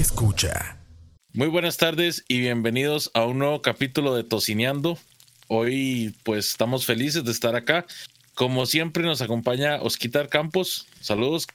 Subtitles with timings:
[0.00, 0.76] escucha.
[1.32, 4.96] Muy buenas tardes y bienvenidos a un nuevo capítulo de Tocineando.
[5.48, 7.84] Hoy pues estamos felices de estar acá.
[8.34, 10.86] Como siempre nos acompaña Osquitar Campos.
[11.00, 11.48] Saludos.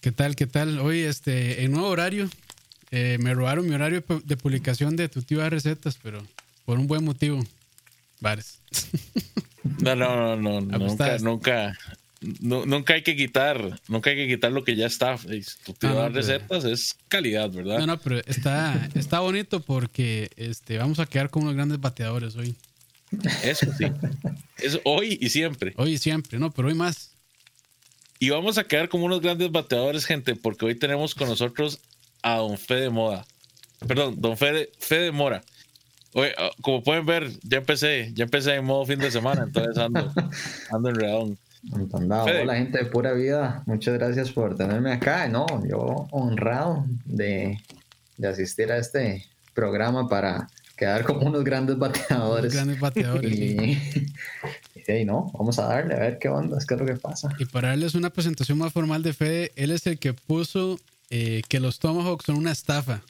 [0.00, 0.36] ¿Qué tal?
[0.36, 0.78] ¿Qué tal?
[0.78, 2.30] Hoy este en nuevo horario.
[2.92, 6.24] Eh, me robaron mi horario de publicación de tu tío de recetas, pero
[6.64, 7.44] por un buen motivo.
[8.20, 8.60] Vares.
[9.80, 10.78] No, no, no, no.
[10.78, 11.78] nunca, nunca,
[12.20, 15.16] nunca hay que quitar, nunca hay que quitar lo que ya está.
[15.64, 17.78] Tu tío de recetas es calidad, ¿verdad?
[17.78, 22.36] No, no, pero está, está bonito porque este, vamos a quedar con unos grandes bateadores
[22.36, 22.54] hoy.
[23.42, 23.86] Eso sí.
[24.58, 25.72] Es hoy y siempre.
[25.76, 27.12] Hoy y siempre, no, pero hoy más.
[28.18, 31.78] Y vamos a quedar como unos grandes bateadores, gente, porque hoy tenemos con nosotros
[32.22, 33.24] a Don Fede Moda.
[33.86, 35.42] Perdón, Don Fede, Fede Mora.
[36.14, 39.78] Oye, ah, como pueden ver, ya empecé, ya empecé en modo fin de semana, entonces
[39.78, 40.12] ando,
[40.70, 41.36] ando
[41.72, 42.26] enredado.
[42.26, 45.28] Hola gente de pura vida, muchas gracias por tenerme acá.
[45.28, 47.58] No, yo honrado de,
[48.16, 52.54] de asistir a este programa para quedar como unos grandes bateadores.
[52.54, 53.32] grandes bateadores.
[53.32, 53.76] Y,
[54.86, 57.28] y, no, vamos a darle a ver qué onda, qué es lo que pasa.
[57.38, 60.78] Y para darles una presentación más formal de Fede, él es el que puso
[61.10, 63.02] eh, que los Tomahawks son una estafa,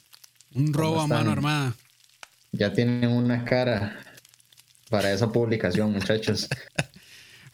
[0.55, 1.75] un robo a mano armada.
[2.51, 3.99] Ya tienen una cara
[4.89, 6.49] para esa publicación, muchachos.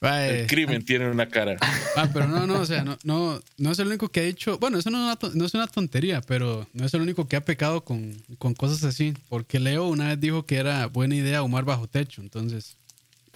[0.06, 1.58] El crimen tiene una cara.
[1.96, 4.58] Ah, pero no, no, o sea, no, no, no es el único que ha dicho.
[4.60, 7.84] Bueno, eso no, no es una tontería, pero no es el único que ha pecado
[7.84, 9.14] con, con, cosas así.
[9.30, 12.78] Porque Leo una vez dijo que era buena idea humar bajo techo, entonces.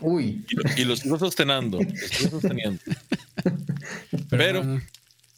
[0.01, 0.45] Uy.
[0.77, 1.79] Y, lo sigo sosteniendo.
[2.29, 2.81] sosteniendo.
[4.29, 4.81] Pero,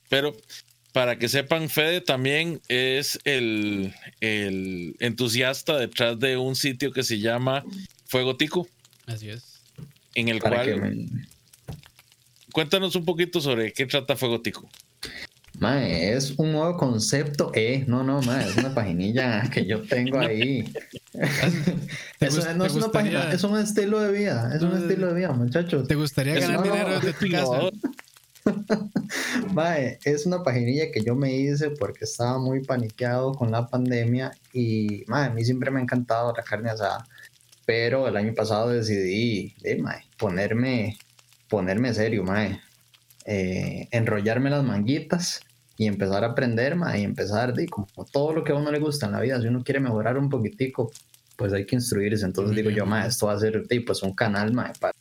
[0.09, 0.35] pero,
[0.91, 7.19] para que sepan, Fede también es el, el entusiasta detrás de un sitio que se
[7.19, 7.63] llama
[8.05, 8.67] Fuego Tico.
[9.05, 9.50] Así es
[10.15, 11.07] en el cual...
[12.51, 14.69] Cuéntanos un poquito sobre qué trata Fuego Tico.
[15.59, 20.19] Mae, es un nuevo concepto, eh, no, no, mae, es una paginilla que yo tengo
[20.19, 20.73] ahí.
[22.19, 25.31] Eso no es una página, es un estilo de vida, es un estilo de vida,
[25.33, 25.87] muchachos.
[25.87, 27.69] ¿Te gustaría ganar dinero de tu casa?
[29.53, 34.31] Mae, es una paginilla que yo me hice porque estaba muy paniqueado con la pandemia
[34.51, 37.05] y, mae, a mí siempre me ha encantado la carne asada
[37.71, 39.55] pero el año pasado decidí
[40.17, 40.97] ponerme,
[41.47, 42.59] ponerme serio, mae.
[43.23, 45.39] Eh, enrollarme las manguitas
[45.77, 48.79] y empezar a aprender, mae, y empezar, de, como todo lo que a uno le
[48.79, 50.91] gusta en la vida, si uno quiere mejorar un poquitico,
[51.37, 52.25] pues hay que instruirse.
[52.25, 54.93] Entonces digo yo, mae, esto va a ser pues un canal, mae, para,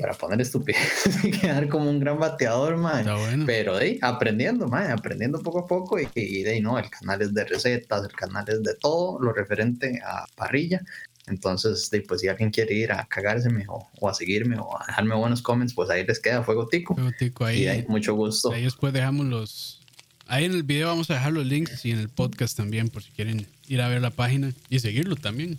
[0.00, 3.04] para poner estupidez y quedar como un gran bateador, mae.
[3.44, 7.34] Pero de, aprendiendo, mae, aprendiendo poco a poco y, y de, no, el canal es
[7.34, 10.80] de recetas, el canal es de todo lo referente a parrilla.
[11.30, 15.14] Entonces, pues si alguien quiere ir a cagárseme o, o, a seguirme o a dejarme
[15.14, 16.94] buenos comments, pues ahí les queda Fuego Tico.
[16.94, 17.62] Fuego Tico, ahí.
[17.62, 18.52] Y ahí, mucho gusto.
[18.52, 19.80] Ahí después dejamos los...
[20.26, 23.02] Ahí en el video vamos a dejar los links y en el podcast también, por
[23.02, 25.58] si quieren ir a ver la página y seguirlo también.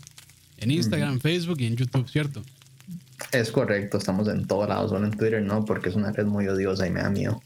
[0.58, 2.42] En Instagram, Facebook y en YouTube, ¿cierto?
[3.32, 6.48] Es correcto, estamos en todos lados, solo en Twitter no, porque es una red muy
[6.48, 7.42] odiosa y me da miedo.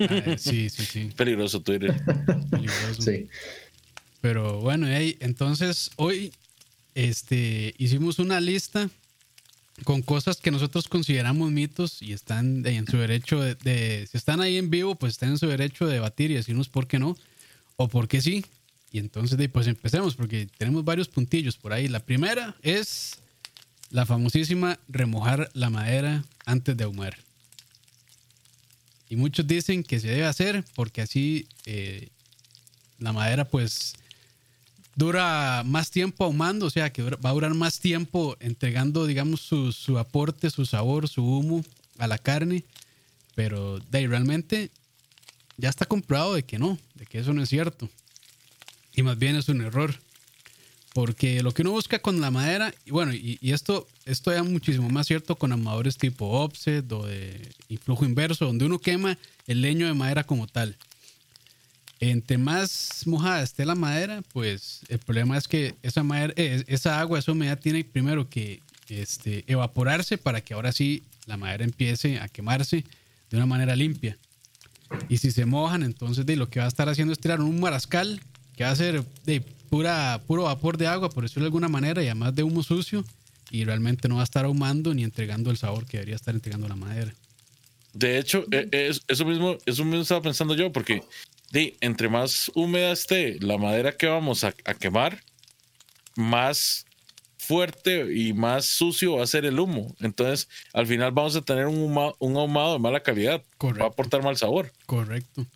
[0.00, 1.10] Ah, sí, sí, sí.
[1.16, 1.94] Peligroso Twitter.
[2.50, 3.02] Peligroso.
[3.02, 3.28] Sí.
[4.20, 6.32] Pero bueno, ahí, entonces hoy
[6.96, 8.88] este, hicimos una lista
[9.84, 14.56] con cosas que nosotros consideramos mitos y están en su derecho de, si están ahí
[14.56, 17.14] en vivo, pues están en su derecho de debatir y decirnos por qué no
[17.76, 18.46] o por qué sí.
[18.90, 21.86] Y entonces, pues empecemos porque tenemos varios puntillos por ahí.
[21.86, 23.16] La primera es
[23.90, 27.18] la famosísima remojar la madera antes de ahumar.
[29.10, 32.08] Y muchos dicen que se debe hacer porque así eh,
[32.98, 33.92] la madera pues
[34.96, 39.98] dura más tiempo ahumando, o sea, que va a durar más tiempo entregando, digamos, su,
[39.98, 41.62] aporte, su sabor, su humo
[41.98, 42.64] a la carne.
[43.34, 44.70] Pero de ahí realmente
[45.58, 47.88] ya está comprobado de que no, de que eso no es cierto.
[48.94, 49.94] Y más bien es un error.
[50.94, 54.88] Porque lo que uno busca con la madera, y bueno, y, esto, esto es muchísimo
[54.88, 59.86] más cierto con amadores tipo offset o de influjo inverso, donde uno quema el leño
[59.86, 60.74] de madera como tal.
[61.98, 67.00] Entre más mojada esté la madera, pues el problema es que esa, madera, eh, esa
[67.00, 72.20] agua, esa humedad tiene primero que este, evaporarse para que ahora sí la madera empiece
[72.20, 72.84] a quemarse
[73.30, 74.18] de una manera limpia.
[75.08, 77.60] Y si se mojan, entonces de, lo que va a estar haciendo es tirar un
[77.60, 78.20] marascal
[78.56, 82.02] que va a ser de pura, puro vapor de agua, por decirlo de alguna manera,
[82.02, 83.04] y además de humo sucio,
[83.50, 86.68] y realmente no va a estar ahumando ni entregando el sabor que debería estar entregando
[86.68, 87.12] la madera.
[87.92, 91.02] De hecho, e, es, eso mismo, eso mismo estaba pensando yo, porque
[91.52, 95.20] de, entre más húmeda esté la madera que vamos a, quemar,
[96.16, 96.84] más
[97.38, 99.94] fuerte y más sucio va a ser el humo.
[100.00, 103.42] Entonces, al final vamos a tener un, un ahumado de mala calidad.
[103.62, 104.72] Va a aportar mal sabor.
[104.86, 105.46] Correcto.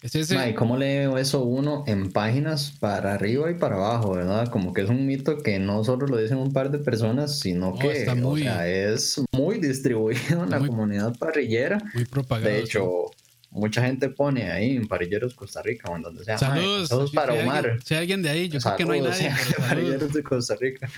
[0.00, 0.54] Es ese.
[0.54, 4.46] ¿cómo lee eso uno en páginas para arriba y para abajo, verdad?
[4.48, 7.70] Como que es un mito que no solo lo dicen un par de personas, sino
[7.70, 11.82] No, que está muy- o sea, es muy distribuido en la muy- comunidad parrillera.
[11.94, 12.48] muy propagado.
[12.48, 13.10] De hecho,
[13.50, 16.38] mucha gente pone ahí en Parrilleros Costa Rica o en donde sea.
[16.38, 16.44] sí.
[16.44, 17.10] "Mae, saludos.
[17.10, 17.56] si- para si Omar.
[17.66, 19.30] Alguien, si hay alguien de ahí, yo sé que no hay Saludos, nadie.
[19.44, 19.68] saludos.
[19.68, 20.90] Parrilleros de Costa Rica.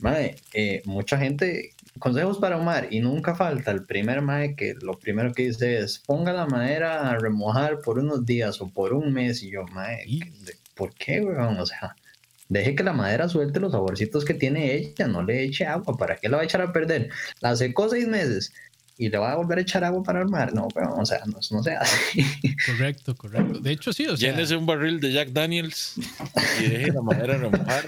[0.00, 4.98] Mae, eh, mucha gente, consejos para Omar, y nunca falta el primer mae que lo
[4.98, 9.12] primero que dice es ponga la madera a remojar por unos días o por un
[9.12, 9.42] mes.
[9.42, 11.58] Y yo, mae, Y- ¿de- ¿por qué, weón?
[11.60, 11.94] O sea,
[12.48, 15.96] deje que la madera suelte los saborcitos que tiene ella, no le eche agua.
[15.96, 17.08] ¿Para qué la va a echar a perder?
[17.40, 18.52] La secó seis meses
[19.02, 20.54] y le va a volver a echar agua para armar.
[20.54, 22.24] No, weón, o sea, no, no se hace.
[22.66, 23.58] Correcto, correcto.
[23.58, 24.30] De hecho, sí, o sea.
[24.30, 25.94] Llénese un barril de Jack Daniels
[26.60, 27.84] y deje la madera remojar.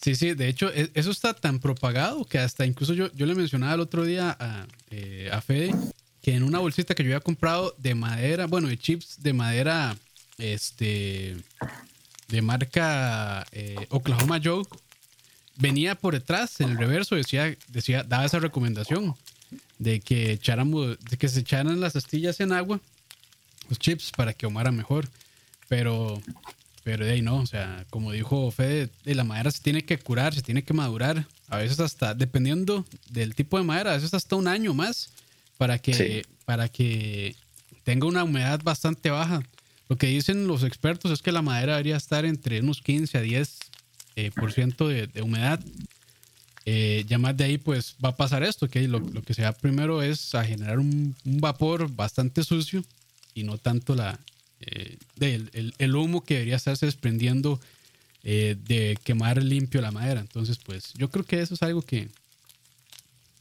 [0.00, 3.34] Sí, sí, de hecho, e- eso está tan propagado que hasta incluso yo, yo le
[3.34, 5.74] mencionaba el otro día a, eh, a Fede
[6.22, 9.96] que en una bolsita que yo había comprado de madera, bueno, de chips de madera,
[10.38, 11.36] este,
[12.28, 14.62] de marca eh, Oklahoma Joe,
[15.56, 19.16] venía por detrás, en el reverso, decía, decía, daba esa recomendación
[19.82, 22.80] de que echáramos, de que se echaran las astillas en agua,
[23.68, 25.08] los chips, para que ahumara mejor.
[25.68, 26.20] Pero
[26.84, 29.98] pero de ahí no, o sea, como dijo Fede, de la madera se tiene que
[29.98, 31.26] curar, se tiene que madurar.
[31.48, 35.10] A veces hasta, dependiendo del tipo de madera, a veces hasta un año más
[35.58, 36.22] para que, Sí.
[36.44, 37.36] para que
[37.84, 39.42] tenga una humedad bastante baja.
[39.88, 43.20] Lo que dicen los expertos es que la madera debería estar entre unos 15 a
[43.20, 43.58] 10
[44.16, 45.60] eh, por ciento de, de humedad.
[46.64, 49.42] Eh, ya más de ahí, pues va a pasar esto, que lo, lo que se
[49.42, 52.84] da primero es a generar un, un vapor bastante sucio
[53.34, 54.18] y no tanto la,
[54.60, 57.60] eh, del- el, el humo que debería estarse desprendiendo
[58.22, 60.20] eh, de quemar limpio la madera.
[60.20, 62.08] Entonces, pues yo creo que eso es algo que,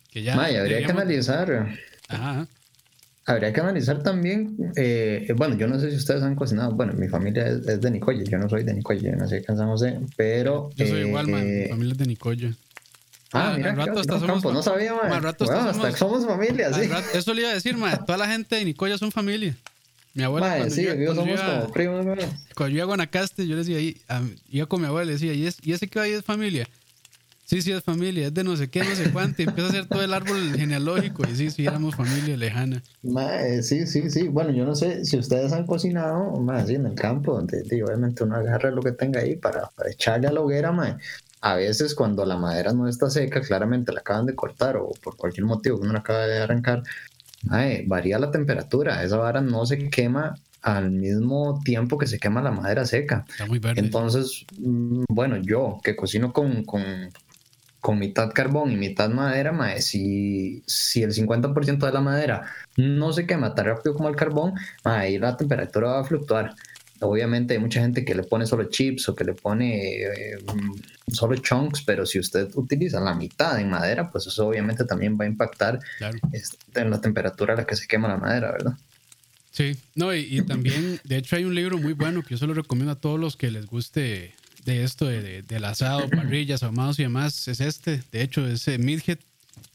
[0.10, 0.36] que ya.
[0.36, 1.78] Mae, habría que analizar.
[2.08, 2.48] Ajá.
[3.26, 6.94] Habría que analizar también, eh, eh, bueno, yo no sé si ustedes han cocinado, bueno,
[6.94, 9.58] mi familia es, es de Nicoya, yo no soy de Nicoya, no sé qué en
[9.60, 10.72] San José, pero...
[10.76, 11.46] Yo soy eh, igual, man.
[11.46, 12.52] Mi eh, familia es de Nicoya.
[13.34, 15.12] Ah, Ah, mira, al rato hasta otro somos campo, no sabía, man.
[15.12, 16.88] al rato Bueno, hasta somos- somos familia, Al sí.
[16.90, 19.56] rato- eso le iba a decir, ma, toda la gente de Nicoya son familia.
[20.14, 22.16] Mi abuela, cuando, sí, yo, somos iba, como primos, mae.
[22.54, 25.14] cuando yo iba a Guanacaste, yo le decía ahí, a- iba con mi abuela, le
[25.14, 26.68] decía, ¿y, es, ¿y ese que ahí es familia?
[27.46, 29.42] Sí, sí, es familia, es de no sé qué, no sé cuánto.
[29.42, 31.24] Y empieza a hacer todo el árbol genealógico.
[31.30, 32.82] Y sí, sí, éramos familia lejana.
[33.04, 34.30] Mae, sí, sí, sí.
[34.30, 37.82] Bueno, yo no sé si ustedes han cocinado, más así en el campo, donde sí,
[37.82, 40.96] obviamente uno agarra lo que tenga ahí para, para echarle a la hoguera, mae.
[41.42, 45.18] A veces cuando la madera no está seca, claramente la acaban de cortar o por
[45.18, 46.84] cualquier motivo que uno la acaba de arrancar,
[47.88, 49.04] varía la temperatura.
[49.04, 53.26] Esa vara no se quema al mismo tiempo que se quema la madera seca.
[53.28, 53.82] Está muy verde.
[53.82, 56.84] Entonces, mm, bueno, yo que cocino con, con,
[57.80, 62.46] con mitad carbón y mitad madera, mae, si, si el 50% de la madera
[62.78, 64.54] no se quema tan rápido como el carbón,
[64.84, 66.56] ahí la temperatura va a fluctuar.
[67.00, 70.38] Obviamente hay mucha gente que le pone solo chips o que le pone eh,
[71.12, 75.26] solo chunks, pero si usted utiliza la mitad en madera, pues eso obviamente también va
[75.26, 76.18] a impactar claro.
[76.34, 78.74] este, en la temperatura a la que se quema la madera, ¿verdad?
[79.52, 82.48] Sí, no, y, y también, de hecho, hay un libro muy bueno que yo se
[82.48, 86.64] lo recomiendo a todos los que les guste de esto, de, de- del asado, parrillas,
[86.64, 87.48] ahumados y demás.
[87.50, 89.18] Es este, de hecho, es eh, Midhead.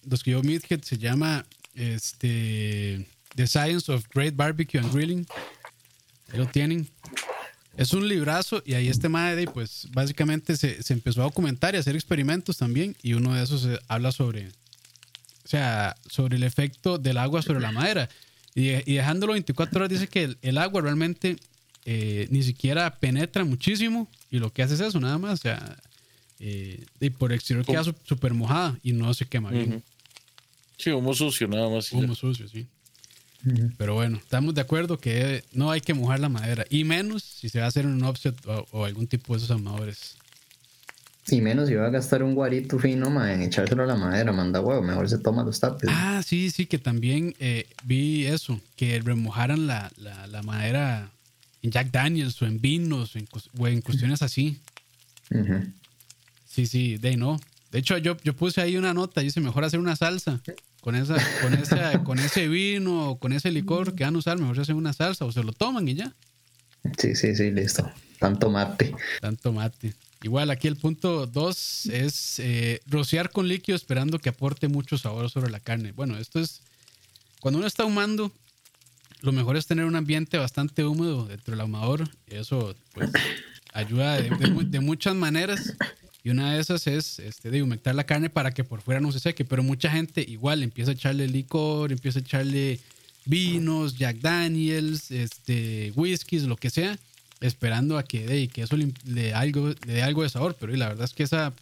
[0.08, 1.44] Los que yo Midhead se llama
[1.74, 5.26] este, The Science of Great Barbecue and Grilling.
[6.32, 6.88] Ahí lo tienen.
[7.76, 11.76] Es un librazo y ahí este madre, pues básicamente se, se empezó a documentar y
[11.76, 12.97] a hacer experimentos también.
[13.02, 17.61] Y uno de esos eh, habla sobre, o sea, sobre el efecto del agua sobre
[17.61, 18.09] la madera.
[18.54, 21.37] Y, y dejándolo 24 horas dice que el, el agua realmente
[21.85, 25.35] eh, ni siquiera penetra muchísimo y lo que hace es eso, nada más.
[25.35, 25.76] O sea,
[26.40, 29.83] eh, y por exterior queda súper mojada y no se quema bien.
[30.78, 31.92] Sí, humo sucio, nada más.
[31.92, 32.04] y ya.
[32.04, 32.66] Humo sucio, sí.
[33.78, 37.48] Pero bueno, estamos de acuerdo que no hay que mojar la madera y menos si
[37.48, 40.16] se va a hacer un offset o, o algún tipo de esos amadores.
[41.28, 44.32] Y menos si va a gastar un guarito fino, mae, en echárselo a la madera,
[44.32, 45.88] manda huevo, mejor se toma los tapes.
[45.92, 51.10] Ah, sí, sí, que también eh, vi eso, que remojaran la, la, la madera
[51.62, 54.58] en Jack Daniels o en vinos o en, cos- o en cuestiones así.
[56.48, 57.40] Sí, sí, de no.
[57.72, 60.40] De hecho, yo, yo puse ahí una nota, dice mejor hacer una salsa
[60.87, 64.38] con esa, con esa, con ese vino o con ese licor que van a usar,
[64.38, 66.14] mejor se hacen una salsa o se lo toman y ya.
[66.97, 67.90] Sí, sí, sí, listo.
[68.21, 68.95] Tanto mate.
[69.21, 69.95] Tanto mate.
[70.23, 75.28] Igual aquí el punto 2 es eh, rociar con líquido esperando que aporte mucho sabor
[75.28, 75.90] sobre la carne.
[75.90, 76.62] Bueno, esto es
[77.40, 78.31] cuando uno está ahumando,
[79.23, 82.09] lo mejor es tener un ambiente bastante húmedo dentro del ahumador.
[82.28, 83.11] Eso pues
[83.73, 84.31] ayuda de,
[84.66, 85.75] de muchas maneras.
[86.26, 89.12] Y una de esas es este, de humectar la carne para que por fuera no
[89.12, 89.45] se seque.
[89.45, 92.80] Pero mucha gente igual empieza a echarle licor, empieza a echarle
[93.26, 96.99] vinos, Jack Daniels, este, whiskies, lo que sea,
[97.40, 100.56] esperando a que, de, que eso le, le algo, le dé algo de sabor.
[100.59, 101.52] Pero la verdad es que esa,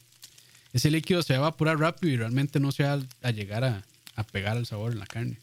[0.72, 3.82] ese líquido se va a evaporar rápido y realmente no se va a, llegar a,
[4.16, 5.36] a, pegar el sabor en la carne.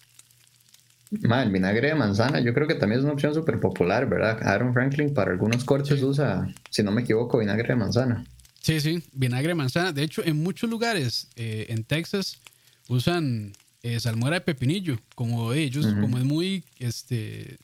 [1.12, 4.42] el vinagre de manzana, yo creo que también es una opción súper popular, ¿verdad?
[4.42, 8.26] Aaron Franklin para algunos cortes usa, si no me equivoco, vinagre de manzana.
[8.62, 9.92] Sí, sí, vinagre manzana.
[9.92, 12.40] De hecho, en muchos lugares eh, en Texas
[12.88, 13.54] usan
[13.84, 17.58] eh, salmuera de pepinillo, como ellos, como es muy, este,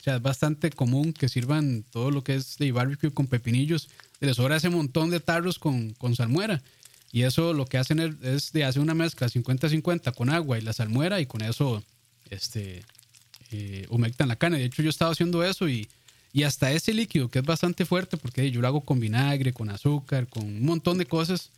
[0.00, 3.88] o sea, es bastante común que sirvan todo lo que es de barbecue con pepinillos.
[4.18, 6.60] Les sobra ese montón de tarros con, con salmuera.
[7.12, 10.72] Y eso lo que hacen es, de hacer una mezcla 50-50 con agua y la
[10.72, 11.82] salmuera y con eso
[12.30, 12.82] este,
[13.50, 14.58] eh, humectan la carne.
[14.58, 15.88] De hecho, yo estaba haciendo eso y
[16.32, 19.68] y hasta ese líquido que es bastante fuerte, porque yo lo hago con vinagre, con
[19.70, 21.50] azúcar, con un montón de cosas.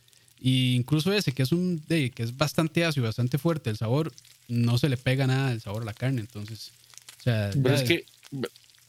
[0.43, 4.11] E incluso ese que es un que es bastante ácido, bastante fuerte, el sabor
[4.47, 6.21] no se le pega nada el sabor a la carne.
[6.21, 6.71] Entonces,
[7.19, 8.05] o sea, pero es que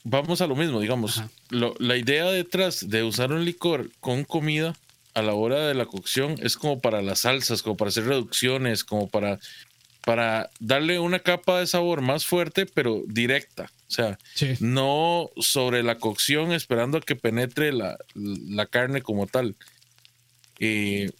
[0.02, 1.22] vamos a lo mismo, digamos.
[1.50, 4.74] la idea detrás de usar un licor con comida
[5.12, 8.84] a la hora de la cocción es como para las salsas, como para hacer reducciones,
[8.84, 9.38] como para
[10.04, 13.70] para darle una capa de sabor más fuerte, pero directa.
[13.94, 14.18] O sea,
[14.58, 17.96] no sobre la cocción esperando a que penetre la,
[18.66, 19.54] carne como tal.
[20.58, 21.12] Eh,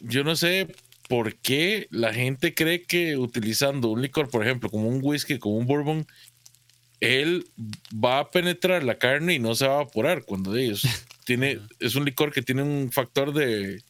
[0.00, 0.74] yo no sé
[1.08, 5.56] por qué la gente cree que utilizando un licor, por ejemplo, como un whisky, como
[5.56, 6.06] un bourbon,
[7.00, 7.44] él
[7.92, 10.82] va a penetrar la carne y no se va a evaporar cuando ellos
[11.26, 13.82] tiene es un licor que tiene un factor de,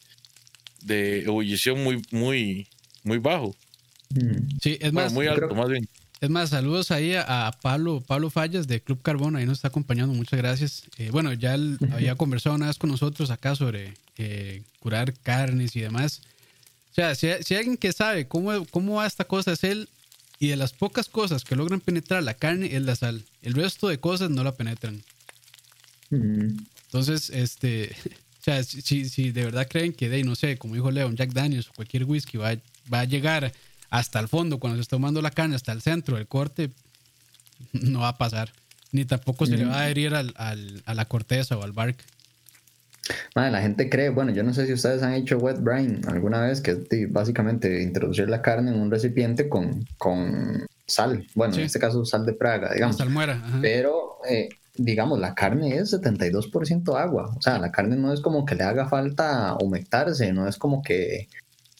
[0.81, 2.67] de ebullición muy muy
[3.03, 3.55] muy bajo.
[4.09, 4.57] Mm.
[4.61, 5.13] Sí, es más.
[5.13, 5.87] muy alto, más bien.
[6.19, 10.15] Es más, saludos ahí a, Pablo, Pablo Fallas de Club Carbón, ahí nos está acompañando,
[10.15, 10.83] muchas gracias.
[10.97, 15.75] Eh, bueno, ya él había conversado una vez con nosotros acá sobre eh, curar carnes
[15.75, 16.21] y demás.
[16.91, 19.89] O sea, si, hay alguien que sabe cómo, cómo va esta cosa es él,
[20.39, 23.23] y de las pocas cosas que logran penetrar la carne es la sal.
[23.41, 25.03] El resto de cosas no la penetran.
[26.09, 27.95] Entonces, este,
[28.41, 31.31] o sea, si, si, de verdad creen que, de, no sé, como dijo Leon, Jack
[31.33, 32.55] Daniels o cualquier whisky va,
[32.91, 33.51] va a llegar
[33.89, 36.71] hasta el fondo, cuando se está tomando la carne, hasta el centro del corte,
[37.73, 38.51] no va a pasar.
[38.91, 41.97] Ni tampoco se le va a adherir al, a la corteza o al bark.
[43.35, 46.61] la gente cree, bueno, yo no sé si ustedes han hecho wet brine alguna vez,
[46.61, 51.27] que es básicamente introducir la carne en un recipiente con, con sal.
[51.35, 52.97] Bueno, en este caso sal de Praga, digamos.
[52.97, 53.43] Salmuera.
[53.61, 57.33] Pero, eh, digamos, la carne es 72% agua.
[57.37, 60.81] O sea, la carne no es como que le haga falta humectarse, no es como
[60.81, 61.27] que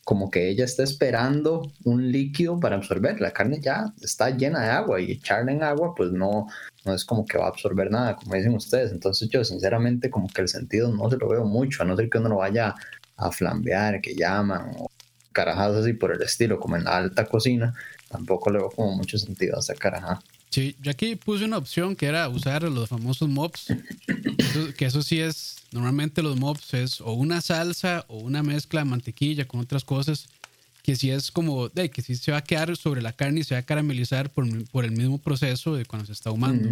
[0.08, 3.20] como que ella está esperando un líquido para absorber.
[3.20, 6.48] La carne ya está llena de agua y echarla en agua pues no,
[6.86, 8.94] no es como que va a absorber nada, como dicen ustedes.
[8.94, 12.10] Entonces yo sinceramente como que el sentido no se lo veo mucho, a no ser
[12.10, 12.74] que uno lo vaya
[13.18, 14.90] a flambear, que llaman, o
[15.34, 17.74] carajadas así por el estilo, como en la alta cocina,
[18.08, 20.22] tampoco le veo como mucho sentido a esa carajada.
[20.58, 23.68] Sí, yo aquí puse una opción que era usar los famosos mops,
[24.76, 28.86] que eso sí es, normalmente los mops es o una salsa o una mezcla de
[28.90, 30.30] mantequilla con otras cosas,
[30.82, 33.44] que sí es como, de, que sí se va a quedar sobre la carne y
[33.44, 36.70] se va a caramelizar por, por el mismo proceso de cuando se está ahumando.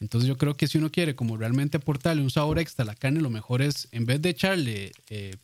[0.00, 2.94] Entonces yo creo que si uno quiere como realmente aportarle un sabor extra a la
[2.94, 5.36] carne, lo mejor es, en vez de echarle eh,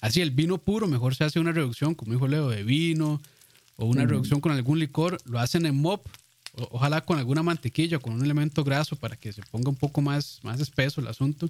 [0.00, 3.20] así el vino puro, mejor se hace una reducción, como dijo Leo, de vino
[3.76, 6.06] o una reducción con algún licor, lo hacen en mop
[6.70, 10.40] ojalá con alguna mantequilla, con un elemento graso para que se ponga un poco más,
[10.42, 11.48] más espeso el asunto.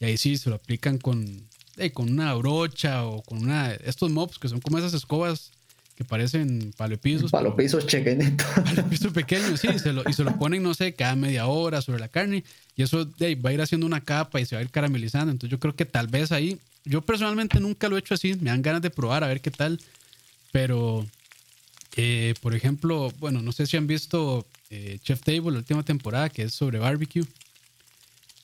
[0.00, 1.42] Y ahí sí se lo aplican con,
[1.78, 5.52] eh, con una brocha o con una estos mops que son como esas escobas
[5.96, 7.30] que parecen palopisos.
[7.30, 8.46] Palopisos chequenitos.
[8.54, 12.00] Palopisos pequeños, sí, se lo, y se lo ponen, no sé, cada media hora sobre
[12.00, 12.44] la carne.
[12.76, 15.32] Y eso va a ir haciendo una capa y se va a ir caramelizando.
[15.32, 18.50] Entonces yo creo que tal vez ahí, yo personalmente nunca lo he hecho así, me
[18.50, 19.80] dan ganas de probar a ver qué tal.
[20.52, 21.06] Pero
[21.96, 26.28] eh, por ejemplo, bueno, no sé si han visto eh, Chef Table, la última temporada,
[26.28, 27.24] que es sobre barbecue.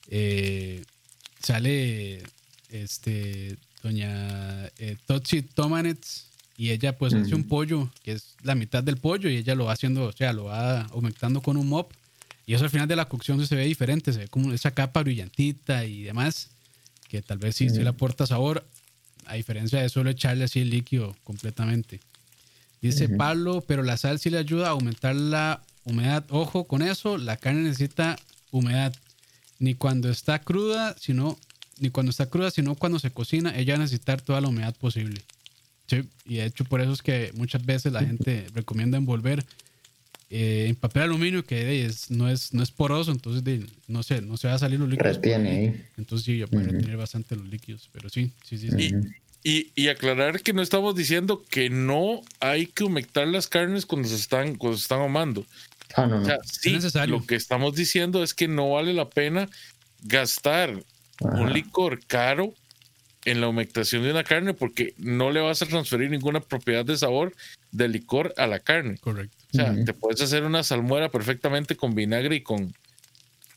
[0.09, 0.83] Eh,
[1.43, 2.23] sale
[2.71, 4.71] este doña
[5.07, 9.37] Totsi Tomanets y ella pues hace un pollo que es la mitad del pollo y
[9.37, 11.93] ella lo va haciendo, o sea, lo va aumentando con un mop
[12.47, 15.03] y eso al final de la cocción se ve diferente, se ve como esa capa
[15.03, 16.51] brillantita y demás
[17.09, 18.65] que tal vez sí, sí le aporta sabor
[19.27, 22.01] a diferencia de solo echarle así el líquido completamente.
[22.83, 26.25] Dice Pablo, pero la sal sí le ayuda a aumentar la humedad.
[26.31, 28.19] Ojo con eso, la carne necesita
[28.51, 28.93] humedad.
[29.61, 31.39] Ni cuando está cruda, sino
[31.79, 34.75] ni cuando está cruda, sino cuando se cocina, ella va a necesitar toda la humedad
[34.75, 35.23] posible.
[35.87, 39.45] Sí, y de hecho por eso es que muchas veces la gente recomienda envolver
[40.31, 44.37] eh, en papel aluminio que es, no, es, no es poroso, entonces no, sé, no
[44.37, 45.17] se va a salir los líquidos.
[45.17, 48.71] Retiene Entonces sí, ya puede retener bastante los líquidos, pero sí, sí, sí.
[48.71, 48.93] sí.
[49.45, 54.15] Y, aclarar que no estamos diciendo que no hay que humectar las carnes cuando se
[54.15, 55.45] están, cuando se están ahumando.
[55.97, 56.23] Ah, no, no.
[56.23, 57.17] O sea, Es sí, necesario.
[57.19, 59.49] lo que estamos diciendo es que no vale la pena
[60.05, 60.83] gastar
[61.25, 61.41] Ajá.
[61.41, 62.55] un licor caro
[63.25, 66.97] en la humectación de una carne porque no le vas a transferir ninguna propiedad de
[66.97, 67.35] sabor
[67.71, 68.99] del licor a la carne.
[68.99, 69.37] Correcto.
[69.53, 72.75] O sea, te puedes hacer una salmuera perfectamente con vinagre y con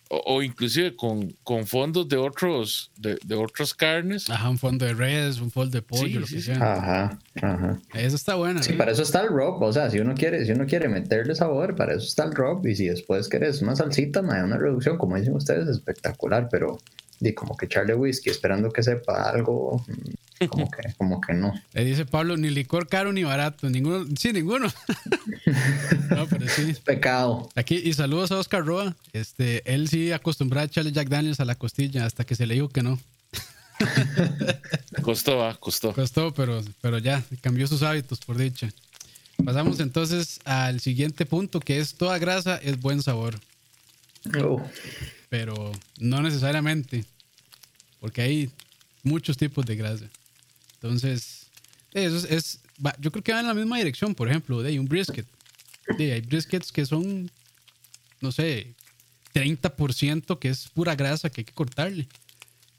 [0.10, 4.30] o, o inclusive con, con fondos de otros de, de otras carnes.
[4.30, 6.46] Ajá, un fondo de res, un fondo de pollo, Sí, lo sí, que sí.
[6.48, 6.74] sea.
[6.74, 7.80] Ajá, ajá.
[7.94, 8.62] Esa está buena.
[8.64, 8.76] Sí, ¿eh?
[8.76, 9.62] para eso está el rub.
[9.62, 12.66] O sea, si uno quiere, si uno quiere meterle sabor, para eso está el rub.
[12.68, 16.48] Y si después quieres una salsita, una reducción, como dicen ustedes, espectacular.
[16.52, 16.78] Pero
[17.20, 21.54] di como que echarle whisky esperando que sepa algo, mm, como que, como que no.
[21.74, 23.70] Le dice Pablo, ni licor caro ni barato.
[23.70, 24.68] Ninguno, sí, ninguno.
[26.10, 26.76] no, pero sí.
[26.84, 27.50] Pecado.
[27.56, 28.96] Aquí, y saludos a Oscar Roa.
[29.14, 32.56] Este, él sí acostumbraba a echarle Jack Daniels a la costilla hasta que se le
[32.56, 33.00] dijo que no.
[35.02, 35.94] Costó, ah, costó.
[35.94, 38.70] Costó, pero, pero ya, cambió sus hábitos, por dicha.
[39.44, 43.40] Pasamos entonces al siguiente punto, que es toda grasa es buen sabor,
[44.34, 44.60] Uh,
[45.38, 47.04] pero no necesariamente,
[48.00, 48.50] porque hay
[49.04, 50.06] muchos tipos de grasa.
[50.76, 51.48] Entonces,
[51.94, 54.80] eso es, es- va- yo creo que va en la misma dirección, por ejemplo, de
[54.80, 55.28] un brisket.
[55.98, 57.30] Sí, hay briskets que son,
[58.22, 58.74] no sé,
[59.34, 62.08] 30% que es pura grasa que hay que cortarle.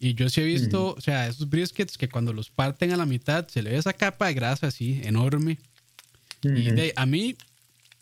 [0.01, 3.05] Y yo sí he visto, o sea, esos briskets que cuando los parten a la
[3.07, 5.59] mitad se le ve esa capa de grasa así, enorme.
[6.43, 7.37] Y de, a mí,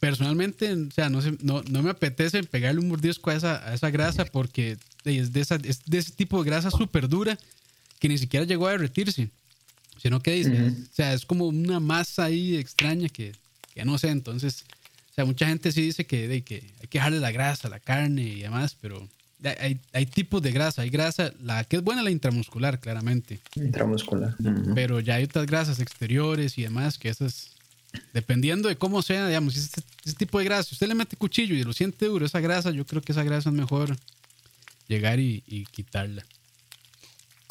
[0.08, 3.90] personalmente, o sea, no, no, no me apetece pegarle un mordisco a esa, a esa
[3.90, 7.38] grasa porque es, de esa, es de ese tipo de grasa súper dura
[7.98, 9.30] que ni siquiera llegó a derretirse.
[10.02, 10.82] Sino que dice, Ujú.
[10.82, 13.32] o sea, es como una masa ahí extraña que,
[13.74, 14.08] que no sé.
[14.08, 14.64] Entonces,
[15.10, 17.80] o sea, mucha gente sí dice que, de, que hay que dejarle la grasa, la
[17.80, 19.08] carne y demás, pero
[19.42, 20.82] hay- hay, tipos de grasa.
[20.82, 23.40] Hay grasa, la que es buena, la intramuscular, claramente.
[23.54, 24.34] intramuscular.
[24.74, 27.53] Pero ya hay otras grasas exteriores y demás que esas,
[28.12, 31.54] dependiendo de cómo sea, digamos, ese, ese tipo de grasa, si usted le mete cuchillo
[31.54, 33.96] y lo siente duro, esa grasa, yo creo que esa grasa es mejor
[34.88, 36.24] llegar y, y quitarla.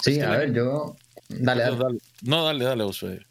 [0.02, 0.96] Sí, Es que a la- ver, yo.
[1.30, 1.84] Dale, No, dale.
[1.84, 3.26] dale, no, dale, dale, Josué.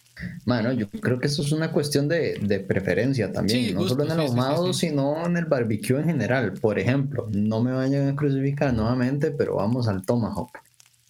[0.44, 3.94] Mano, yo creo que eso es una cuestión de, de preferencia también, Sí, no gusto,
[3.96, 4.80] solo en el sí, sí, sí, ahumado, sí.
[4.88, 6.52] sino en el barbecue en general.
[6.54, 10.58] Por ejemplo, no me vayan a crucificar nuevamente, pero vamos al tomahawk.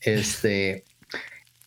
[0.00, 0.84] Este,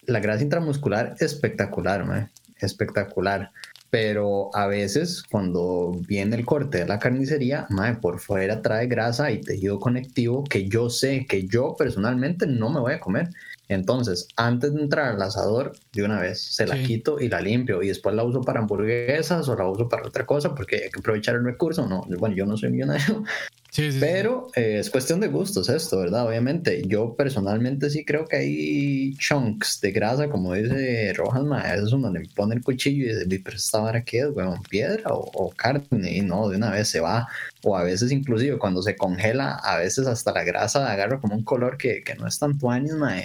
[0.06, 3.52] la grasa intramuscular espectacular, man, espectacular.
[3.96, 9.32] Pero a veces cuando viene el corte de la carnicería, mae, por fuera trae grasa
[9.32, 13.30] y tejido conectivo que yo sé que yo personalmente no me voy a comer.
[13.68, 16.84] Entonces, antes de entrar al asador, de una vez se la Sí.
[16.84, 20.26] quito y la limpio y después la uso para hamburguesas o la uso para otra
[20.26, 21.88] cosa porque hay que aprovechar el recurso.
[21.88, 23.24] No, bueno, yo no soy millonario,
[23.72, 26.26] Sí, sí, pero eh, es cuestión de gustos esto, ¿verdad?
[26.28, 31.84] Obviamente, yo personalmente sí creo que hay chunks de grasa, como dice Rojas, ma, eso
[31.84, 34.62] es donde le pone el cuchillo y dice, "Di, pero esta vara qué es, weón,
[34.70, 37.28] piedra o, o carne, y no, de una vez se va.
[37.68, 41.44] O a veces inclusive cuando se congela, a veces hasta la grasa agarra como un
[41.44, 43.16] color que, que no es tan tuanis, ma,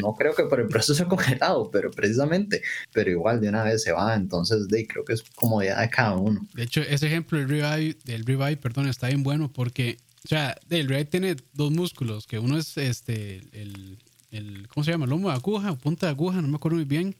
[0.00, 2.62] no creo que por el proceso congelado, pero precisamente,
[2.94, 6.16] pero igual de una vez se va, entonces de, creo que es comodidad de cada
[6.16, 6.46] uno.
[6.54, 10.56] De hecho, ese ejemplo del ribeye, del ribeye, perdón, está bien bueno porque, o sea,
[10.70, 13.98] el ribeye tiene dos músculos, que uno es este, el,
[14.30, 15.04] el ¿cómo se llama?
[15.04, 17.14] Lomo de aguja o punta de aguja, no me acuerdo muy bien.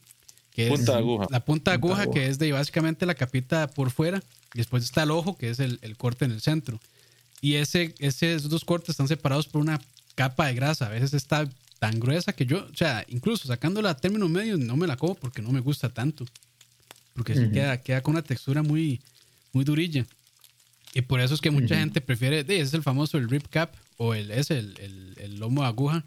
[0.50, 1.26] Que es Punta de aguja.
[1.30, 2.30] La punta de Punta de aguja, que aguja.
[2.30, 4.22] es de básicamente la capita por fuera,
[4.54, 6.80] después está el ojo, que es el, el corte en el centro.
[7.40, 9.80] Y ese, ese- esos dos cortes están separados por una
[10.14, 10.86] capa de grasa.
[10.86, 14.76] A veces está tan gruesa que yo, o sea, incluso sacándola a término medio, no
[14.76, 16.24] me la como porque no me gusta tanto.
[17.14, 17.52] Porque sí Ujú.
[17.52, 19.00] queda, queda con una textura muy,
[19.52, 20.06] muy durilla.
[20.94, 23.48] Y por eso es que mucha gente prefiere, de, ese es el famoso el rib
[23.50, 26.04] cap o el, es el, el, el lomo de aguja.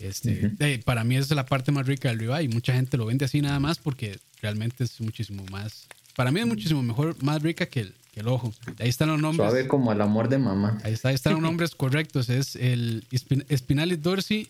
[0.00, 2.96] Este, de, para mí esa es la parte más rica del ribeye y mucha gente
[2.96, 7.20] lo vende así nada más porque realmente es muchísimo más, para mí es muchísimo mejor,
[7.22, 8.52] más rica que el, que el ojo.
[8.78, 9.48] Ahí están los nombres.
[9.50, 10.78] Suave como el amor de mamá.
[10.84, 12.28] Ahí, está, ahí están los nombres correctos.
[12.28, 14.48] Es el Spin- Spinalis dorsi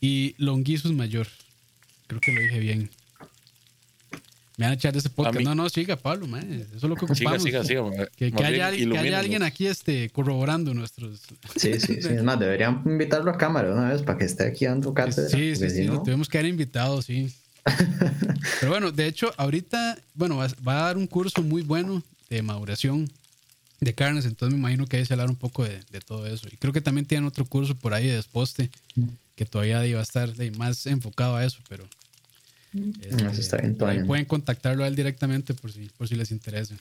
[0.00, 1.26] y Longisus mayor.
[2.06, 2.90] Creo que lo dije bien.
[4.56, 5.38] Me van a echar de ese podcast.
[5.38, 6.26] mí- No, no, siga, Pablo.
[6.26, 6.42] man.
[6.42, 7.42] Eso es lo que Siga, ocupamos.
[7.44, 7.82] siga, siga.
[7.84, 9.20] ma- Que, haya, alguien- que haya ilumínanos.
[9.20, 11.20] alguien aquí este, corroborando nuestros.
[11.54, 12.08] Sí, sí, sí.
[12.10, 15.28] Es más, deberían invitarlo a cámara una vez para que esté aquí dando cátedra.
[15.28, 17.32] Sí, sí, sí, si lo no- tuvimos que haber invitado, sí.
[18.60, 22.42] Pero bueno, de hecho, ahorita, bueno, va, va a dar un curso muy bueno de
[22.42, 23.10] maduración
[23.80, 26.48] de carnes, entonces me imagino que ahí se hablar un poco de, de todo eso.
[26.50, 28.70] Y creo que también tienen otro curso por ahí de desposte
[29.36, 31.88] que todavía iba a estar de, más enfocado a eso, pero
[33.00, 34.04] este, Eso está bien, ahí todavía.
[34.04, 36.74] pueden contactarlo a él directamente por si, por si les interesa.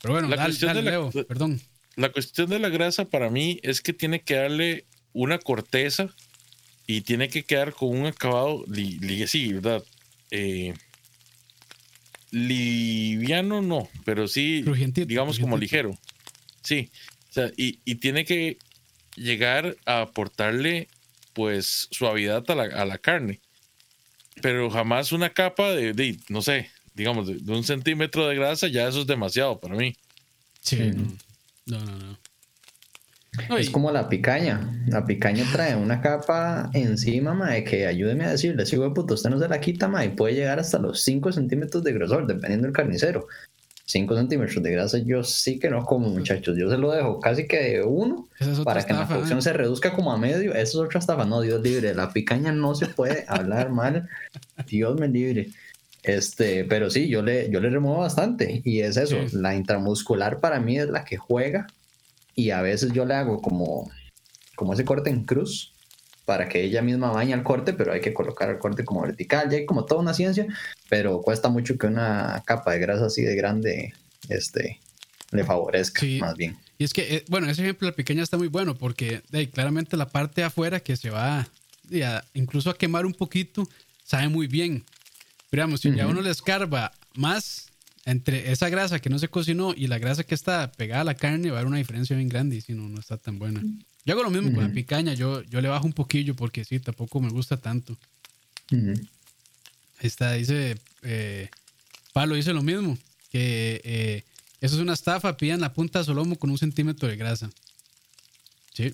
[0.00, 1.60] Pero bueno, La dale, cuestión dale, de la- Leo, perdón.
[1.96, 6.08] La cuestión de la grasa para mí es que tiene que darle una corteza
[6.86, 9.84] y tiene que quedar con un acabado, li, li- sí, ¿verdad?
[10.36, 10.74] Eh,
[12.30, 14.64] liviano no, pero sí,
[15.06, 15.96] digamos como ligero.
[16.62, 16.90] Sí,
[17.30, 18.58] o sea, y, y tiene que
[19.16, 20.88] llegar a aportarle
[21.34, 23.40] pues suavidad a la, a la carne.
[24.42, 28.66] Pero jamás una capa de, de no sé, digamos, de, de un centímetro de grasa,
[28.68, 29.94] ya eso es demasiado para mí.
[30.60, 30.90] Sí, Sí.
[30.96, 31.16] no.
[31.66, 32.18] No, no, no.
[33.58, 34.60] Es como la picaña.
[34.86, 39.30] La picaña trae una capa encima, mae, que ayúdeme a decirle, si de puto, usted
[39.30, 42.66] no se la quita, mae, y puede llegar hasta los 5 centímetros de grosor, dependiendo
[42.66, 43.26] del carnicero.
[43.86, 46.56] 5 centímetros de grasa yo sí que no como, muchachos.
[46.56, 49.42] Yo se lo dejo casi que de uno es para que la producción ¿eh?
[49.42, 50.54] se reduzca como a medio.
[50.54, 51.24] Eso es otra estafa.
[51.24, 51.94] No, Dios libre.
[51.94, 54.08] La picaña no se puede hablar mal.
[54.66, 55.50] Dios me libre.
[56.02, 58.62] Este, pero sí, yo le, yo le remuevo bastante.
[58.64, 59.16] Y es eso.
[59.28, 59.36] Sí.
[59.36, 61.66] La intramuscular para mí es la que juega.
[62.34, 63.90] Y a veces yo le hago como,
[64.56, 65.72] como ese corte en cruz
[66.24, 69.50] para que ella misma bañe el corte, pero hay que colocar el corte como vertical.
[69.50, 70.46] Ya hay como toda una ciencia,
[70.88, 73.92] pero cuesta mucho que una capa de grasa así de grande
[74.30, 74.80] este,
[75.32, 76.18] le favorezca, Sí.
[76.20, 76.56] más bien.
[76.78, 79.46] Y es que, eh, bueno, ese ejemplo de la pequeña está muy bueno porque ahí,
[79.46, 83.68] claramente la parte de afuera que se va a- incluso a quemar un poquito,
[84.02, 84.82] sabe muy bien.
[85.50, 87.66] Pero digamos, si ya uno le escarba más
[88.06, 91.14] entre esa grasa que no se cocinó y la grasa que está pegada a la
[91.14, 93.62] carne, va a haber una diferencia bien grande y si no, no está tan buena.
[94.04, 96.78] Yo hago lo mismo con la picaña, yo, yo le bajo un poquillo porque sí,
[96.80, 97.96] tampoco me gusta tanto.
[98.70, 101.48] Ahí está, dice eh,
[102.12, 102.98] Pablo, dice lo mismo,
[103.30, 104.24] que eh,
[104.60, 107.50] eso es una estafa, pidan la punta de su lomo con un centímetro de grasa.
[108.74, 108.90] Sí,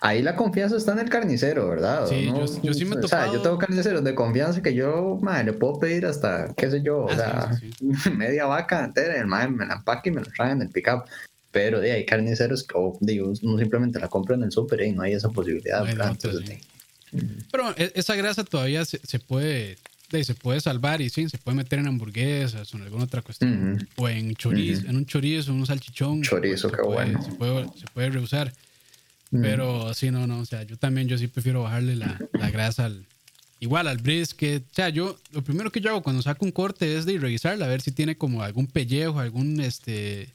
[0.00, 2.06] Ahí la confianza está en el carnicero, ¿verdad?
[2.08, 2.44] Sí, ¿No?
[2.46, 5.18] yo- yo sí me he O sea, topado- yo tengo carniceros de confianza que yo,
[5.22, 7.70] madre, le puedo pedir hasta, qué sé yo, o Ah, sea, sí,
[8.16, 11.04] media vaca entera, el madre me la empaca y me la trae en el pick-up.
[11.50, 14.92] Pero de hay carniceros que, o digo, uno simplemente la compra en el súper y
[14.92, 16.12] no hay esa posibilidad, No hay ¿verdad?
[16.12, 16.60] otra, Entonces,
[17.50, 19.78] Pero e- esa grasa todavía se, se puede
[20.10, 23.22] de, se puede salvar y sí, se puede meter en hamburguesas o en alguna otra
[23.22, 23.74] cuestión.
[23.74, 23.86] Ujú.
[23.96, 24.90] O en chorizo, Ujú.
[24.90, 26.22] en un chorizo, en un salchichón.
[26.22, 27.22] Chorizo, qué puede- bueno.
[27.22, 28.52] Se puede, se puede reusar.
[29.30, 29.42] Ujú.
[29.42, 30.40] Pero sí, no, no.
[30.40, 33.04] O sea, yo también, yo sí prefiero bajarle la, la grasa al.
[33.60, 34.62] Igual al brisket.
[34.70, 37.64] O sea, yo lo primero que yo hago cuando saco un corte es de revisarla,
[37.64, 40.30] a ver si tiene como algún pellejo, algún este.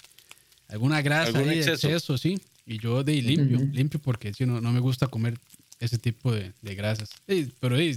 [0.67, 1.87] alguna grasa Algún ahí, exceso.
[1.87, 2.39] exceso, sí.
[2.65, 5.37] Y yo de limpio, limpio porque si no, no me gusta comer
[5.79, 7.09] ese tipo de, de grasas.
[7.27, 7.93] Sí, pero sí,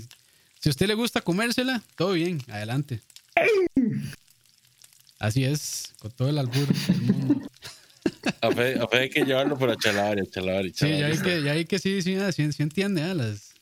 [0.61, 3.01] si a usted le gusta comérsela, todo bien, adelante.
[5.19, 7.49] Así es, con todo el albur del mundo.
[8.41, 11.55] A fe, a fe hay que llevarlo para Chalavari, Chalavari, Sí, ya vi que, ya
[11.55, 13.55] vi que sí, sí, sí, sí entiende, ah, las,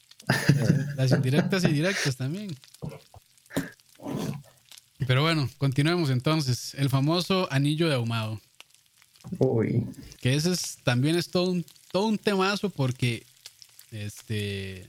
[0.97, 2.57] las indirectas y directas también.
[5.07, 6.75] Pero bueno, continuemos entonces.
[6.75, 8.41] El famoso anillo de ahumado.
[9.39, 9.87] Uy.
[10.21, 13.25] Que ese es, también es todo un, todo un temazo porque,
[13.91, 14.87] este,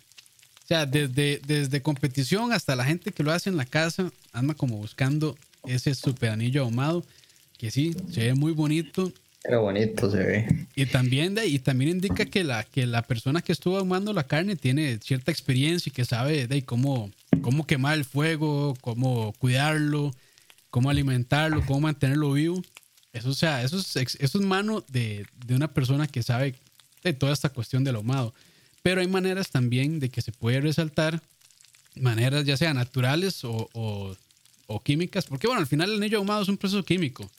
[0.64, 4.54] o sea, desde, desde competición hasta la gente que lo hace en la casa, anda
[4.54, 7.04] como buscando ese super anillo ahumado,
[7.58, 9.12] que sí, se ve muy bonito.
[9.48, 10.68] Qué bonito se ve.
[10.76, 14.26] Y también, de, y también indica que la, que la persona que estuvo ahumando la
[14.28, 20.14] carne tiene cierta experiencia y que sabe de cómo, cómo quemar el fuego, cómo cuidarlo,
[20.72, 22.62] cómo alimentarlo, cómo mantenerlo vivo.
[23.14, 26.56] Eso, o sea, eso es, eso es mano de, de una persona que sabe
[27.04, 28.34] de toda esta cuestión del ahumado.
[28.82, 31.22] Pero hay maneras también de que se puede resaltar,
[31.96, 34.16] maneras ya sea naturales o, o-
[34.68, 37.30] o químicas, porque bueno, al final el anillo ahumado es un proceso químico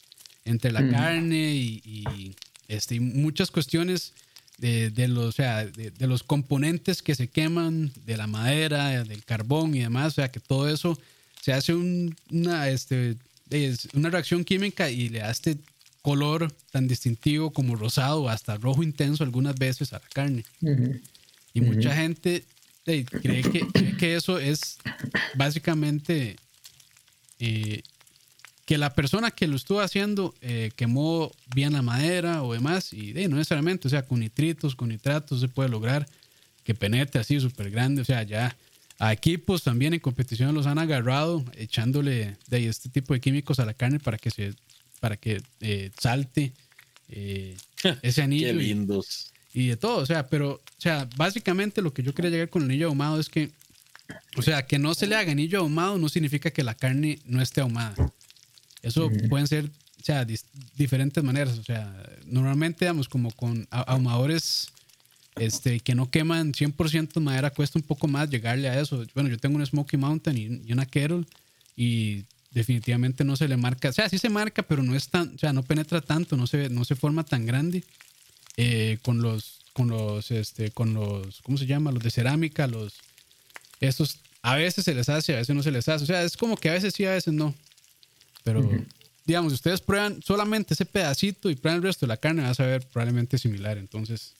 [0.46, 0.90] entre la Mm.
[0.90, 2.34] carne y, y,
[2.68, 4.12] este, y muchas cuestiones
[4.58, 9.04] de, de los, o sea, de, de los componentes que se queman, de la madera,
[9.04, 10.98] del carbón y demás, o sea, que todo eso
[11.42, 13.16] se hace un- una, este,
[13.50, 15.58] es una reacción química y le da este
[16.00, 20.44] color tan distintivo como rosado, hasta rojo intenso algunas veces a la carne.
[21.52, 22.44] Y mucha gente
[22.84, 23.18] cree, que,
[23.72, 24.78] cree que eso es
[25.34, 26.36] básicamente
[27.40, 27.82] eh,
[28.66, 32.92] que la persona que lo estuvo haciendo eh, quemó bien la madera o demás.
[32.92, 36.06] Y eh, no necesariamente, o sea, con nitritos, con nitratos se puede lograr
[36.64, 38.02] que penetre así súper grande.
[38.02, 38.56] O sea, ya
[38.98, 43.64] a equipos también en competición los han agarrado echándole de este tipo de químicos a
[43.64, 44.52] la carne para que se
[44.98, 46.52] para que eh, salte
[47.08, 47.56] eh,
[48.02, 48.48] ese anillo.
[48.48, 49.32] Qué y- lindos.
[49.54, 52.62] y de todo, o sea, pero, o sea, básicamente lo que yo quería llegar con
[52.62, 53.50] el anillo ahumado es que,
[54.36, 57.40] o sea, que no se le haga anillo ahumado no significa que la carne no
[57.40, 57.94] esté ahumada.
[58.86, 60.26] Eso pueden ser, o sea,
[60.76, 61.92] diferentes maneras, o sea,
[62.26, 64.68] normalmente, digamos, como con ahumadores
[65.36, 69.04] este, que no queman 100% madera, cuesta un poco más llegarle a eso.
[69.14, 71.24] Bueno, yo tengo una Smoky Mountain y, y una Kettle
[71.76, 75.34] y definitivamente no se le marca, o sea, sí se marca, pero no es tan,
[75.34, 77.84] o sea, no penetra tanto, no se, no se forma tan grande
[78.56, 81.92] eh, con los, con los, este, con los, ¿cómo se llama?
[81.92, 82.94] Los de cerámica, los,
[83.80, 86.04] estos, a veces se les hace, a veces no se les hace.
[86.04, 87.54] O sea, es como que a veces sí, a veces no.
[88.46, 88.62] Pero,
[89.24, 92.60] digamos, si ustedes prueban solamente ese pedacito y prueban el resto de la carne, vas
[92.60, 93.76] a ver probablemente similar.
[93.76, 94.36] Entonces,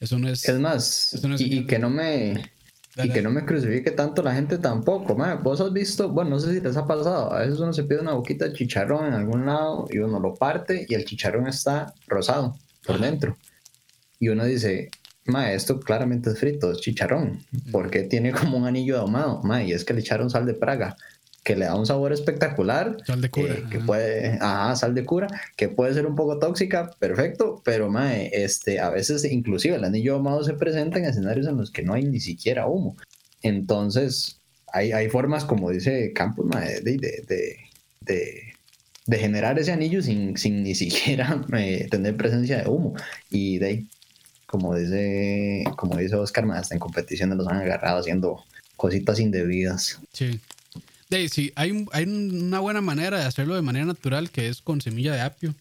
[0.00, 0.48] eso no es.
[0.48, 2.32] Es más, eso no es y, y que no me.
[2.32, 3.12] Y Dale.
[3.12, 5.44] que no me crucifique tanto la gente tampoco, man.
[5.44, 8.00] Vos has visto, bueno, no sé si les ha pasado, a veces uno se pide
[8.00, 11.94] una boquita de chicharrón en algún lado y uno lo parte y el chicharrón está
[12.08, 13.36] rosado por dentro.
[14.18, 14.90] Y uno dice,
[15.26, 19.72] ma, esto claramente es frito, es chicharrón, porque tiene como un anillo ahumado, ma, y
[19.72, 20.96] es que le echaron sal de Praga,
[21.46, 22.96] que le da un sabor espectacular.
[23.06, 23.54] Sal de cura.
[23.54, 27.88] eh, que puede, ajá, sal de cura, que puede ser un poco tóxica, perfecto, pero
[27.88, 31.84] mae, este, a veces inclusive el anillo ahumado se presenta en escenarios en los que
[31.84, 32.96] no hay ni siquiera humo.
[33.42, 34.40] Entonces,
[34.72, 37.56] hay, hay formas, como dice Campos, mae, de, de, de,
[38.00, 38.42] de-
[39.06, 42.94] de generar ese anillo sin, sin ni siquiera eh, tener presencia de humo.
[43.30, 43.86] Y de ahí,
[44.48, 48.42] como dice, como dice Oscar, mae, hasta en competiciones los han agarrado haciendo
[48.76, 50.00] cositas indebidas.
[50.12, 50.40] Sí.
[51.10, 54.60] Ahí, sí, hay, un- hay una buena manera de hacerlo de manera natural que es
[54.62, 55.54] con semilla de apio.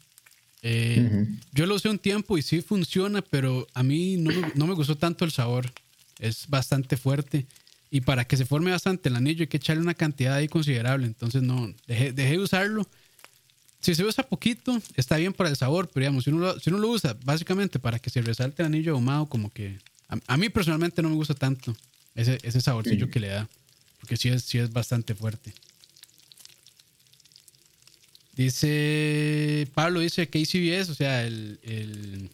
[0.63, 1.27] Eh.
[1.53, 4.73] Yo lo usé un tiempo y sí funciona, pero a mí no me, no me
[4.73, 5.71] gustó tanto el sabor.
[6.19, 7.45] Es bastante fuerte.
[7.91, 11.05] Y para que se forme bastante el anillo hay que echarle una cantidad ahí considerable.
[11.05, 12.87] Entonces no, dejé, dejé de usarlo.
[13.79, 16.71] Si se usa poquito, está bien para el sabor, pero digamos, si uno lo, si
[16.71, 19.77] uno lo usa básicamente para que se resalte el anillo ahumado, como que
[20.09, 21.75] a, a mí personalmente no me gusta tanto
[22.15, 23.47] ese, ese saborcillo que le da,
[24.05, 25.51] porque sí es, sí es bastante fuerte.
[28.35, 32.29] Dice Pablo, dice que KCBS, o sea, el, el,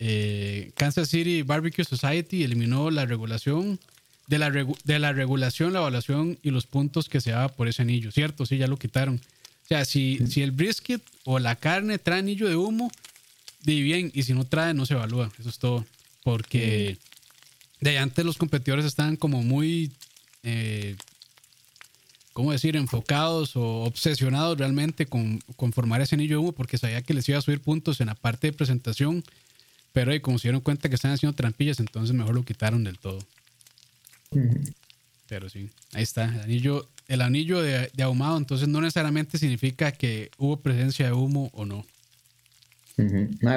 [0.00, 3.78] eh, Kansas City Barbecue Society eliminó la regulación
[4.26, 7.68] de la, regu- de la regulación, la evaluación y los puntos que se daba por
[7.68, 8.46] ese anillo, ¿cierto?
[8.46, 9.16] Sí, ya lo quitaron.
[9.64, 12.90] O sea, si, si el brisket o la carne trae anillo de humo,
[13.62, 15.30] di bien, y si no trae, no se evalúa.
[15.38, 15.86] Eso es todo.
[16.24, 16.96] Porque
[17.80, 19.92] de antes los competidores estaban como muy,
[20.44, 20.96] eh,
[22.32, 27.02] ¿cómo decir?, enfocados o obsesionados realmente con, con formar ese anillo de humo porque sabía
[27.02, 29.24] que les iba a subir puntos en la parte de presentación.
[29.92, 32.98] Pero ahí, como se dieron cuenta que están haciendo trampillas, entonces mejor lo quitaron del
[32.98, 33.18] todo.
[35.28, 36.24] Pero sí, ahí está.
[36.24, 41.12] El anillo, el anillo de, de ahumado, entonces no necesariamente significa que hubo presencia de
[41.12, 41.84] humo o no.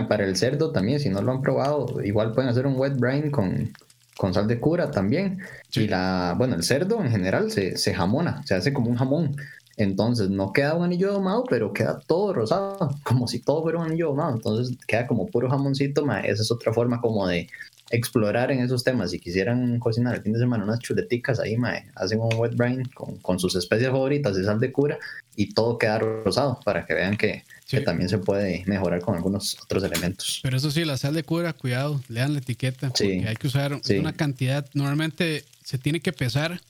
[0.07, 3.31] Para el cerdo también, si no lo han probado, igual pueden hacer un wet brine
[3.31, 3.71] con,
[4.17, 5.39] con sal de cura también.
[5.69, 5.83] Sí.
[5.83, 9.35] Y la, bueno, el cerdo en general se, se jamona, se hace como un jamón.
[9.77, 13.87] Entonces no queda un anillo ahumado, pero queda todo rosado, como si todo fuera un
[13.87, 14.35] anillo ahumado.
[14.35, 16.29] Entonces queda como puro jamoncito, mae.
[16.29, 17.47] Esa es otra forma como de
[17.91, 19.11] explorar en esos temas.
[19.11, 22.83] Si quisieran cocinar el fin de semana unas chuleticas ahí, mae, hacen un wet brine
[22.93, 24.97] con, con sus especias favoritas de sal de cura
[25.35, 27.77] y todo queda rosado para que vean que, Sí.
[27.77, 30.39] que también se puede mejorar con algunos otros elementos.
[30.43, 33.05] Pero eso sí, la sal de cura, cuidado, lean la etiqueta, Sí.
[33.15, 33.97] porque hay que usar Sí.
[33.97, 36.61] una cantidad, normalmente se tiene que pesar.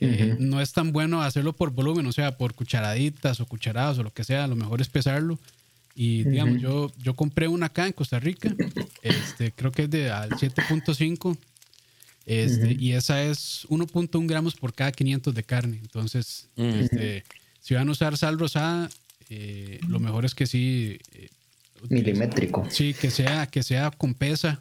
[0.00, 0.42] eh, Ujú.
[0.42, 4.12] no es tan bueno hacerlo por volumen, o sea, por cucharaditas o cucharadas o lo
[4.12, 5.38] que sea, lo mejor es pesarlo.
[5.94, 8.52] Y digamos, yo, yo compré una acá en Costa Rica,
[9.02, 11.38] este, creo que es de al 7.5,
[12.26, 12.80] este, Ujú.
[12.80, 15.78] y esa es 1.1 gramos por cada 500 de carne.
[15.80, 16.66] Entonces, Ujú.
[16.70, 17.24] este,
[17.60, 18.90] si van a usar sal rosada,
[19.30, 20.98] eh, lo mejor es que sí.
[21.12, 21.28] eh,
[21.88, 22.66] Milimétrico.
[22.70, 24.58] Sí, que sea, que sea con pesa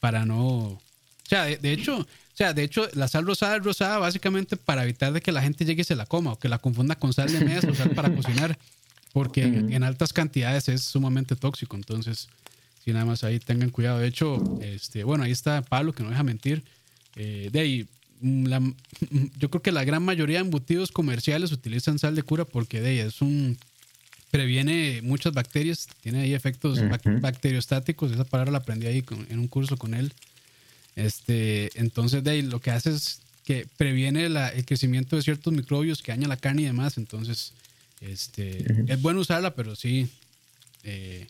[0.00, 0.38] para no.
[0.38, 0.80] O
[1.28, 4.82] sea, de, de hecho, o sea, de hecho, la sal rosada es rosada básicamente para
[4.84, 7.12] evitar de que la gente llegue y se la coma o que la confunda con
[7.12, 8.58] sal de mesa o sal para cocinar.
[9.12, 11.76] Porque en, en altas cantidades es sumamente tóxico.
[11.76, 12.28] Entonces,
[12.84, 13.98] si nada más ahí tengan cuidado.
[14.00, 16.64] De hecho, este, bueno, ahí está Pablo, que no deja mentir.
[17.16, 17.86] Eh, de ahí,
[18.20, 18.72] mm, la-
[19.38, 22.88] yo creo que la gran mayoría de embutidos comerciales utilizan sal de cura porque de
[22.90, 23.56] ahí es un
[24.38, 26.80] previene muchas bacterias, tiene ahí efectos
[27.20, 30.12] bacteriostáticos, esa palabra la aprendí ahí con- en un curso con él.
[30.96, 35.52] Este, entonces de ahí lo que hace es que previene la- el crecimiento de ciertos
[35.52, 37.52] microbios que dañan la carne y demás, entonces
[38.00, 40.08] este, es bueno usarla, pero sí
[40.82, 41.28] eh,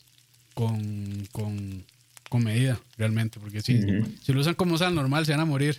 [0.54, 1.84] con, con,
[2.30, 4.06] con medida realmente, porque si, Ujú.
[4.24, 5.78] si lo usan como sal normal se van a morir.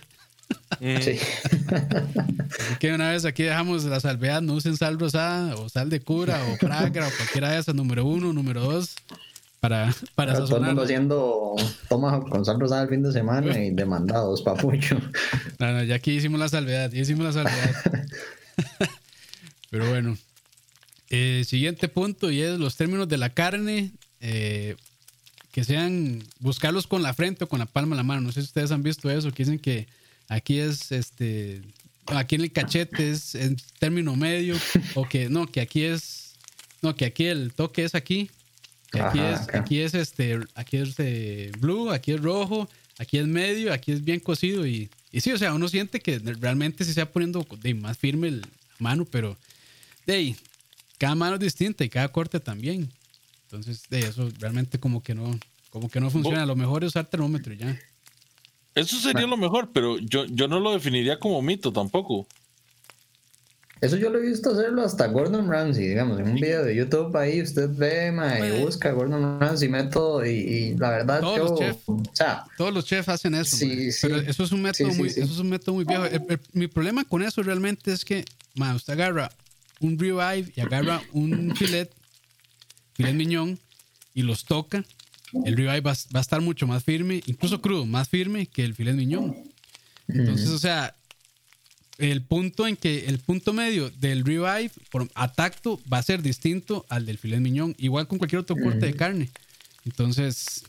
[0.80, 1.00] Mm.
[1.00, 1.10] Sí.
[1.10, 6.00] Así que una vez aquí dejamos la salvedad, no usen sal rosada o sal de
[6.00, 8.94] cura o pragra o cualquiera de esas, número uno, número dos,
[9.60, 11.56] para, para Ahora todo el mundo haciendo
[11.88, 15.00] toma con sal rosada el fin de semana y demandados, papucho.
[15.58, 18.04] No, no, ya aquí hicimos la salvedad, ya hicimos la salvedad.
[19.70, 20.16] Pero bueno,
[21.10, 24.76] eh, siguiente punto y es los términos de la carne, eh,
[25.52, 28.20] que sean, buscarlos con la frente o con la palma de la mano.
[28.20, 29.86] No sé si ustedes han visto eso, que dicen que
[30.28, 31.62] aquí es, este,
[32.06, 34.56] aquí en el cachete es en término medio,
[34.94, 36.34] o que no, que aquí es,
[36.82, 38.30] no, que aquí el toque es aquí,
[38.90, 39.58] que aquí Ajá, es, acá.
[39.60, 44.04] aquí es este, aquí es eh, blue, aquí es rojo, aquí es medio, aquí es
[44.04, 47.74] bien cocido y, y sí, o sea, uno siente que realmente se está poniendo de
[47.74, 49.36] más firme la mano, pero
[50.06, 50.36] de ahí,
[50.98, 52.90] cada mano es distinta y cada corte también.
[53.44, 55.38] Entonces, de eso realmente como que no,
[55.70, 56.44] como que no funciona.
[56.46, 57.78] Lo mejor es usar termómetro y ya.
[58.76, 62.26] Eso sería lo mejor, pero yo, yo no lo definiría como mito tampoco.
[63.80, 67.14] Eso yo lo he visto hacerlo hasta Gordon Ramsay, digamos, en un video de YouTube
[67.16, 71.82] ahí usted ve, y busca Gordon Ramsay método y, la verdad todos yo, los chefs,
[71.86, 75.08] o sea, todos los chefs hacen eso, sí, pero eso es un método sí, muy,
[75.08, 76.04] eso es un método muy viejo.
[76.52, 79.30] mi problema con eso realmente es que, ma, usted agarra
[79.80, 81.90] un ribeye y agarra un filet,
[82.94, 83.58] filet miñón
[84.14, 84.84] y los toca,
[85.44, 88.74] el ribeye va, va, a estar mucho más firme, incluso crudo, más firme que el
[88.74, 89.36] filet miñón.
[90.08, 90.94] Entonces, o sea,
[91.98, 96.22] el punto en que el punto medio del ribeye por, a tacto va a ser
[96.22, 99.30] distinto al del filet miñón, igual con cualquier otro corte de carne.
[99.84, 100.64] Entonces,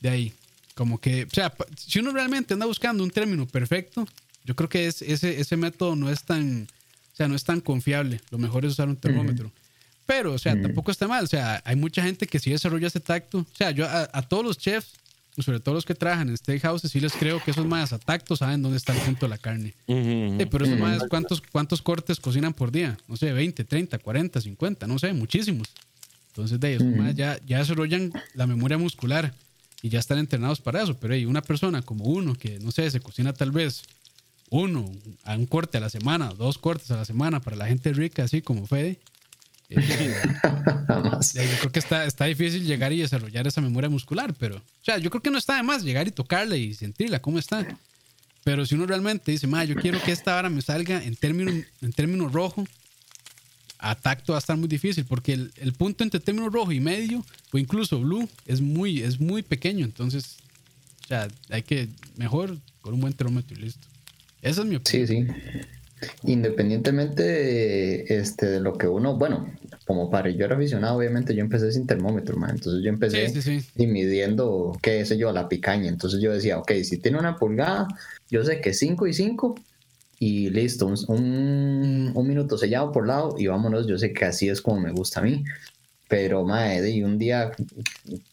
[0.00, 0.32] de ahí,
[0.74, 4.06] como que, o sea, si uno realmente anda buscando un término perfecto,
[4.44, 6.68] yo creo que es, ese, ese método no es tan,
[7.12, 8.20] o sea, no es tan confiable.
[8.30, 9.50] Lo mejor es usar un termómetro.
[10.06, 11.24] Pero, o sea, tampoco está mal.
[11.24, 13.38] O sea, hay mucha gente que sí desarrolla ese tacto.
[13.38, 14.92] O sea, yo a, a todos los chefs
[15.42, 18.36] sobre todo los que trabajan en steakhouses, sí les creo que esos más a tacto
[18.36, 19.74] saben dónde está el punto de la carne.
[19.86, 22.96] pero esos más, ¿cuántos, ¿cuántos cortes cocinan por día?
[23.06, 25.68] No sé, 20, 30, 40, 50, no sé, muchísimos.
[26.28, 29.34] Entonces, de ellos más ya, ya desarrollan la memoria muscular
[29.82, 30.96] y ya están entrenados para eso.
[30.98, 33.82] Pero hay una persona como uno que, no sé, se cocina tal vez
[34.48, 34.90] uno,
[35.24, 38.24] a un corte a la semana, dos cortes a la semana para la gente rica,
[38.24, 38.98] así como Fede
[39.68, 44.98] yo creo que está, está difícil llegar y desarrollar esa memoria muscular, pero, o sea,
[44.98, 47.66] yo creo que no está de más llegar y tocarla y sentirla, cómo está.
[48.44, 51.92] Pero si uno realmente dice, yo quiero que esta vara me salga en términos en
[51.92, 52.64] término rojo,
[53.78, 56.80] a tacto va a estar muy difícil, porque el, el, punto entre término rojo y
[56.80, 59.84] medio, o incluso blue, es muy, es muy pequeño.
[59.84, 60.36] Entonces,
[61.04, 63.86] o sea, hay que mejor con un buen termómetro y listo.
[64.42, 65.06] Esa es mi opinión.
[65.08, 65.26] Sí, sí.
[66.24, 69.50] Independientemente de, este, de lo que uno, bueno,
[69.86, 72.50] como para yo era aficionado, obviamente yo empecé sin termómetro, man.
[72.50, 73.32] entonces yo empecé
[73.76, 77.88] midiendo, qué sé yo, la picaña, entonces yo decía, ok, si tiene una pulgada,
[78.30, 79.54] yo sé que 5 y 5
[80.18, 84.60] y listo, un, un, minuto sellado por lado y vámonos, yo sé que así es
[84.62, 85.44] como me gusta a mí.
[86.08, 87.50] Pero, madre, y un día,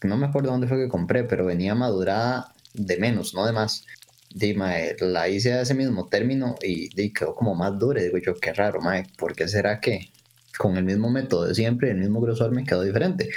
[0.03, 3.85] no me acuerdo dónde fue que compré, pero venía madurada de menos, no de más.
[4.33, 8.01] Dime, la hice a ese mismo término y, quedó como más dura.
[8.01, 10.09] Digo yo, qué raro, mae, ¿por qué será que
[10.57, 13.29] con el mismo método de siempre, el mismo grosor me quedó diferente?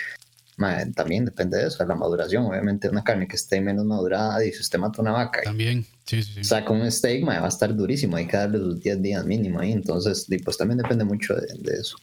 [0.57, 2.47] Mae, también depende de eso, de la maduración.
[2.47, 6.23] Obviamente, una carne que esté menos madurada, y si usted mata una vaca, también, sí,
[6.23, 6.45] sí, sí.
[6.45, 8.17] saca un steak, mae, va a estar durísimo.
[8.17, 9.73] Hay que darle los 10 días mínimo ahí.
[9.73, 11.99] Entonces, pues también depende mucho de, de eso.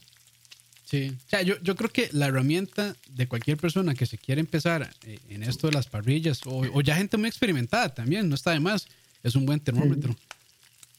[0.94, 4.40] Sí, o sea, yo, yo, creo que la herramienta de cualquier persona que se quiera
[4.40, 8.36] empezar eh, en esto de las parrillas, o, o, ya gente muy experimentada también, no
[8.36, 8.86] está de más,
[9.24, 10.16] es un buen termómetro.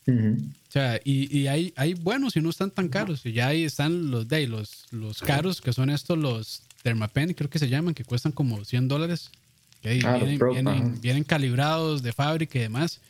[0.09, 3.25] O sea, y, y, hay, hay buenos y no están tan caros.
[3.25, 7.49] Y ya ahí están los de los, los caros, que son estos, los Thermapen, creo
[7.49, 9.31] que se llaman, que cuestan como 100 dólares.
[9.81, 13.01] Que ahí Ah, vienen, vienen, vienen calibrados de fábrica y demás.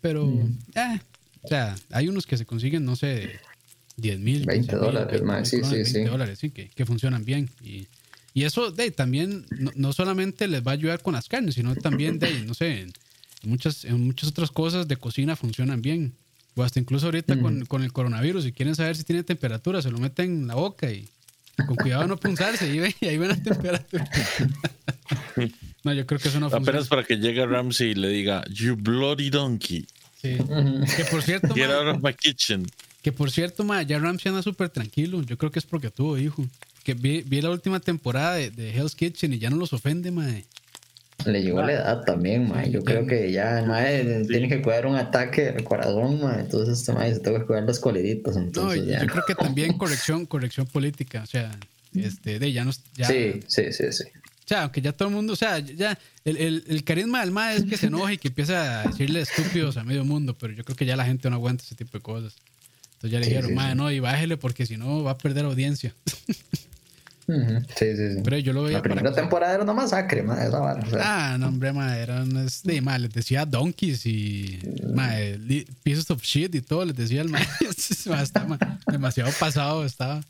[0.00, 0.32] Pero,
[0.74, 0.98] eh,
[1.42, 3.38] o sea, hay unos que se consiguen, no sé,
[3.96, 6.04] 10 mil, 20 dólares, mae, sí, sí, sí.
[6.04, 7.50] dólares, sí, que, que funcionan bien.
[7.62, 7.86] Y,
[8.34, 11.74] y eso de, también no, no solamente les va a ayudar con las carnes, sino
[11.76, 12.92] también de, no sé, en
[13.44, 16.14] muchas, en muchas otras cosas de cocina funcionan bien.
[16.54, 19.90] O hasta incluso ahorita con, con el coronavirus, si quieren saber si tiene temperatura, se
[19.90, 21.08] lo meten en la boca y
[21.66, 24.08] con cuidado no punzarse y, ve- y ahí ven la temperatura.
[25.84, 26.70] no, yo creo que eso no funciona.
[26.70, 29.86] Apenas para que llegue Ramsey y le diga, You bloody donkey,
[30.20, 30.36] Sí.
[30.96, 32.64] Que por cierto, get ma, out of my kitchen.
[33.02, 35.22] Que por cierto, ma, ya Ramsey anda súper tranquilo.
[35.22, 36.46] Yo creo que es porque tuvo hijo.
[36.84, 40.10] Que vi, vi la última temporada de, de Hell's Kitchen y ya no los ofende,
[40.10, 40.44] mae.
[41.26, 42.70] Le llegó la edad también, mae.
[42.70, 46.40] Yo creo que ya, mae, tiene que cuidar un ataque al corazón, mae.
[46.40, 49.00] Entonces, este mae se tengo que cuidar Entonces, yo, ya.
[49.00, 51.22] yo creo que también corrección, corrección política.
[51.22, 51.56] O sea,
[51.94, 52.72] este, de ya no.
[52.96, 54.04] Ya, Sí, sí, sí, sí.
[54.04, 57.30] O sea, aunque ya todo el mundo, o sea, ya el, el, el carisma del
[57.30, 60.52] MAE es que se enoje y que empieza a decirle estúpidos a medio mundo, pero
[60.52, 62.34] yo creo que ya la gente no aguanta ese tipo de cosas.
[63.02, 63.74] Entonces ya le Sí, dijeron, sí, sí.
[63.76, 65.94] no, y bájele porque si no va a perder audiencia.
[67.24, 68.20] Sí, sí, sí.
[68.24, 70.48] Pero yo lo veía La primera temporada era una masacre, mae.
[70.48, 71.00] Esa vara, o sea,
[71.32, 74.58] Ah, no, hombre, MAE, eran, este, MAE, les decía donkeys y,
[75.46, 77.28] li- pieces of shit y todo, les decía el.
[77.28, 77.46] Mae,
[78.22, 80.20] está, mae, demasiado pasado estaba.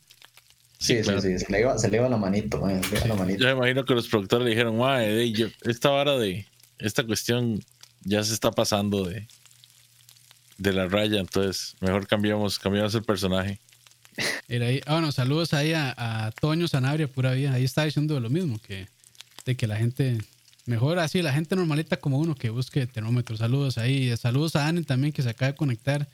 [0.79, 1.23] sí, sí, claro.
[1.23, 1.39] sí.
[1.39, 2.81] Se le iba, se le iba la manito, mae.
[2.85, 3.41] Se le iba la manito.
[3.41, 6.47] Yo me imagino que los productores le dijeron, "Mae, de- yo- esta vara de
[6.79, 7.65] esta cuestión
[8.05, 9.27] ya se está pasando de,
[10.59, 13.59] de la raya, entonces mejor cambiamos, cambiamos el personaje.
[14.49, 15.95] Era ahí, ah, bueno, saludos ahí a,
[16.27, 17.55] a Toño Sanabria, pura vida.
[17.55, 18.87] Ahí está diciendo lo mismo, que
[19.47, 20.19] de que la gente,
[20.67, 23.39] mejor así, la gente normalita como uno que busque termómetros.
[23.39, 24.15] Saludos ahí.
[24.17, 26.09] Saludos a Anne también, que se acaba de conectar.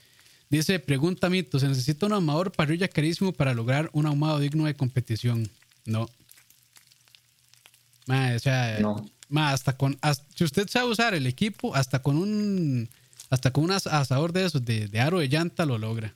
[0.49, 4.75] Dice, pregunta Mito, ¿se necesita un ahumador parrilla carísimo para lograr un ahumado digno de
[4.75, 5.51] competición?
[5.85, 6.09] No.
[8.07, 9.05] Ma, o sea, No.
[9.37, 12.89] hasta con, hasta- si usted sabe usar el equipo, hasta con un,
[13.31, 16.15] hasta con un as- asador de esos, de, de aro de llanta, lo logra.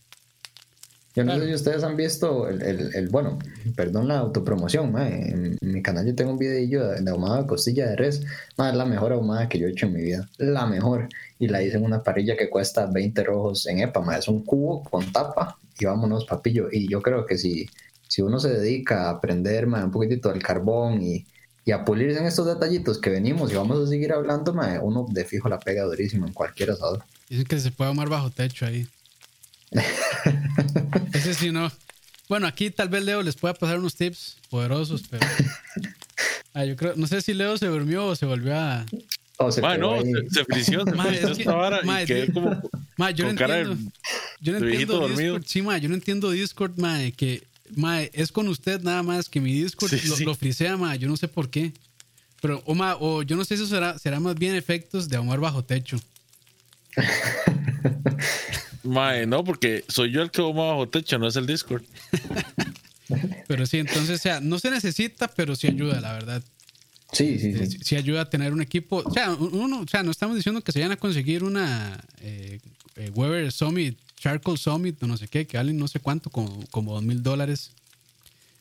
[1.14, 1.42] Yo no Claro.
[1.42, 3.38] sé si ustedes han visto el, el- el- bueno,
[3.76, 7.42] perdón la autopromoción, mae, en, en mi canal yo tengo un videillo de, de ahumada
[7.42, 8.22] de costilla de res,
[8.56, 11.08] mae, es la mejor ahumada que yo he hecho en mi vida, la mejor,
[11.38, 14.42] y la hice en una parrilla que cuesta 20 rojos en EPA, mae, es un
[14.44, 17.66] cubo con tapa y vámonos papillo, y yo creo que si,
[18.08, 21.26] si uno se dedica a aprender mae, un poquitito del carbón y,
[21.64, 25.06] y a pulirse en estos detallitos que venimos y vamos a seguir hablando, mae, uno
[25.10, 27.04] de fijo la pega durísimo en cualquier asador.
[27.28, 28.86] Dicen que se puede ahumar bajo techo ahí.
[31.14, 31.70] Ese sí no.
[32.28, 35.26] Bueno, aquí tal vez Leo les pueda pasar unos tips poderosos, pero.
[36.54, 38.84] Ah, yo creo, no sé si Leo se durmió o se volvió a.
[39.38, 40.12] O se pegó no, ahí.
[40.30, 42.60] se, frició, se frició es que- vara ma, y quedé es- como
[42.98, 43.90] Ma, yo no de- entiendo.
[44.42, 45.08] Yo no dormido.
[45.08, 45.42] Discord.
[45.46, 47.42] Sí, ma, yo no entiendo Discord, ma, que
[47.76, 50.24] ma, es con usted nada más que mi Discord Sí, lo, sí.
[50.24, 51.72] lo frisea, ma, yo no sé por qué.
[52.40, 55.16] Pero, o, ma, o yo no sé si eso será, será más bien efectos de
[55.16, 56.00] ahumar bajo techo.
[58.84, 61.82] Mae, no, porque soy yo el que va bajo techo, no es el Discord.
[63.46, 66.42] Pero sí, entonces, o sea, no se necesita, pero sí ayuda, la verdad.
[67.12, 67.78] Sí, sí, Eh, sí.
[67.82, 69.02] sí ayuda a tener un equipo.
[69.04, 72.58] O sea, uno, o sea, no estamos diciendo que se vayan a conseguir una eh,
[72.96, 76.64] eh, Weber Summit, Charcoal Summit, o no sé qué, que valen no sé cuánto, como,
[76.70, 77.72] como dos mil dólares.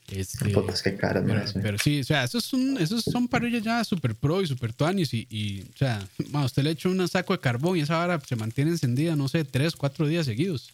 [0.08, 0.52] Este,
[0.84, 1.60] qué caras, pero, sí.
[1.62, 5.14] pero sí, o sea, esos son, esos son parrillas ya super pro y super tuanis
[5.14, 8.20] y, y, o sea, ma, usted le echa un saco de carbón y esa vara
[8.28, 10.72] se mantiene encendida, no sé, tres, cuatro días seguidos.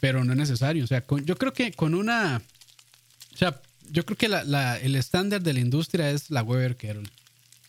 [0.00, 2.42] Pero no es necesario, o sea, con- yo creo que con una,
[3.32, 3.60] o sea,
[3.92, 7.08] yo creo que la, la- el estándar de la industria es la Weber Kettle.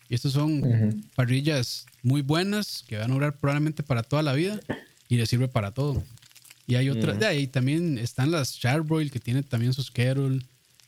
[0.09, 4.59] Y estos son parrillas muy buenas que van a durar probablemente para toda la vida
[5.09, 6.03] y les sirve para todo.
[6.67, 10.41] Y hay otras, de ahí también están las Charbroil que tienen también sus Kettle.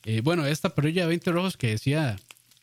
[0.06, 2.18] Eh, bueno, esta parrilla de 20 rojos que decía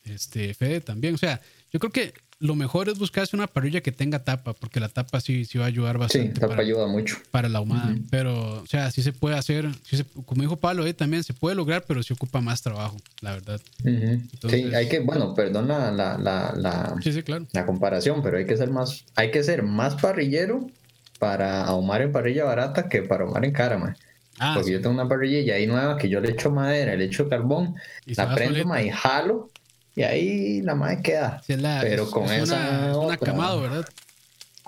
[0.04, 1.14] este Fede también.
[1.14, 1.40] O sea,
[1.72, 5.22] yo creo que lo mejor es buscarse una parrilla que tenga tapa, porque la tapa
[5.22, 7.16] sí, sí va a ayudar Sí, bastante tapa para, ayuda mucho.
[7.30, 7.96] para la ahumada.
[8.10, 11.32] Pero, o sea, sí se puede hacer, sí se- como dijo Pablo ahí también, se
[11.32, 13.58] puede lograr, pero sí ocupa más trabajo, la verdad.
[13.84, 17.46] Entonces- sí, hay que, bueno, perdón la, la, la, la, Sí, sí, claro.
[17.52, 20.70] la comparación, pero hay que ser más, hay que ser más parrillero
[21.18, 23.96] para ahumar en parrilla barata que para ahumar en cara, man.
[24.38, 24.72] Ah, Porque sí.
[24.74, 28.14] yo tengo una parrilla ahí nueva que yo le echo madera, le echo carbón, Y
[28.14, 29.48] la prendo ma, y jalo,
[29.94, 31.42] y ahí la madre queda.
[31.48, 33.84] La- pero es- con es esa una, es una camado, ¿verdad?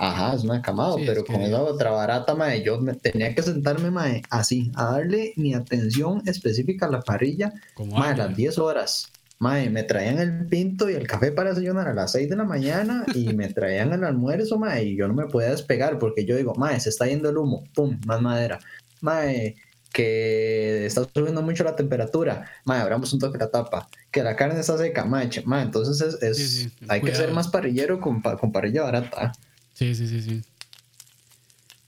[0.00, 2.94] Ajá, es una camado, Sí, pero es que- con esa otra barata, mae, yo me
[2.94, 8.10] tenía que sentarme, mae, así, a darle mi atención específica a la parrilla, mae, a
[8.10, 8.26] águila.
[8.28, 9.10] las 10 horas.
[9.40, 12.42] Mae, me traían el pinto y el café para desayunar a las 6 de la
[12.44, 16.36] mañana y me traían el almuerzo, mae, y yo no me podía despegar porque yo
[16.36, 18.58] digo, mae, se está yendo el humo, pum, más madera.
[19.00, 19.54] Mae,
[19.92, 24.58] que está subiendo mucho la temperatura, mae, abramos un toque la tapa, que la carne
[24.58, 28.20] está seca, mae, mae, entonces es, es- Sí, sí, hay que ser más parrillero con,
[28.20, 29.32] con parrilla barata.
[29.72, 30.42] Sí, sí, sí, sí.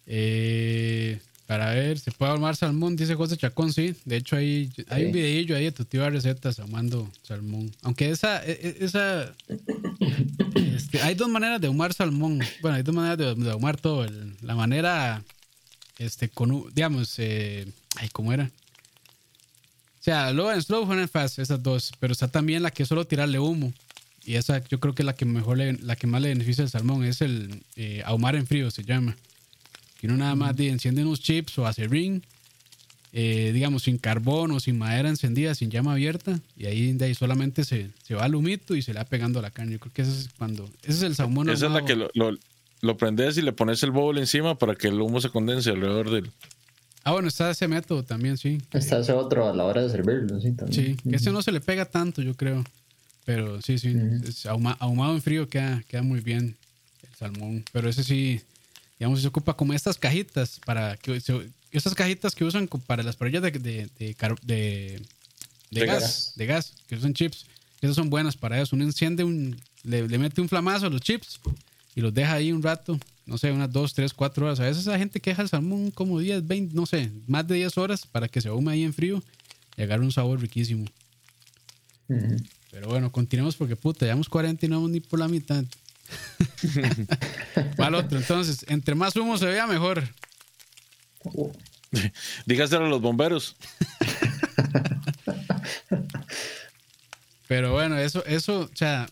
[0.06, 1.20] Eh,
[1.50, 2.94] para ver, ¿se puede ahumar salmón?
[2.94, 3.96] Dice José Chacón, sí.
[4.04, 7.72] De hecho, hay, hay un videillo ahí de tu tío de recetas ahumando salmón.
[7.82, 9.34] Aunque esa, e- e- esa
[10.54, 12.38] este, hay dos maneras de ahumar salmón.
[12.62, 14.04] Bueno, hay dos maneras de, de ahumar todo.
[14.04, 15.24] El- la manera,
[15.98, 18.44] este, con, digamos, eh, ay, ¿cómo era?
[18.44, 21.90] O sea, low and slow, and fast, esas dos.
[21.98, 23.72] Pero está también la que es solo tirarle humo.
[24.24, 26.62] Y esa yo creo que es la que mejor le- la que más le beneficia
[26.62, 29.16] al salmón es el eh, ahumar en frío, se llama.
[30.00, 32.22] Que uno nada más de- enciende unos chips o hace ring,
[33.12, 37.14] eh, digamos, sin carbón o sin madera encendida, sin llama abierta, y ahí, de ahí
[37.14, 39.72] solamente se, se va al humito y se le va pegando a la carne.
[39.72, 40.64] Yo creo que ese es cuando.
[40.82, 41.48] Ese es el salmón.
[41.50, 41.86] Esa es la ahumado.
[41.86, 42.38] que lo, lo,
[42.82, 46.10] lo prendes y le pones el bowl encima para que el humo se condense alrededor
[46.10, 46.30] del.
[47.02, 48.58] Ah, bueno, está ese método también, sí.
[48.72, 50.96] Está ese otro a la hora de servirlo, sí, también.
[50.96, 52.64] Sí, que ese no se le pega tanto, yo creo.
[53.24, 53.94] Pero sí, sí.
[53.94, 54.28] Ujú.
[54.28, 56.56] es ahuma- ahumado en frío queda, queda muy bien
[57.02, 57.64] el salmón.
[57.72, 58.40] Pero ese sí,
[59.00, 63.16] digamos, se ocupa como estas cajitas para que se- estas cajitas que usan para las
[63.16, 64.14] parrillas de, de, de,
[65.86, 66.32] gas, gas.
[66.36, 67.46] de gas, que usan chips.
[67.80, 68.76] Esas son buenas para eso.
[68.76, 71.40] Uno enciende un, le, le mete un flamazo a los chips
[71.94, 74.60] y los deja ahí un rato, no sé, unas 2, 3, 4 horas.
[74.60, 77.54] A veces esa gente que deja el salmón como 10, 20, no sé, más de
[77.54, 79.22] 10 horas para que se ahume ahí en frío
[79.76, 80.84] y agarre un sabor riquísimo.
[82.70, 85.64] Pero bueno, continuemos porque puta, llevamos 40 y no vamos ni por la mitad.
[87.78, 88.18] Mal otro.
[88.18, 90.02] Entonces, entre más humo se vea, mejor.
[92.46, 93.56] Dígaselo a los bomberos.
[97.48, 99.08] Pero bueno, eso, eso, o sea,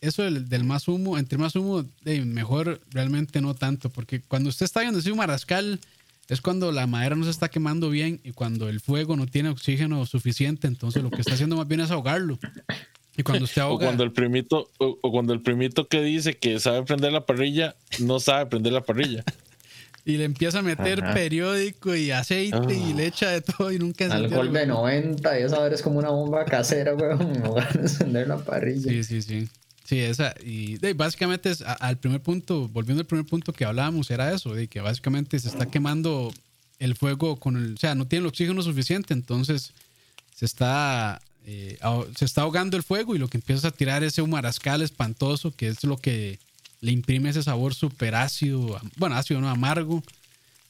[0.00, 3.88] eso del, del más humo, entre más humo, mejor realmente no tanto.
[3.90, 5.80] Porque cuando usted está viendo así un marascal
[6.28, 9.48] Es cuando la madera no se está quemando bien y cuando el fuego no tiene
[9.48, 12.38] oxígeno suficiente, entonces lo que está haciendo más bien es ahogarlo.
[13.18, 16.36] Y cuando se O ahoga, cuando el primito, o, o cuando el primito que dice
[16.38, 19.24] que sabe prender la parrilla, no sabe prender la parrilla.
[20.06, 21.12] y le empieza a meter Ajá.
[21.12, 22.94] periódico y aceite y Ah.
[22.96, 24.74] le echa de todo y nunca Alcohol de algo.
[24.76, 28.38] 90 y esa hora es como una bomba casera, weón, en lugar de encender la
[28.38, 28.90] parrilla.
[28.90, 29.48] Sí, sí, sí.
[29.84, 30.34] Sí, esa.
[30.44, 34.32] Y de, básicamente es a- al primer punto, volviendo al primer punto que hablábamos, era
[34.32, 36.32] eso, de que básicamente se está quemando
[36.78, 39.72] el fuego con el, o sea, no tiene el oxígeno suficiente, entonces
[40.36, 41.78] se está, eh,
[42.14, 45.50] se está ahogando el fuego y lo que empieza a tirar es ese humarascal espantoso,
[45.50, 46.38] que es lo que
[46.82, 50.02] le imprime ese sabor súper ácido, bueno, ácido, no, amargo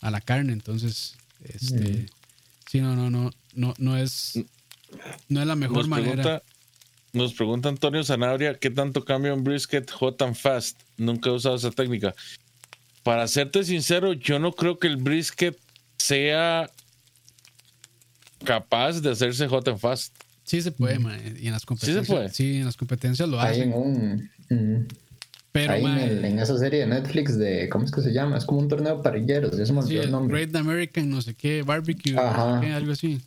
[0.00, 2.06] a la carne, entonces, este,
[2.70, 4.38] sí, no, no, no, no, no es,
[5.28, 6.22] no es la mejor Nos manera.
[6.22, 6.42] pregunta,
[7.12, 10.78] nos pregunta Antonio Sanabria qué tanto cambia un brisket hot and fast.
[10.96, 12.14] Nunca he usado esa técnica.
[13.02, 15.58] Para serte sincero, yo no creo que el brisket
[15.96, 16.70] sea
[18.44, 20.14] capaz de hacerse hot and fast.
[20.48, 20.98] Sí se puede,
[21.38, 22.06] Y en las competencias.
[22.06, 22.30] puede?
[22.30, 23.72] Sí, en las competencias lo en hacen.
[23.74, 24.30] un.
[24.48, 24.86] mm,
[25.52, 27.68] Pero, ahí en, mae, el- en esa serie de Netflix de.
[27.68, 28.38] ¿Cómo es que se llama?
[28.38, 29.56] Es como un torneo de parrilleros.
[29.58, 30.34] Ya se me sí, el nombre.
[30.46, 32.60] Great American, no sé qué, barbecue, no Ajá.
[32.60, 33.20] sé qué, algo así.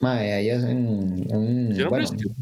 [0.00, 1.72] Mae, ahí hacen un.
[1.74, 2.32] ¿Sí bueno, brisket?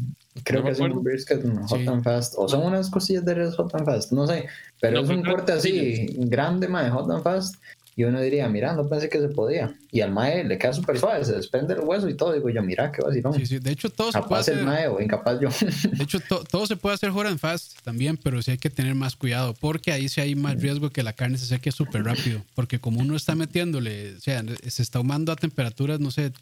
[0.43, 1.87] creo No que es un brisket un hot Sí.
[1.87, 2.33] and fast.
[2.37, 4.11] O son unas cosillas de res hot and fast.
[4.11, 4.47] No sé.
[4.81, 7.55] Pero No, es un corte así grande, mae, hot and fast.
[7.97, 9.73] Y uno diría, mira, no pensé que se podía.
[9.89, 12.33] Y al mae le queda súper suave, se desprende el hueso y todo.
[12.33, 13.33] Digo yo, mira, qué vacilón.
[13.35, 13.59] Sí, sí.
[13.59, 14.65] De hecho, todo se puede Capaz el hacer.
[14.65, 15.47] mae o incapaz yo.
[15.95, 18.69] De hecho, to- todo se puede hacer hot and fast también, pero sí hay que
[18.69, 22.03] tener más cuidado, porque ahí sí hay más riesgo que la carne se seque súper
[22.03, 22.41] rápido.
[22.53, 26.33] Porque como uno está metiéndole, o sea, se está ahumando a temperaturas, no sé,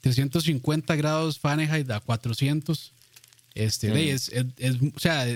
[0.00, 2.92] 350 grados Fahrenheit a 400,
[3.54, 5.26] este, es, es- es- o sea,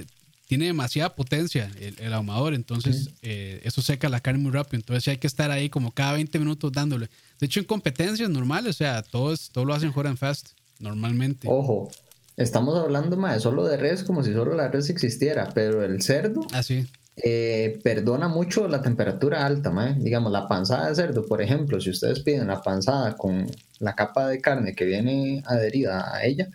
[0.46, 4.76] tiene demasiada potencia el, el ahumador, entonces eh, eso seca la carne muy rápido.
[4.78, 7.08] Entonces hay que estar ahí como cada 20 minutos dándole.
[7.40, 10.50] De hecho, en competencias normales, o sea, todo, es- todo lo hacen hot and fast
[10.78, 11.48] normalmente.
[11.50, 11.90] Ojo,
[12.36, 16.42] estamos hablando más solo de res como si solo la res existiera, pero el cerdo
[16.52, 16.86] Así.
[17.16, 19.94] eh, perdona mucho la temperatura alta, mae.
[19.94, 23.46] digamos la panzada de cerdo, por ejemplo, si ustedes piden la panzada con
[23.80, 26.48] la capa de carne que viene adherida a ella,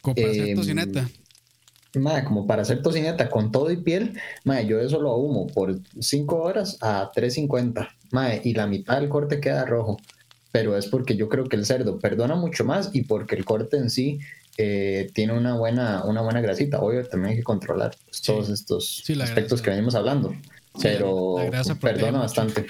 [0.00, 1.08] Como para hacer Em, tocineta.
[1.94, 5.78] Mae, como para hacer tocineta con todo y piel, mae, yo eso lo ahumo por
[6.00, 9.98] 5 horas a 3.50 mae, y la mitad del corte queda rojo.
[10.52, 13.76] Pero es porque yo creo que el cerdo perdona mucho más y porque el corte
[13.76, 14.18] en sí
[14.56, 16.80] eh, tiene una buena, una buena grasita.
[16.80, 18.22] Obvio, también hay que controlar pues, Sí.
[18.32, 19.64] todos estos Sí, aspectos grasa.
[19.64, 20.34] que venimos hablando.
[20.82, 22.20] Pero la perdona mucho.
[22.20, 22.66] bastante.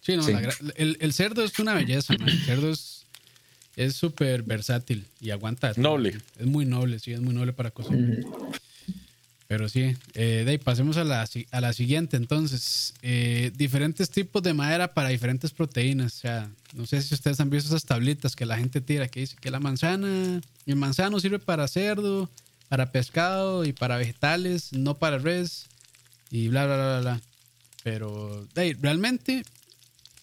[0.00, 2.28] Sí, no, la el, el cerdo es una belleza, man.
[2.28, 2.93] El cerdo es
[3.76, 5.72] es súper versátil y aguanta.
[5.76, 6.18] Noble.
[6.38, 8.20] Es muy noble, sí, es muy noble para cocinar.
[8.20, 8.52] Ujú.
[9.46, 12.16] Pero sí, eh, de ahí pasemos a la, a la siguiente.
[12.16, 16.16] Entonces, eh, diferentes tipos de madera para diferentes proteínas.
[16.16, 19.20] O sea, no sé si ustedes han visto esas tablitas que la gente tira, que
[19.20, 22.30] dice que la manzana, el manzano sirve para cerdo,
[22.68, 25.66] para pescado y para vegetales, no para res
[26.30, 27.00] y bla, bla, bla, bla.
[27.00, 27.20] bla.
[27.82, 29.44] Pero de ahí, realmente,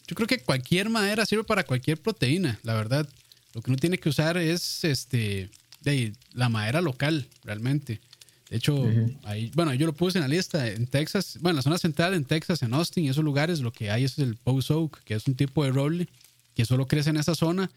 [0.08, 3.08] yo creo que cualquier madera sirve para cualquier proteína, la verdad.
[3.54, 5.50] Lo que uno tiene que usar es este,
[5.82, 8.00] de la madera local, realmente.
[8.50, 8.86] De hecho,
[9.24, 12.14] ahí, bueno, yo lo puse en la lista en Texas, bueno, en la zona central
[12.14, 15.14] en Texas, en Austin y esos lugares, lo que hay es el Post Oak, que
[15.14, 16.10] es un tipo de roble
[16.54, 17.72] que solo crece en esa zona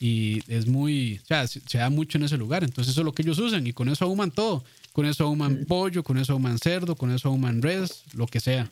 [0.00, 2.64] y es muy, o sea, se, se da mucho en ese lugar.
[2.64, 4.64] Entonces, eso es lo que ellos usan y con eso ahuman todo.
[4.92, 8.68] Con eso ahuman pollo, con eso ahuman cerdo, con eso ahuman res, lo que sea.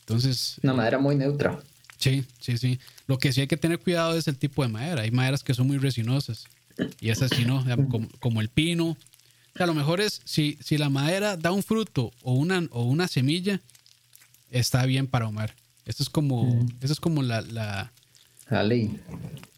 [0.00, 1.58] Entonces, Una madera muy neutra.
[2.00, 2.80] Sí, sí, sí.
[3.06, 5.02] Lo que sí hay que tener cuidado es el tipo de madera.
[5.02, 6.44] Hay maderas que son muy resinosas
[6.98, 8.86] y esas sí no, digamos, como, como el pino.
[8.88, 8.96] O
[9.56, 13.06] sea, lo mejor es si, si la madera da un fruto o una, o una
[13.06, 13.60] semilla,
[14.50, 15.54] está bien para ahumar.
[15.84, 17.92] Esto es como, esto es como la, la,
[18.48, 18.98] La ley.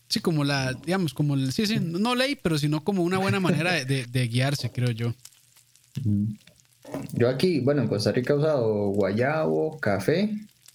[0.09, 3.39] sí, como la, digamos, como el, sí, sí, no ley, pero sino como una buena
[3.39, 5.15] manera de, de- de guiarse, creo yo.
[7.13, 10.35] Yo aquí, bueno, en Costa Rica he usado guayabo, café,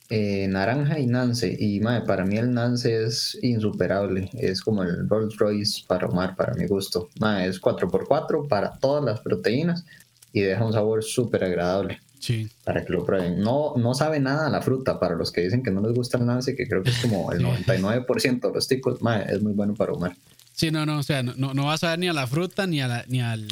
[0.09, 1.55] eh, naranja y nance.
[1.59, 4.29] Y madre, para mí el nance es insuperable.
[4.33, 7.09] Es como el Rolls Royce para ahumar, para mi gusto.
[7.19, 9.85] Madre, es 4x4 para todas las proteínas
[10.33, 13.39] y deja un sabor súper agradable Sí, para que lo prueben.
[13.41, 16.17] No, no sabe nada a la fruta para los que dicen que no les gusta
[16.17, 17.45] el nance, que creo que es como el Sí.
[17.45, 19.01] 99% de los ticos.
[19.01, 20.15] Madre, es muy bueno para ahumar.
[20.53, 22.81] sí, no, no, o sea, no, no vas a ver ni a la fruta ni
[22.81, 23.47] a la, ni al,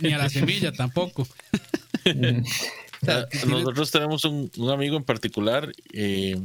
[0.00, 1.26] ni a la semilla tampoco.
[3.02, 6.38] O sea, Ah, tiene- Nosotros tenemos un, un amigo en particular, eh,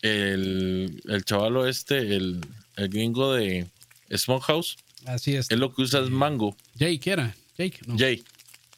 [0.00, 2.40] el, el chavalo este, el,
[2.76, 3.66] el gringo de
[4.14, 5.50] Smokehouse, Así es.
[5.50, 6.56] él lo que usa es mango.
[6.74, 7.34] Jake era.
[7.58, 7.96] Jake, no.
[7.98, 8.22] Jay,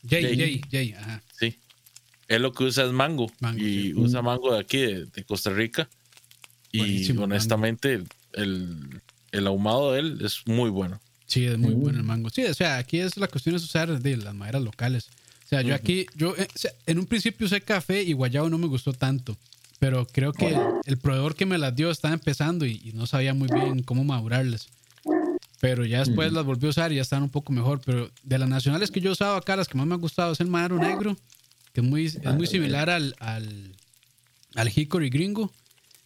[0.09, 0.37] Jay, Jay.
[0.37, 1.23] Jay, Jay, ajá.
[1.39, 1.57] sí.
[2.29, 3.31] Él lo que usa es mango.
[3.41, 3.95] Mango, y sí.
[3.95, 5.89] usa mango de aquí, de, de Costa Rica.
[6.73, 8.03] Y Buenísimo, honestamente,
[8.33, 9.01] el,
[9.31, 11.01] el ahumado de él es muy bueno.
[11.27, 11.81] Sí, es muy Mm.
[11.81, 12.31] bueno el mango.
[12.31, 15.09] Sí, o sea, aquí es la cuestión es usar de las maderas locales.
[15.45, 18.49] O sea, yo aquí, yo eh, o sea, en un principio usé café y guayabo
[18.49, 19.37] no me gustó tanto.
[19.79, 23.07] Pero creo que el, el proveedor que me las dio estaba empezando y, y no
[23.07, 24.69] sabía muy bien cómo madurarlas.
[25.61, 27.81] Pero ya después las volví a usar y ya están un poco mejor.
[27.85, 30.33] Pero de las nacionales que yo he usado acá, las que más me han gustado
[30.33, 31.17] es el madero negro,
[31.73, 33.75] que es muy, es muy similar al, al,
[34.55, 35.53] al hickory gringo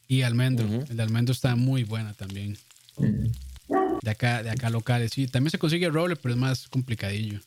[0.09, 0.67] y almendro.
[0.89, 2.57] El de almendro está muy buena también.
[4.03, 5.27] De acá, de acá locales, sí.
[5.27, 7.41] También se consigue roble, pero es más complicadillo.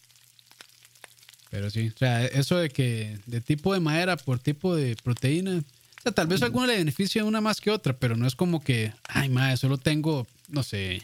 [1.51, 5.57] Pero sí, o sea, eso de que de tipo de madera por tipo de proteína,
[5.57, 8.35] o sea, tal vez a alguno le beneficie una más que otra, pero no es
[8.35, 11.03] como que, ay, madre, solo tengo, no sé,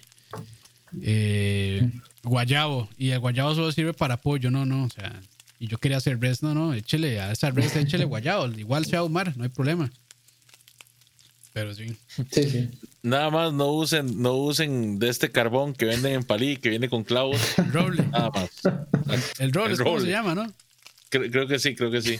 [1.01, 1.91] eh,
[2.23, 5.21] guayabo y el guayabo solo sirve para pollo, no, no, o sea,
[5.59, 8.93] y yo quería hacer res, no, no, échele a esa res, échele guayabo, igual se
[8.93, 9.91] va a ahumar, no hay problema.
[11.57, 11.87] Pero sí.
[12.31, 12.69] Sí, sí.
[13.01, 16.87] Nada más no usen, no usen de este carbón que venden en Palí, que viene
[16.87, 17.41] con clavos.
[17.73, 18.05] Roble.
[18.11, 18.51] Nada más.
[19.39, 20.05] El roble, El es como roble.
[20.05, 20.45] se llama, ¿no?
[21.09, 22.19] Creo, creo que sí, creo que sí.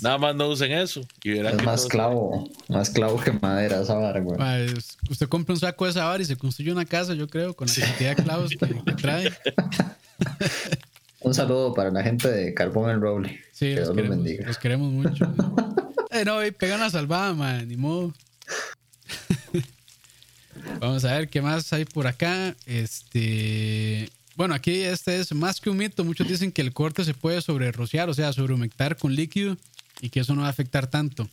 [0.00, 1.02] Nada más no usen eso.
[1.22, 4.38] Y verán Es que más clavo, más clavo que madera esa vara, güey.
[4.38, 7.28] Ma, es- usted compra un saco de esa vara y se construye una casa, yo
[7.28, 9.30] creo, con la cantidad de clavos que, que trae.
[11.20, 13.40] Un saludo para la gente de Carbón el Roble.
[13.52, 14.46] Sí, que los Dios los queremos, bendiga.
[14.46, 15.34] los queremos mucho.
[16.12, 18.14] eh, no, y pegan la salvada, man, ni modo.
[20.80, 22.54] Vamos a ver qué más hay por acá.
[22.66, 24.10] Este.
[24.36, 26.04] Bueno, aquí este es más que un mito.
[26.04, 29.56] Muchos dicen que el corte se puede sobre rociar, o sea, sobrehumectar con líquido
[30.00, 31.28] y que eso no va a afectar tanto.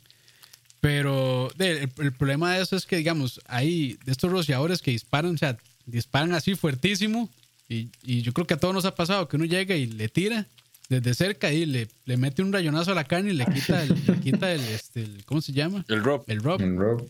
[0.82, 5.38] Pero el problema de eso es que, digamos, hay de estos rociadores que disparan, o
[5.38, 7.30] sea, disparan así fuertísimo.
[7.68, 10.09] Y, y yo creo que a todos nos ha pasado que uno llega y le
[10.09, 10.45] tira
[10.89, 13.89] desde cerca y le, le mete un rayonazo a la carne y le quita el,
[14.07, 15.83] le quita el, este, el- ¿cómo se llama?
[15.88, 16.23] El rob.
[16.27, 16.61] El rub.
[16.61, 17.07] El Rob.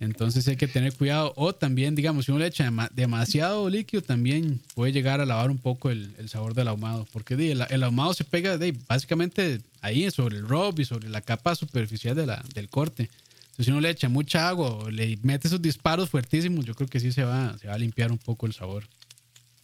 [0.00, 1.32] Entonces hay que tener cuidado.
[1.36, 5.48] O también, digamos, si uno le echa dema- demasiado líquido, también puede llegar a lavar
[5.50, 7.06] un poco el, el sabor del ahumado.
[7.12, 11.20] Porque el, el ahumado se pega de, básicamente ahí sobre el rub y sobre la
[11.20, 13.08] capa superficial de la, del corte.
[13.42, 16.88] Entonces, si uno le echa mucha agua o le mete esos disparos fuertísimos, yo creo
[16.88, 18.84] que sí se va, se va a limpiar un poco el sabor.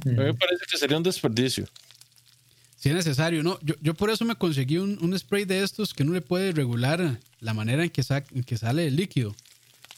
[0.05, 1.67] A mí me parece que sería un desperdicio.
[2.83, 3.61] Si es necesario, ¿no?
[3.63, 6.51] Yo, yo por eso me conseguí un, un spray de estos que uno le puede
[6.51, 9.31] regular la manera en que, sa- en que sale el líquido.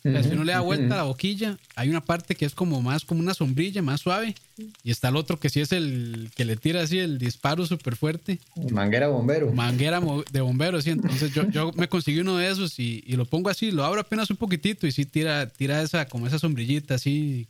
[0.07, 2.55] O sea, si uno le da vuelta a la boquilla, hay una parte que es
[2.55, 4.35] como más como una sombrilla, más suave,
[4.83, 7.97] y está el otro que sí es el que le tira así el disparo súper
[7.97, 8.39] fuerte,
[8.71, 9.51] Manguera bombero.
[9.55, 10.91] manguera de bombero, sí.
[10.91, 13.99] Entonces yo, yo me conseguí uno de esos y, y lo pongo así, lo abro
[14.03, 17.47] apenas un poquitito y sí tira, tira esa, como esa sombrillita así,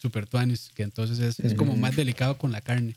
[0.00, 2.94] super tuanis, que entonces es, es como más delicado con la carne.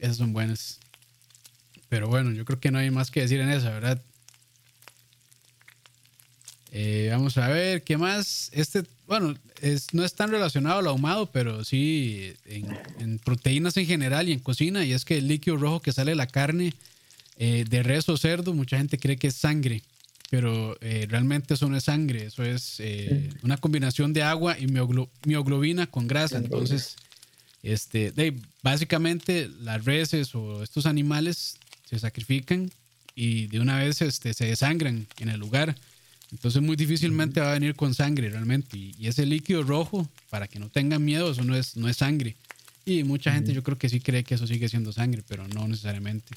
[0.00, 0.80] Esas son buenas.
[1.88, 4.02] Pero bueno, yo creo que no hay más que decir en esa, ¿verdad?
[6.72, 8.48] Eh, vamos a ver, ¿qué más?
[8.52, 13.86] Este, bueno, es, no es tan relacionado al ahumado, pero sí en, en proteínas en
[13.86, 16.74] general y en cocina, y es que el líquido rojo que sale de la carne
[17.38, 19.82] eh, de res o cerdo, mucha gente cree que es sangre,
[20.30, 22.80] pero eh, realmente eso no es sangre, eso es
[23.42, 26.36] una combinación de agua y mioglo- mioglobina con grasa.
[26.68, 26.94] Entonces,
[27.62, 31.58] este, de, básicamente las reses o estos animales
[31.88, 32.70] se sacrifican
[33.14, 35.76] y de una vez este, se desangran en el lugar.
[36.32, 38.76] Entonces muy difícilmente va a venir con sangre realmente.
[38.76, 41.96] Y, y ese líquido rojo, para que no tengan miedo, eso no es, no es
[41.96, 42.36] sangre.
[42.84, 45.68] Y mucha gente yo creo que sí cree que eso sigue siendo sangre, pero no
[45.68, 46.28] necesariamente.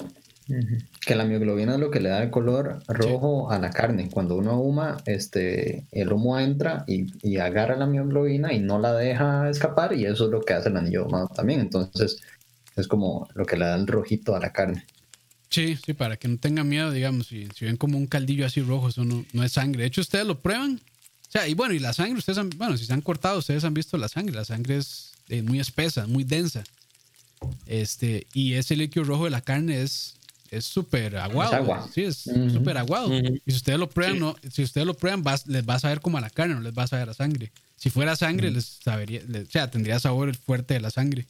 [1.06, 4.10] Que la mioglobina es lo que le da el color rojo a la carne.
[4.10, 8.92] Cuando uno ahuma, este, el humo entra y, y agarra la mioglobina y no la
[8.92, 11.60] deja escapar y eso es lo que hace el anillo ahumado también.
[11.60, 12.20] Entonces
[12.76, 14.84] es como lo que le da el rojito a la carne.
[15.50, 18.60] Sí, sí, para que no tengan miedo, digamos, si, si ven como un caldillo así
[18.60, 19.82] rojo, eso no, no es sangre.
[19.82, 20.80] De hecho, ustedes lo prueban.
[21.28, 23.62] O sea, y bueno, y la sangre, ustedes han, bueno, si se han cortado, ustedes
[23.62, 24.34] han visto la sangre.
[24.34, 26.64] La sangre es eh, muy espesa, muy densa.
[27.66, 30.16] Este, y ese líquido rojo de la carne es
[30.56, 31.52] es súper aguado.
[31.52, 31.88] Es agua.
[31.92, 32.50] Sí, es Ujú.
[32.50, 33.12] súper aguado.
[33.14, 34.20] Y si ustedes lo prueban, Sí.
[34.20, 36.60] no, si ustedes lo prueban, vas- les va a saber como a la carne, no
[36.60, 37.52] les va a saber a sangre.
[37.76, 41.26] Si fuera sangre, les sabería, les- o sea, tendría sabor fuerte de la sangre.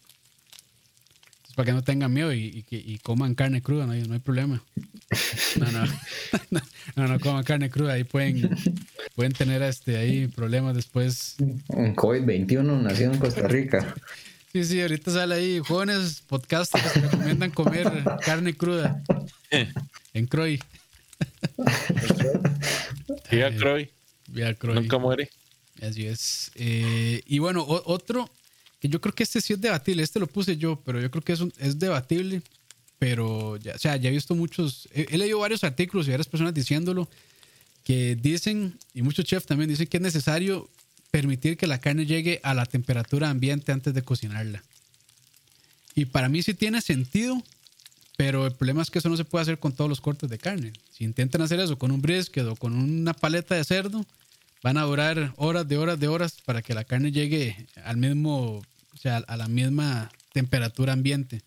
[1.37, 4.03] Entonces, para que no tengan miedo y, y que- y coman carne cruda, no hay,
[4.07, 4.63] no hay problema.
[5.57, 5.85] No, no.
[6.97, 8.57] No, no coman carne cruda, ahí pueden,
[9.17, 11.35] pueden tener este, ahí problemas después.
[11.69, 13.95] Un COVID-21 nacido en Costa Rica.
[14.55, 17.91] Sí, sí, ahorita sale ahí jóvenes podcasters que recomiendan comer
[18.25, 19.03] carne cruda
[20.15, 20.61] en Croy.
[23.31, 23.91] Eh, Croy,
[24.29, 24.77] Vía Croy.
[24.77, 25.29] nunca muere.
[25.83, 26.53] Así es.
[26.55, 28.31] Eh, y bueno, o- otro
[28.81, 30.05] que yo creo que este sí es debatible.
[30.05, 32.41] Este lo puse yo, pero yo creo que es, un- es debatible.
[33.01, 36.29] Pero, ya, o sea, ya he visto muchos, he, he leído varios artículos y varias
[36.29, 37.09] personas diciéndolo.
[37.83, 40.71] que dicen, y muchos chefs también dicen que es necesario
[41.15, 44.65] permitir que la carne llegue a la temperatura ambiente antes de cocinarla.
[45.95, 47.41] Y para mí sí tiene sentido,
[48.17, 50.39] pero el problema es que eso no se puede hacer con todos los cortes de
[50.39, 50.73] carne.
[50.91, 54.05] Si intentan hacer eso con un brisket o con una paleta de cerdo,
[54.61, 58.65] van a durar horas de horas de horas para que la carne llegue al mismo,
[58.93, 61.43] o sea, a la misma temperatura ambiente.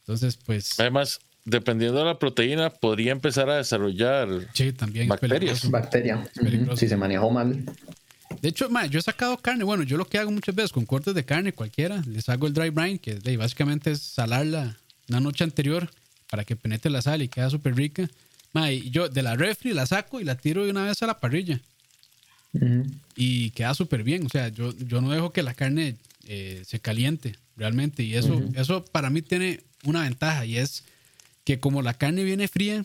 [0.00, 0.78] Entonces, pues.
[0.78, 5.70] Además, dependiendo de la proteína, podría empezar a desarrollar sí, también bacterias.
[5.70, 6.28] Bacteria.
[6.76, 7.64] Si se manejó mal.
[8.40, 9.64] De hecho, yo he sacado carne.
[9.64, 12.54] Bueno, yo lo que hago muchas veces con cortes de carne cualquiera, les hago el
[12.54, 14.76] dry brine, que básicamente es salarla
[15.08, 15.90] una noche anterior
[16.30, 18.08] para que penetre la sal y queda súper rica.
[18.70, 21.20] y yo de la refri la saco y la tiro de una vez a la
[21.20, 21.60] parrilla.
[23.16, 24.26] Y queda súper bien.
[24.26, 28.02] O sea, yo, yo no dejo que la carne eh, se caliente realmente.
[28.02, 30.84] Y eso, eso para mí tiene una ventaja y es
[31.44, 32.84] que como la carne viene fría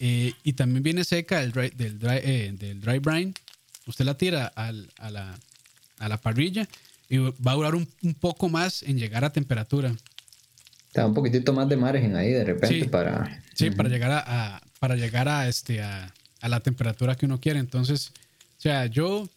[0.00, 3.34] eh, y también viene seca del dry, del dry, eh, del dry brine,
[3.88, 5.38] usted la tira al, a, la,
[5.98, 6.68] a, la, parrilla
[7.08, 9.92] y va a durar un, un, poco más en llegar a temperatura.
[10.92, 13.42] Te da un poquitito más de margen ahí de repente para...
[13.54, 17.58] Sí, para llegar a, para llegar a, este, a, a la temperatura que uno quiere.
[17.58, 18.12] Entonces,
[18.58, 19.28] o sea, yo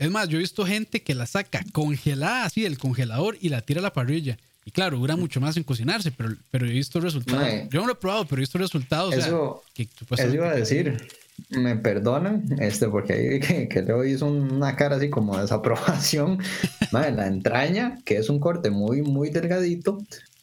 [0.00, 3.60] es más, yo he visto gente que la saca congelada así del congelador y la
[3.60, 4.38] tira a la parrilla.
[4.64, 7.68] Y claro, dura mucho más en cocinarse, pero, pero he visto resultados.
[7.70, 9.14] yo no lo he probado, pero he visto resultados.
[9.14, 9.86] Eso, que,
[10.16, 11.06] eso iba a decir.
[11.50, 16.38] Me perdonan, este, porque ahí que, que Leo hizo una cara así como de desaprobación.
[16.92, 19.98] la entraña, que es un corte muy, muy delgadito.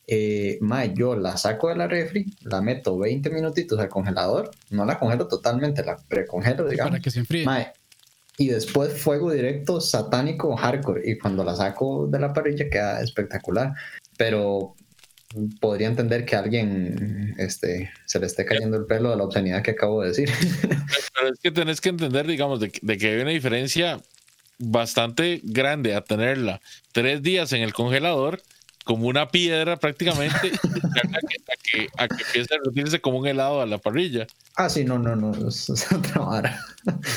[0.08, 0.60] Eh,
[0.96, 4.52] yo la saco de la refri, la meto 20 minutitos al congelador.
[4.70, 6.92] No la congelo totalmente, la precongelo, digamos.
[6.92, 7.46] Para que se enfríe
[8.38, 13.74] y después fuego directo satánico hardcore y cuando la saco de la parrilla queda espectacular
[14.16, 14.76] pero
[15.60, 19.62] podría entender que a alguien este, se le esté cayendo el pelo de la obscenidad
[19.62, 20.32] que acabo de decir
[21.16, 24.00] pero es que tenés que entender digamos de, que hay una diferencia
[24.58, 26.62] bastante grande a tenerla
[26.92, 28.42] tres días en el congelador
[28.86, 33.66] como una piedra prácticamente a que, a que, empiece a retirarse como un helado a
[33.66, 34.26] la parrilla.
[34.56, 36.66] Ah, sí, no, no, no, es otra vara.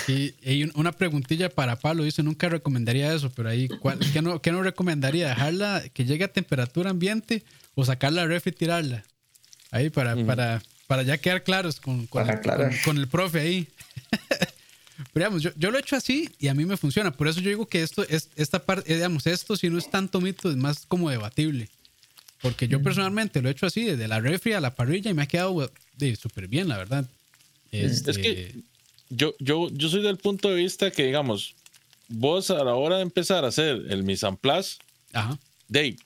[0.09, 3.69] Y, hay una preguntilla para Pablo, dice, nunca recomendaría eso, pero ahí,
[4.13, 5.29] qué, no, ¿qué no recomendaría?
[5.29, 7.45] ¿Dejarla que llegue a temperatura ambiente
[7.75, 9.05] o sacarla ref y tirarla?
[9.71, 12.27] Ahí para, para, para ya quedar claros con, con,
[12.85, 13.69] con el profe ahí.
[15.13, 17.11] Pero digamos, yo, yo, lo he hecho así y a mí me funciona.
[17.11, 19.91] Por eso yo digo que esto, es, esta parte, eh, digamos, esto si no es
[19.91, 21.69] tanto mito, es más como debatible.
[22.43, 25.23] Porque yo personalmente lo he hecho así, desde la refri a la parrilla y me
[25.23, 25.71] ha quedado
[26.19, 27.07] súper bien, la verdad.
[27.71, 28.55] Es que este,
[29.11, 31.55] yo, yo, yo soy del punto de vista que, digamos,
[32.09, 34.79] vos a la hora de empezar a hacer el mise en place,
[35.69, 35.97] de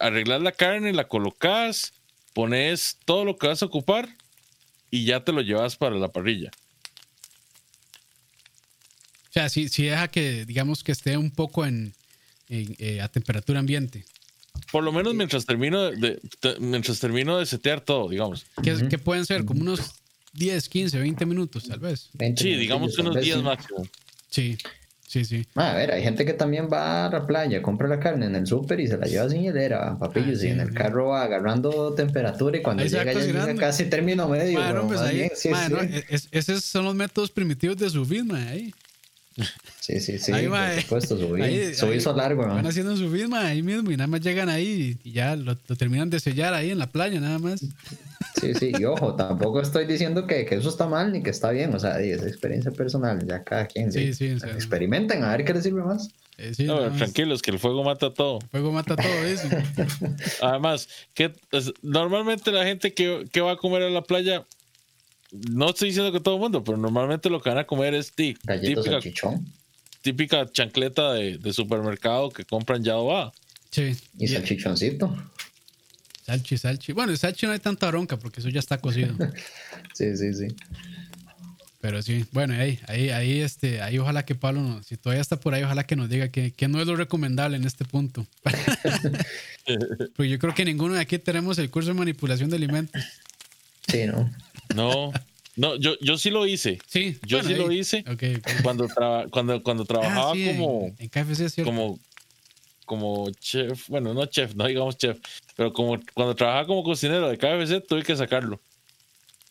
[0.00, 1.92] arreglar la carne, la colocas,
[2.32, 4.08] pones todo lo que vas a ocupar
[4.90, 6.50] y ya te lo llevas para la parrilla.
[9.28, 11.94] O sea, si, si deja que, digamos, que esté un poco en,
[12.48, 14.04] eh, a temperatura ambiente.
[14.72, 16.20] Por lo menos mientras termino de,
[16.58, 18.44] mientras termino de setear todo, digamos.
[18.62, 19.44] ¿Qué, pueden ser?
[19.44, 19.94] Como unos
[20.32, 22.10] 10, 15, 20 minutos, tal vez.
[22.36, 23.86] Sí, digamos unos días máximo.
[24.28, 24.58] Sí,
[25.10, 25.44] sí, sí.
[25.56, 28.46] a ver, hay gente que también va a la playa, compra la carne en el
[28.46, 31.94] súper y se la lleva sin hielera, papillos, ah, y en el carro va agarrando
[31.94, 34.60] temperatura y cuando llega ya llega casi término medio.
[34.60, 36.26] Bueno, pues ahí, sí, sí.
[36.30, 38.72] esos son los métodos primitivos de su firma ahí.
[39.80, 40.32] Sí, sí, sí.
[40.32, 42.46] Ahí va, por supuesto, subí, largo.
[42.46, 46.10] Van haciendo su firma ahí mismo y nada más llegan ahí y ya lo, terminan
[46.10, 47.60] de sellar ahí en la playa, nada más.
[48.40, 51.50] Sí, sí, y ojo, tampoco estoy diciendo que, que, eso está mal ni que está
[51.50, 53.92] bien, o sea, es experiencia personal, ya cada quien.
[53.92, 56.10] Sí, sí, experimenten a ver qué les sirve más.
[56.38, 58.38] Eh, no, tranquilos, que el fuego mata todo.
[58.42, 59.48] El fuego mata todo, eso.
[60.40, 61.32] Además, que
[61.82, 64.46] normalmente la gente que, que va a comer a la playa
[65.32, 68.12] no estoy diciendo que todo el mundo, pero normalmente lo que van a comer es
[68.12, 68.60] típica,
[70.02, 73.32] típica chancleta de, supermercado que compran ya va.
[73.70, 73.96] Sí.
[74.18, 75.16] Y salchichoncito.
[76.26, 76.92] Salchi, salchi.
[76.92, 79.14] Bueno, el salchi no hay tanta bronca porque eso ya está cocido.
[79.94, 80.48] sí, sí, sí.
[81.80, 85.54] Pero sí, bueno, ahí, ahí, ahí, este, ahí ojalá que Pablo, si todavía está por
[85.54, 88.26] ahí, ojalá que nos diga que, que no es lo recomendable en este punto.
[90.14, 93.02] Porque yo creo que ninguno de aquí tenemos el curso de manipulación de alimentos.
[93.88, 94.30] Sí, ¿no?
[94.80, 95.12] No,
[95.56, 96.78] no, yo, yo sí lo hice.
[96.86, 98.02] Sí, yo sí lo hice.
[98.62, 98.88] Cuando,
[99.30, 100.94] cuando, cuando trabajaba ah, como.
[100.98, 101.98] En, KFC, Como,
[102.86, 105.18] como chef, bueno, no chef, no digamos chef,
[105.56, 108.58] pero como cuando trabajaba como cocinero de KFC, tuve que sacarlo.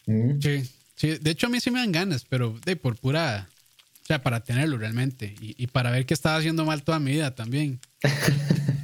[0.07, 0.41] Mm.
[0.41, 0.63] Sí,
[0.95, 3.47] sí, de hecho a mí sí me dan ganas, pero de por pura.
[4.01, 7.35] O sea, para tenerlo realmente y, para ver qué estaba haciendo mal toda mi vida
[7.35, 7.79] también.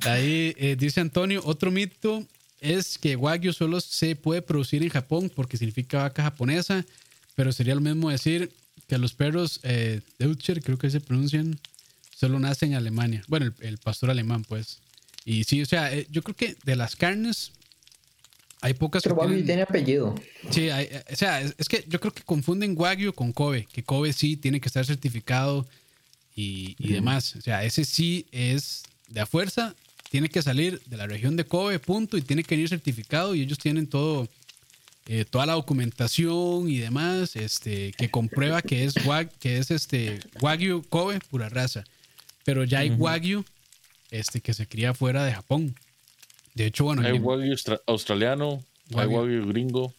[0.00, 2.26] Ahí eh, dice Antonio, otro mito
[2.60, 6.84] es que Wagyu solo se puede producir en Japón porque significa vaca japonesa,
[7.36, 8.50] Pero sería lo mismo decir
[8.86, 11.58] que los perros eh, Deutscher, creo que se pronuncian,
[12.14, 13.22] solo nacen en Alemania.
[13.28, 14.78] Bueno, el, el pastor alemán, pues.
[15.24, 17.52] Y sí, o sea, eh, yo creo que de las carnes
[18.62, 20.14] hay pocas Pero que Wagyu tienen- tiene apellido.
[20.50, 23.66] Sí, hay- eh, o sea, es, es que yo creo que confunden Wagyu con Kobe,
[23.72, 25.66] que Kobe sí tiene que estar certificado
[26.36, 27.36] y, y demás.
[27.36, 29.74] O sea, ese sí es de a fuerza,
[30.10, 33.42] tiene que salir de la región de Kobe, punto, y tiene que venir certificado y
[33.42, 34.28] ellos tienen todo,
[35.06, 40.18] eh, toda la documentación y demás, este, que comprueba que es, wag, que es este,
[40.40, 41.84] Wagyu Kobe, pura raza.
[42.44, 43.44] Pero ya hay Wagyu
[44.10, 45.76] este, que se cría fuera de Japón.
[46.54, 48.64] De hecho, bueno, Hay wagyu austra- australiano,
[48.96, 49.46] hay Wagyu.
[49.46, 49.94] gringo.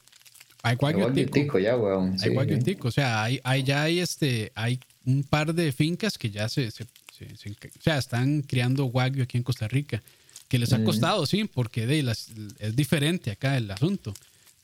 [0.63, 1.31] hay Wagyu Wagyu tico.
[1.33, 2.11] tico ya, weón.
[2.13, 5.71] Hay sí, Wagyu tico, o sea, hay, hay ya hay este, hay un par de
[5.71, 6.85] fincas que ya se, se-
[7.29, 10.01] se- se enca- o sea, están criando Wagyu aquí en Costa Rica,
[10.47, 12.27] que les ha costado, sí, porque de las,
[12.59, 14.13] es diferente acá el asunto,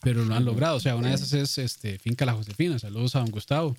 [0.01, 3.16] pero lo han logrado, o sea, una de esas es este, Finca La Josefina, saludos
[3.16, 3.76] a don Gustavo.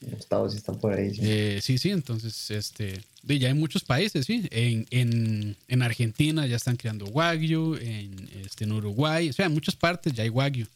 [0.00, 1.14] Gustavo sí está por ahí.
[1.14, 1.20] sí.
[1.22, 6.46] Eh, sí, sí, entonces, este, de, ya hay muchos países, sí, en, en, en Argentina
[6.46, 10.30] ya están criando Wagyu, en, este, en Uruguay, o sea, en muchas partes ya hay
[10.30, 10.66] Wagyu.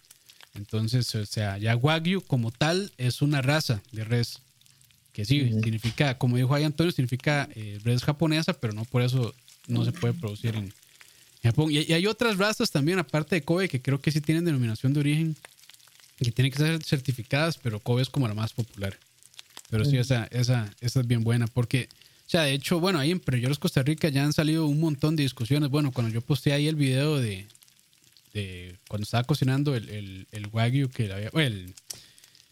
[0.55, 4.41] Entonces, o sea, ya Wagyu como tal es una raza de res.
[5.15, 9.33] Que sí, significa, como dijo ahí Antonio, significa eh, res japonesa, pero no por eso
[9.69, 10.75] no se puede producir en
[11.41, 11.71] Japón.
[11.71, 14.93] Y, y hay otras razas también, aparte de Kobe, que creo que sí tienen denominación
[14.93, 15.37] de origen,
[16.19, 18.99] que tienen que ser certificadas, pero Kobe es como la más popular.
[19.71, 21.89] Pero sí, esa, esa, esa es bien buena, porque,
[22.27, 25.15] o sea, de hecho, bueno, ahí en Preyores Costa Rica ya han salido un montón
[25.15, 25.71] de discusiones.
[25.71, 27.47] Bueno, cuando yo posteé ahí el video de,
[28.33, 31.75] de cuando estaba cocinando el, el, el Wagyu que había, bueno, el,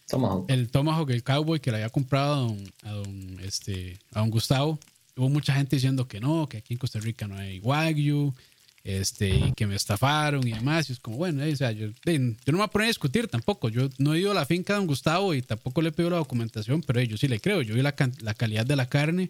[0.07, 0.49] Tomahawk.
[0.49, 4.29] el Tomahawk, el Cowboy que le había comprado a don, a don, este, a don
[4.29, 4.79] Gustavo,
[5.15, 8.33] hubo mucha gente diciendo que no, que aquí en Costa Rica no hay Wagyu,
[8.83, 10.89] este, y que me estafaron y demás.
[10.89, 12.85] Y es como, bueno, eh, o sea, yo, eh, yo no me voy a poner
[12.85, 13.69] a discutir tampoco.
[13.69, 16.11] Yo no he ido a la finca de don Gustavo y tampoco le he pedido
[16.11, 17.61] la documentación, pero eh, yo sí le creo.
[17.61, 19.29] Yo vi la, la calidad de la carne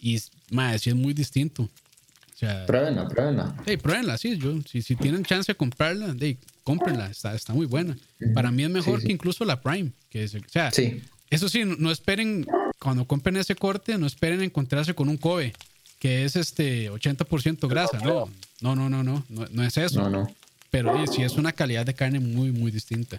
[0.00, 0.20] y,
[0.50, 1.62] madre, sí es muy distinto.
[1.62, 3.56] O sea, Pruébenla, pruébenla.
[3.66, 6.38] Hey, pruébenla, sí, yo, si, si tienen chance de comprarla, hey,
[6.68, 7.96] cómprenla, está, está muy buena.
[8.34, 9.06] Para mí es mejor Sí, sí.
[9.06, 9.90] que incluso la Prime.
[10.10, 11.00] Que es, o sea, Sí.
[11.30, 12.46] eso sí, no, no esperen,
[12.78, 15.54] cuando compren ese corte, no esperen encontrarse con un Kobe,
[15.98, 18.30] que es este 80% grasa, no.
[18.60, 20.00] No, no, no, no, no, no es eso.
[20.02, 20.34] No, no.
[20.70, 23.18] Pero sí es una calidad de carne muy, muy distinta.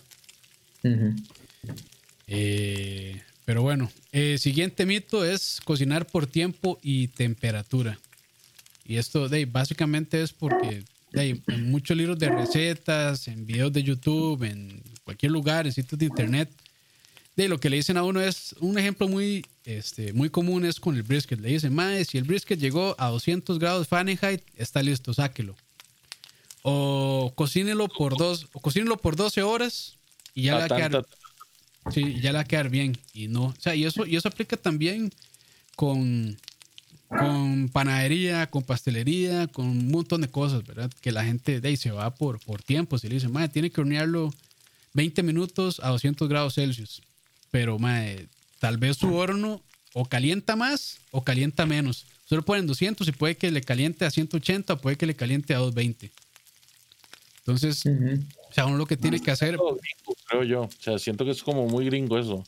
[2.28, 7.98] Eh, pero bueno, eh, siguiente mito es cocinar por tiempo y temperatura.
[8.86, 10.84] Y esto de, básicamente es porque
[11.16, 15.98] ahí, en muchos libros de recetas, en videos de YouTube, en cualquier lugar, en sitios
[16.00, 16.50] de internet,
[17.36, 20.80] de lo que le dicen a uno es un ejemplo muy, este, muy común es
[20.80, 21.40] con el brisket.
[21.40, 25.56] Le dicen, mae, si el brisket llegó a 200 grados Fahrenheit, está listo, sáquelo.
[26.64, 29.98] O cocínelo por dos, o cocínelo por 12 horas
[30.34, 31.06] y ya le va A quedar,
[31.92, 32.98] Sí, ya le va a quedar bien.
[33.14, 33.46] Y no.
[33.46, 35.12] O sea, y eso, y eso aplica también
[35.78, 36.38] con,
[37.10, 40.92] con panadería, con pastelería, con un montón de cosas, ¿verdad?
[41.02, 42.98] Que la gente de ahí se va por, por tiempo.
[42.98, 44.32] Se le dice, madre, tiene que hornearlo
[44.94, 47.02] 20 minutos a 200 grados Celsius.
[47.52, 48.28] Pero, madre,
[48.60, 49.62] tal vez su horno
[49.94, 52.06] o calienta más o calienta menos.
[52.24, 55.08] Usted lo pone en 200 y puede que le caliente a 180 o puede que
[55.08, 56.12] le caliente a 220.
[57.40, 58.24] Entonces, Ujú.
[58.52, 59.80] o sea, uno lo que tiene que hacer gringo,
[60.28, 60.62] creo yo.
[60.62, 62.46] O sea, siento que es como muy gringo eso.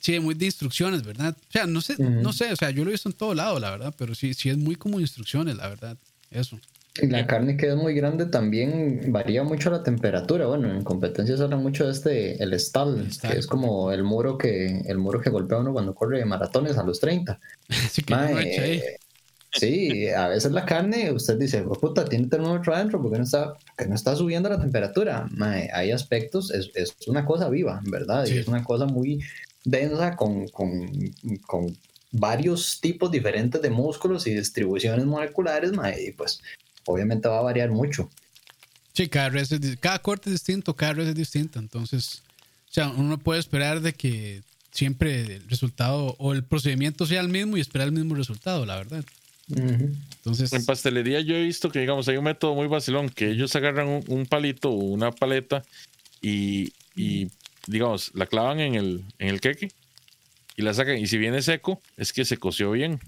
[0.00, 1.36] Sí, muy de instrucciones, ¿verdad?
[1.38, 2.08] O sea, no sé, Ujú.
[2.22, 4.34] no sé, o sea, yo lo he visto en todo lado, la verdad, pero sí,
[4.34, 5.96] sí es muy como instrucciones, la verdad.
[6.30, 6.58] Eso.
[7.00, 10.46] Y la carne que es muy grande también varía mucho la temperatura.
[10.46, 13.32] Bueno, en competencias habla mucho de este, el stall, El stall.
[13.32, 16.82] que es como el muro que, el muro que golpea uno cuando corre maratones a
[16.82, 17.38] los 30.
[17.68, 18.82] Así que Mae, no eche ahí.
[19.52, 23.54] Sí, a veces la carne, usted dice, "Oh, puta, tiene termómetro adentro, porque no está,
[23.76, 25.26] que no está subiendo la temperatura?
[25.32, 28.26] Mae, hay aspectos, es, es una cosa viva, ¿verdad?
[28.26, 28.34] Sí.
[28.34, 29.20] Y es una cosa muy
[29.64, 30.90] densa con, con,
[31.46, 31.76] con
[32.10, 36.40] varios tipos diferentes de músculos y distribuciones moleculares, mae, y pues
[36.84, 38.10] obviamente va a variar mucho.
[38.92, 42.22] Sí, cada, res es cada corte es distinto, cada res es distinto, entonces,
[42.68, 44.42] o sea, uno no puede esperar de que
[44.72, 48.76] siempre el resultado o el procedimiento sea el mismo y esperar el mismo resultado, la
[48.76, 49.04] verdad.
[49.48, 53.54] Entonces, En pastelería yo he visto que, digamos, hay un método muy vacilón, que ellos
[53.56, 55.64] agarran un, un palito o una paleta
[56.22, 57.28] y, y,
[57.66, 59.70] digamos, la clavan en el, en el queque
[60.56, 60.98] y la sacan.
[60.98, 63.00] Y si viene seco, es que se coció bien.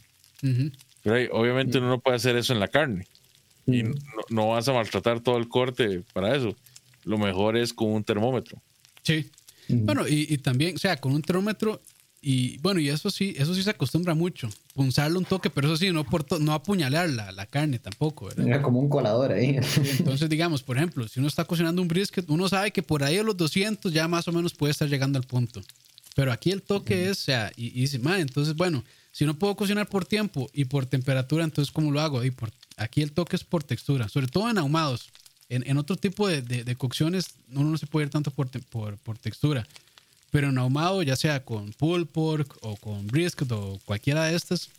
[1.03, 3.07] Pero ahí, obviamente uno no puede hacer eso en la carne.
[3.67, 3.95] Y Ujú.
[3.95, 6.57] no, no vas a maltratar todo el corte para eso.
[7.05, 8.61] Lo mejor es con un termómetro.
[9.03, 9.31] sí.
[9.69, 9.79] Ujú.
[9.85, 11.81] Bueno, y, y también, o sea, con un termómetro
[12.25, 14.49] y bueno, y eso sí, eso sí se acostumbra mucho.
[14.75, 18.31] Punzarle un toque, pero eso sí, no, por no apuñalar la, la, carne tampoco.
[18.31, 19.59] Era como un colador ahí.
[19.99, 23.19] Entonces, digamos, por ejemplo, si uno está cocinando un brisket, uno sabe que por ahí
[23.19, 25.63] a los 200 ya más o menos puede estar llegando al punto.
[26.15, 29.89] Pero aquí el toque es, o sea, y, dice, entonces, bueno, si no puedo cocinar
[29.89, 32.23] por tiempo y por temperatura, entonces, ¿cómo lo hago?
[32.23, 35.11] Y por, aquí el toque es por textura, sobre todo en ahumados.
[35.49, 38.97] En, en otro tipo de, de, cocciones, uno no se puede ir tanto por, por,
[38.99, 39.67] por textura.
[40.33, 44.71] Pero en ahumado, ya sea con pulled pork o con brisket o cualquiera de estas,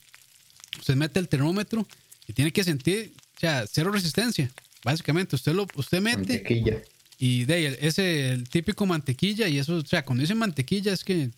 [0.80, 1.88] usted mete el termómetro
[2.28, 4.52] y tiene que sentir, o sea, cero resistencia.
[4.84, 6.18] Básicamente, usted lo usted mete.
[6.18, 6.82] Mantequilla.
[7.20, 11.30] Y de ese el típico mantequilla, y eso, o sea, cuando dice mantequilla es que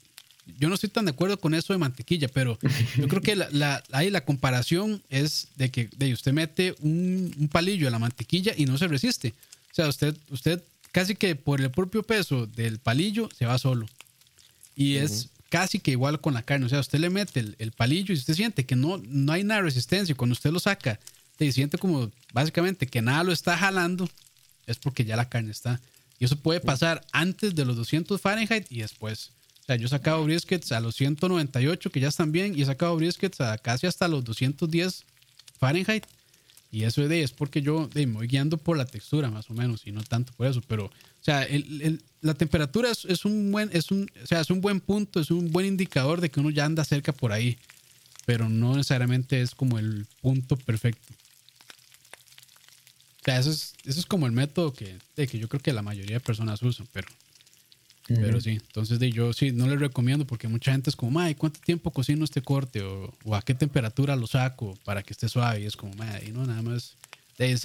[0.60, 2.58] yo no estoy tan de acuerdo con eso de mantequilla, pero
[2.98, 7.50] yo creo que la, ahí la comparación es de que de usted mete un, un,
[7.50, 9.34] palillo a la mantequilla y no se resiste.
[9.72, 10.64] O sea, usted, usted
[10.94, 13.86] casi que por el propio peso del palillo se va solo.
[14.76, 16.66] Y es casi que igual con la carne.
[16.66, 19.62] O sea, usted le mete el, palillo y usted siente que no, no hay nada
[19.62, 20.16] de resistencia.
[20.16, 21.00] Cuando usted lo saca,
[21.38, 24.10] se siente como básicamente que nada lo está jalando,
[24.66, 25.80] es porque ya la carne está.
[26.20, 29.32] Y eso puede pasar antes de los 200 Fahrenheit y después.
[29.62, 32.66] O sea, yo he sacado briskets a los 198 que ya están bien y he
[32.66, 35.04] sacado briskets a casi hasta los 210
[35.58, 36.06] Fahrenheit.
[36.72, 39.92] Y eso es porque yo me voy guiando por la textura más o menos y
[39.92, 40.62] no tanto por eso.
[40.68, 40.92] Pero
[41.26, 41.48] o sea,
[42.22, 45.52] la temperatura es, un buen, es un, o sea, es un buen punto, es un
[45.52, 47.58] buen indicador de que uno ya anda cerca por ahí,
[48.28, 51.16] pero no necesariamente es como el punto perfecto.
[53.22, 55.74] O sea, eso es, eso es como el método que, de que yo creo que
[55.74, 57.08] la mayoría de personas usan, pero,
[58.06, 58.52] pero sí.
[58.52, 61.90] Entonces de, yo sí, no les recomiendo porque mucha gente es como, ay, ¿cuánto tiempo
[61.90, 62.84] cocino este corte?
[62.84, 65.62] O, a qué temperatura lo saco para que esté suave.
[65.62, 65.92] Y es como,
[66.24, 66.96] y no, nada más.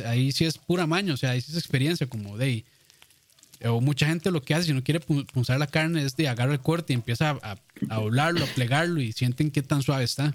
[0.06, 2.64] ahí sí es pura maña, o sea, ahí sí es experiencia, como de
[3.64, 6.54] o mucha gente lo que hace si no quiere punzar la carne es de agarrar
[6.54, 7.56] el corte y empieza a,
[7.88, 10.34] a, doblarlo, a plegarlo y sienten qué tan suave está.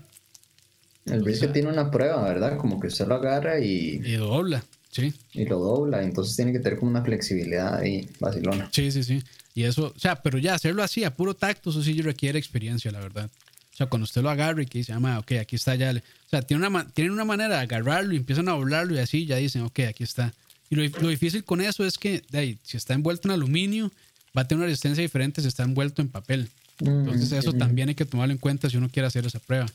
[1.05, 2.57] El brisket tiene una prueba, ¿verdad?
[2.57, 4.01] Como que usted lo agarra y...
[4.03, 5.13] Y lo dobla, sí.
[5.33, 8.69] Y lo dobla, entonces tiene que tener como una flexibilidad ahí, vacilona.
[8.71, 9.23] Sí, sí, sí.
[9.53, 12.91] Y eso, o sea, pero ya hacerlo así, a puro tacto, eso sí requiere experiencia,
[12.91, 13.29] la verdad.
[13.73, 15.91] O sea, cuando usted lo agarra y que dice, ah, ok, aquí está ya.
[15.91, 19.25] O sea, tiene una, tienen una manera de agarrarlo y empiezan a doblarlo y así
[19.25, 20.33] ya dicen, ok, aquí está.
[20.69, 22.23] Y lo, difícil con eso es que
[22.63, 23.91] si está envuelto en aluminio,
[24.35, 26.49] va a tener una resistencia diferente si está envuelto en papel.
[26.79, 29.65] Entonces eso también hay que tomarlo en cuenta si uno quiere hacer esa prueba.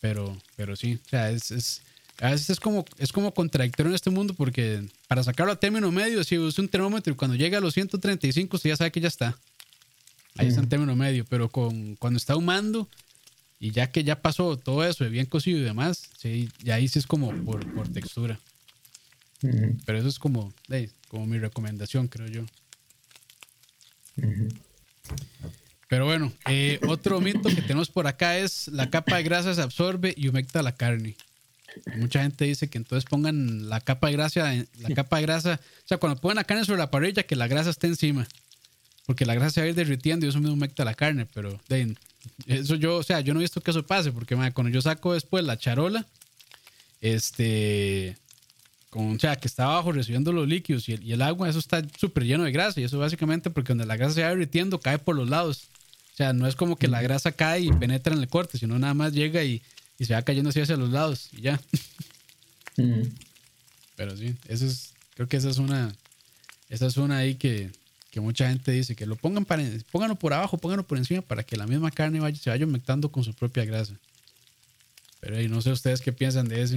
[0.00, 1.82] Pero, pero sí, o sea, es,
[2.20, 5.90] a veces es como, es como contradictorio en este mundo porque para sacarlo a término
[5.90, 9.00] medio, si usa un termómetro y cuando llega a los 135, usted ya sabe que
[9.00, 9.36] ya está.
[10.36, 12.88] Ahí está en término medio, pero con, cuando está humando
[13.58, 16.88] y ya que ya pasó todo eso de bien cocido y demás, sí, ya ahí
[16.88, 18.38] sí es como por, por textura.
[19.40, 20.52] Pero eso es como,
[21.08, 22.44] como mi recomendación, creo yo.
[25.88, 29.62] Pero bueno, eh, otro mito que tenemos por acá es la capa de grasa se
[29.62, 31.16] absorbe y humecta la carne.
[31.96, 35.88] Mucha gente dice que entonces pongan la capa de grasa, la capa de grasa, o
[35.88, 38.26] sea, cuando ponen la carne sobre la parrilla, que la grasa esté encima.
[39.06, 41.58] Porque la grasa se va a ir derritiendo y eso me humecta la carne, pero
[42.46, 45.14] eso yo, o sea, yo no he visto que eso pase, porque cuando yo saco
[45.14, 46.06] después la charola,
[47.00, 48.16] este,
[48.90, 52.24] con, o sea, que está abajo recibiendo los líquidos y el, agua, eso está súper
[52.24, 52.80] lleno de grasa.
[52.80, 55.68] Y eso básicamente porque donde la grasa se va derritiendo cae por los lados.
[56.12, 58.78] O sea, no es como que la grasa cae y penetra en el corte, sino
[58.78, 59.62] nada más llega y,
[59.98, 61.60] y se va cayendo así hacia los lados y ya.
[63.96, 65.94] Pero sí, eso es, creo que esa es una,
[66.68, 67.70] esa es una ahí que,
[68.10, 69.62] que mucha gente dice que lo pongan para,
[69.92, 73.12] pónganlo por abajo, pónganlo por encima para que la misma carne vaya, se vaya aumentando
[73.12, 73.94] con su propia grasa.
[75.20, 76.76] Pero ahí no sé ustedes qué piensan de eso.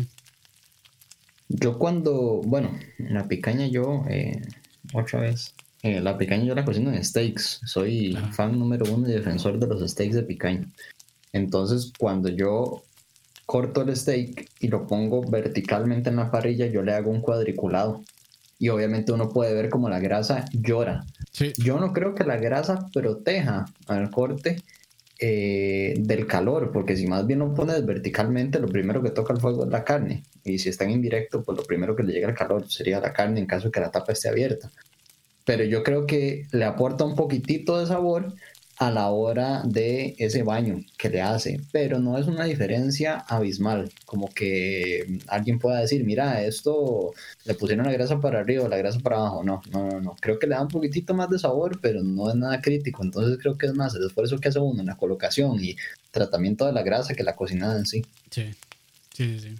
[1.49, 4.41] Yo cuando, bueno, la picaña yo, eh,
[4.93, 7.61] otra vez, eh, la picaña yo la cocino en steaks.
[7.65, 10.67] Soy fan número uno y defensor de los steaks de picaña.
[11.33, 12.83] Entonces, cuando yo
[13.45, 18.01] corto el steak y lo pongo verticalmente en la parrilla, yo le hago un cuadriculado.
[18.59, 21.05] Y obviamente uno puede ver como la grasa llora.
[21.57, 24.63] Yo no creo que la grasa proteja al corte
[25.19, 29.39] eh, del calor, porque si más bien lo pones verticalmente, lo primero que toca el
[29.39, 30.23] fuego es la carne.
[30.43, 33.13] Y si está en indirecto, pues lo primero que le llega al calor sería la
[33.13, 34.71] carne en caso de que la tapa esté abierta.
[35.45, 38.33] Pero yo creo que le aporta un poquitito de sabor
[38.87, 43.91] a la hora de ese baño que le hace, pero no es una diferencia abismal,
[44.05, 47.13] como que alguien pueda decir, mira, esto
[47.45, 50.39] le pusieron la grasa para arriba, la grasa para abajo, no, no, no, no, creo
[50.39, 53.57] que le da un poquitito más de sabor, pero no es nada crítico, entonces creo
[53.57, 55.75] que es más el esfuerzo que hace uno la colocación y
[56.11, 58.05] tratamiento de la grasa que la cocinada en sí.
[58.29, 58.53] Sí,
[59.13, 59.55] sí, sí.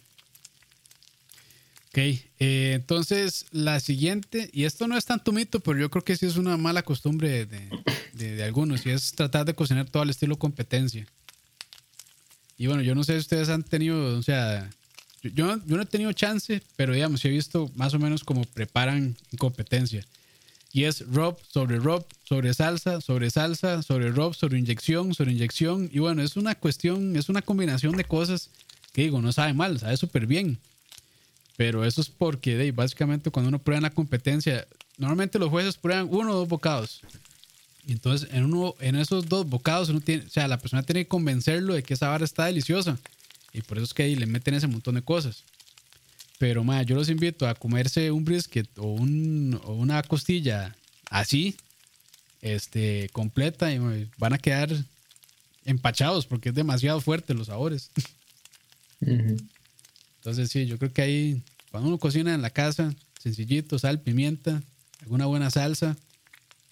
[1.94, 6.18] Ok, eh, entonces la siguiente, y esto no es tanto mito, pero yo creo que
[6.18, 7.70] sí es una mala costumbre de,
[8.14, 11.06] de, algunos, y es tratar de cocinar todo al estilo competencia.
[12.58, 14.72] y bueno, yo no sé si ustedes han tenido, o sea,
[15.22, 19.16] yo, yo, no he tenido chance, pero digamos, he visto más o menos cómo preparan
[19.38, 20.04] competencia.
[20.72, 25.92] Y es Rob sobre Rob, sobre salsa, sobre salsa, sobre Rob, sobre inyección, sobre inyección.
[25.94, 28.50] Y bueno, es una cuestión, es una combinación de cosas
[28.94, 30.58] que digo, no sabe mal, sabe súper bien.
[31.56, 35.78] Pero eso es porque de, básicamente cuando uno prueba en la competencia, normalmente los jueces
[35.78, 37.02] prueban uno o dos bocados.
[37.86, 41.04] Y entonces en, uno, en esos dos bocados, uno tiene, o sea, la persona tiene
[41.04, 42.98] que convencerlo de que esa vara está deliciosa.
[43.54, 45.44] Y por eso es que ahí le meten ese montón de cosas.
[46.40, 50.76] Pero, ma, yo los invito a comerse un brisket o, un, o una costilla
[51.10, 51.56] así,
[52.42, 54.70] este, completa, y van a quedar
[55.66, 57.92] empachados porque es demasiado fuerte los sabores.
[60.24, 64.64] Entonces, sí, yo creo que ahí, cuando uno cocina en la casa, sencillito, sal, pimienta,
[65.02, 65.98] alguna buena salsa,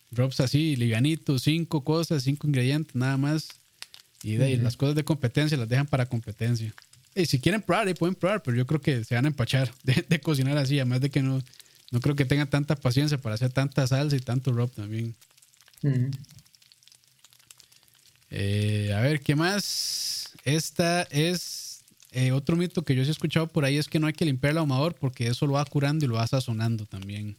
[0.09, 3.49] drops así, livianitos, cinco cosas, cinco ingredientes, nada más.
[4.23, 6.73] Y de ahí, las cosas de competencia las dejan para competencia.
[7.13, 9.69] Y si quieren probar, ahí pueden probar, pero yo creo que se van a empachar
[9.83, 11.43] de, cocinar así, además de que no,
[11.91, 15.13] no creo que tengan tanta paciencia para hacer tanta salsa y tanto rub también.
[18.29, 20.31] Eh, a ver, ¿qué más?
[20.45, 21.60] Esta es
[22.11, 24.25] eh, otro mito que yo sí he escuchado por ahí, es que no hay que
[24.25, 27.37] limpiar el ahumador porque eso lo va curando y lo va sazonando también.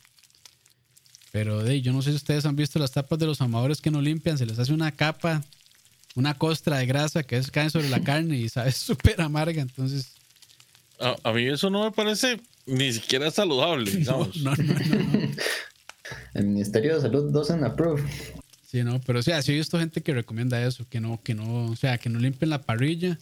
[1.31, 3.91] Pero de, yo no sé si ustedes han visto las tapas de los ahumadores que
[3.91, 5.43] no limpian, se les hace una capa
[6.15, 9.63] una costra de grasa que es, cae sobre la carne y sabe súper amarga.
[9.63, 10.13] Entonces.
[10.99, 14.37] A, mí eso no me parece ni siquiera saludable, digamos.
[14.43, 15.29] No, no, no,
[16.35, 18.03] El Ministerio de Salud doesn't approve.
[18.67, 21.35] Sí, no, pero o sea, sí he visto gente que recomienda eso, que no, que
[21.35, 23.19] no, o sea, que no limpien la parrilla,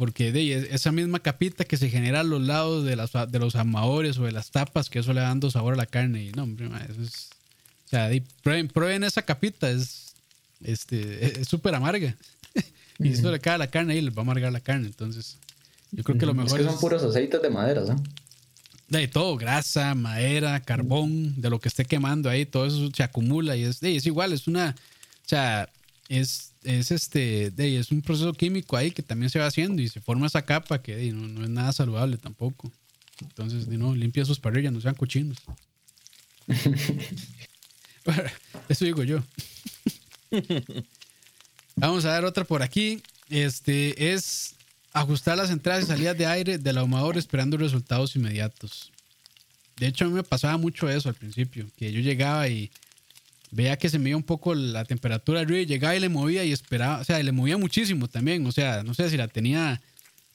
[0.00, 3.54] porque de esa misma capita que se genera a los lados de, las, de los
[3.54, 6.32] amadores o de las tapas, que eso le va dando sabor a la carne, y
[6.32, 7.28] no, hombre, eso es,
[7.84, 8.10] o sea,
[8.42, 10.14] prueben, prueben esa capita, es
[10.64, 12.16] este, es súper amarga.
[12.98, 14.86] y eso le cae a la carne y les va a amargar la carne.
[14.86, 15.36] Entonces,
[15.90, 18.02] yo creo que lo mejor es que son puros aceites de madera, ¿no?
[18.88, 23.54] De todo, grasa, madera, carbón, de lo que esté quemando ahí, todo eso se acumula
[23.54, 24.74] y es, es igual, es una,
[25.26, 25.68] o sea,
[26.08, 29.88] es, es este, de, es un proceso químico ahí que también se va haciendo y
[29.88, 32.72] se forma esa capa que no, no, es nada saludable tampoco.
[33.22, 35.38] Entonces, no, limpia sus parrillas, no sean cochinos.
[38.68, 39.22] eso digo yo.
[41.76, 43.02] Vamos a ver otra por aquí.
[43.28, 44.54] Este es
[44.92, 48.90] ajustar las entradas y salidas de aire del ahumador esperando resultados inmediatos.
[49.76, 52.70] De hecho, a mí me pasaba mucho eso al principio, que yo llegaba y
[53.50, 56.44] veía que se me iba un poco la temperatura arriba y llegaba y le movía
[56.44, 59.80] y esperaba, o sea, le movía muchísimo también, o sea, no sé si la tenía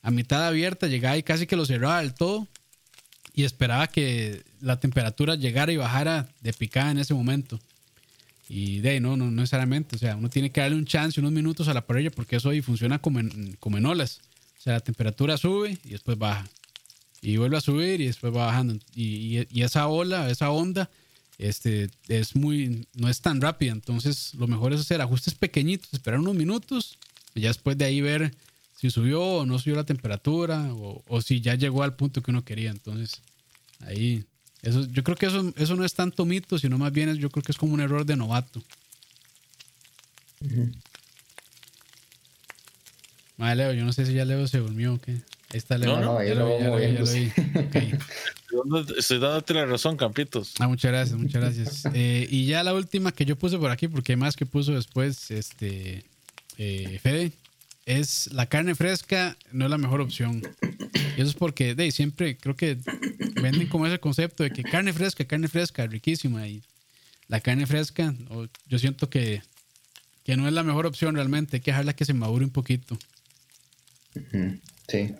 [0.02, 2.48] a mitad abierta, llegaba y casi que lo cerraba del todo
[3.34, 7.60] y esperaba que la temperatura llegara y bajara de picada en ese momento.
[8.48, 9.96] Y de ahí, no, no, necesariamente.
[9.96, 12.50] O sea, uno tiene que darle un chance, unos minutos a la parrilla, porque eso
[12.50, 14.22] ahí funciona como en, como en olas.
[14.60, 16.48] O sea, la temperatura sube y después baja.
[17.22, 18.76] Y vuelve a subir y después va bajando.
[18.96, 20.90] Y, y, esa ola, esa onda,
[21.38, 23.72] este, es muy, no es tan rápida.
[23.72, 26.98] Entonces, lo mejor es hacer ajustes pequeñitos, esperar unos minutos
[27.34, 28.34] y ya después de ahí ver
[28.78, 32.32] si subió o no subió la temperatura o, o si ya llegó al punto que
[32.32, 32.72] uno quería.
[32.72, 33.22] Entonces,
[33.82, 34.26] ahí
[34.66, 37.30] eso, yo creo que eso, eso no es tanto mito, sino más bien es, yo
[37.30, 38.64] creo que es como un error de novato.
[43.38, 45.22] Vale, Leo, yo no sé si ya Leo se durmió o qué.
[45.52, 46.00] Ahí está Leo.
[46.00, 46.58] No, no, ya, lo,
[47.06, 47.32] vi,
[48.98, 50.54] Estoy dándote la razón, Campitos.
[50.60, 51.84] Ah, muchas gracias, muchas gracias.
[51.94, 54.74] eh, y ya la última que yo puse por aquí, porque hay más que puso
[54.74, 56.06] después, este,
[56.58, 57.32] eh, Fede,
[57.86, 60.42] es la carne fresca no es la mejor opción.
[61.18, 62.78] Y eso es porque de, siempre creo que
[63.42, 66.48] venden como ese concepto de que carne fresca, carne fresca, riquísima.
[66.48, 66.64] Y
[67.28, 68.14] la carne fresca,
[68.68, 69.44] yo siento que,
[70.24, 71.58] que no es la mejor opción realmente.
[71.58, 72.98] Hay que dejarla que se madure un poquito.
[74.88, 75.14] Sí.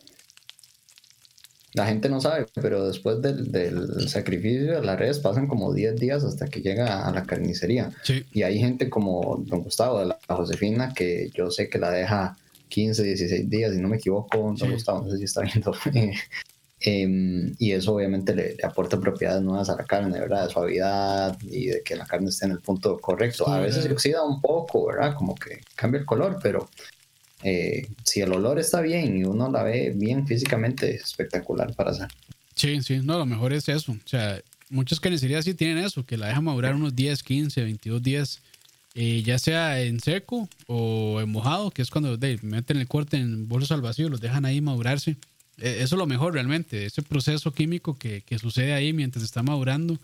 [1.76, 6.24] La gente no sabe, pero después del, sacrificio de la res pasan como 10 días
[6.24, 7.92] hasta que llega a la carnicería.
[8.32, 12.38] Y hay gente como don Gustavo de la Josefina que yo sé que la deja
[12.70, 14.80] 15, 16 días, si no me equivoco, no, no
[15.10, 15.74] sé si está viendo.
[16.82, 20.46] Em, y eso obviamente le, aporta propiedades nuevas a la carne, ¿verdad?
[20.46, 23.48] De suavidad y de que la carne esté en el punto correcto.
[23.48, 25.16] A veces se oxida un poco, ¿verdad?
[25.16, 26.70] Como que cambia el color, pero
[27.44, 31.92] eh, si el olor está bien y uno la ve bien físicamente, es espectacular para
[31.92, 32.08] hacer.
[32.56, 33.92] Sí, sí, no, lo mejor es eso.
[33.92, 38.02] O sea, muchas carnicerías sí tienen eso, que la dejan madurar unos 10, 15, 22
[38.02, 38.42] días
[38.98, 43.50] eh, ya sea en seco o en mojado, que es cuando meten el corte en
[43.50, 45.18] bolsos al vacío, los dejan ahí madurarse.
[45.58, 50.00] Eh, eso es lo mejor realmente, ese proceso químico que, sucede ahí mientras está madurando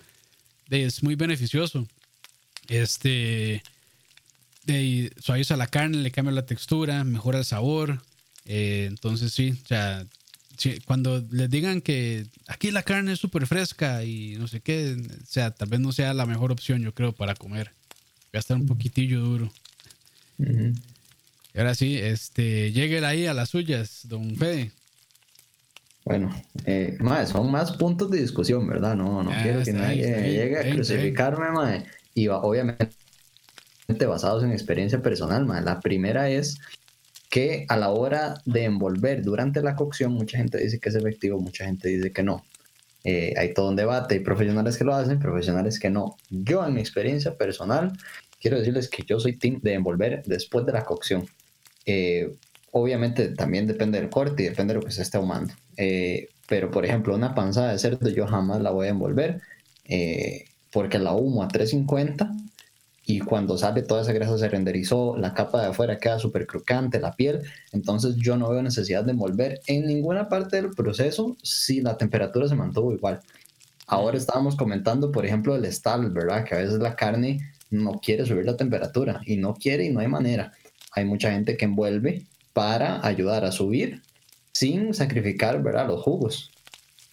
[0.70, 1.88] es muy beneficioso.
[2.68, 3.64] Este
[4.64, 8.02] de, suaviza la carne, le cambia la textura, mejora el sabor.
[8.46, 10.06] Eh, entonces sí, o sea,
[10.86, 15.26] cuando les digan que aquí la carne es súper fresca y no sé qué, o
[15.26, 17.72] sea, tal vez no sea la mejor opción, yo creo, para comer.
[18.34, 19.52] Va a estar un poquitillo duro.
[20.38, 24.72] Y ahora sí, este, llegue ahí a las suyas, don Fede.
[26.04, 26.34] Bueno,
[26.66, 26.98] eh,
[27.28, 28.96] son más puntos de discusión, ¿verdad?
[28.96, 31.86] No, no quiero que nadie llegue a crucificarme.
[32.14, 32.90] Y obviamente
[33.88, 35.48] basados en experiencia personal.
[35.64, 36.58] La primera es
[37.30, 41.40] que a la hora de envolver durante la cocción, mucha gente dice que es efectivo,
[41.40, 42.44] mucha gente dice que no.
[43.04, 46.18] Eh, hay todo un debate, hay profesionales que lo hacen, profesionales que no.
[46.30, 47.94] Yo, en mi experiencia personal,
[48.40, 51.26] quiero decirles que yo soy team de envolver después de la cocción.
[51.86, 52.36] Eh,
[52.72, 55.54] obviamente también depende del corte y depende de lo que se esté ahumando.
[55.78, 59.42] Eh, pero, por ejemplo, una panzada de cerdo yo jamás la voy a envolver
[60.72, 62.32] porque la humo a 350
[63.12, 66.98] y cuando sale toda esa grasa se renderizó, la capa de afuera queda súper crocante,
[66.98, 67.42] la piel,
[67.74, 72.48] entonces yo no veo necesidad de envolver en ninguna parte del proceso si la temperatura
[72.48, 73.20] se mantuvo igual.
[73.86, 76.46] Ahora estábamos comentando, por ejemplo, el estal, ¿verdad?
[76.46, 77.40] Que a veces la carne
[77.70, 80.54] no quiere subir la temperatura y no quiere y no hay manera.
[80.94, 84.04] Hay mucha gente que envuelve para ayudar a subir
[84.54, 85.88] sin sacrificar, ¿verdad?
[85.88, 86.50] Los jugos.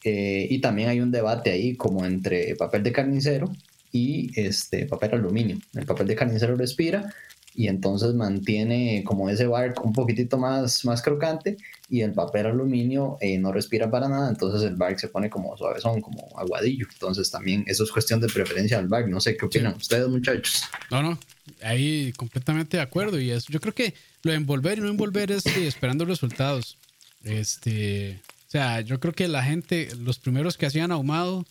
[0.05, 3.51] Eh, y también hay un debate ahí como entre papel de carnicero
[3.93, 5.59] y este papel aluminio.
[5.75, 7.13] El papel de carnicero respira
[7.55, 11.57] y entonces mantiene como ese bark un poquitito más, más crocante
[11.91, 15.57] y el papel aluminio eh, no respira para nada, entonces el bark se pone como
[15.57, 16.87] suavezón, como aguadillo.
[16.93, 19.09] Entonces también eso es cuestión de preferencia del bark.
[19.09, 20.63] No sé qué opinan ustedes muchachos.
[20.91, 21.19] No, no,
[21.63, 25.33] ahí completamente de acuerdo y eso, yo creo que lo de envolver y no envolver
[25.33, 26.79] es esperando resultados.
[27.25, 31.45] Este, o sea, yo creo que la gente, los primeros que hacían ahumado,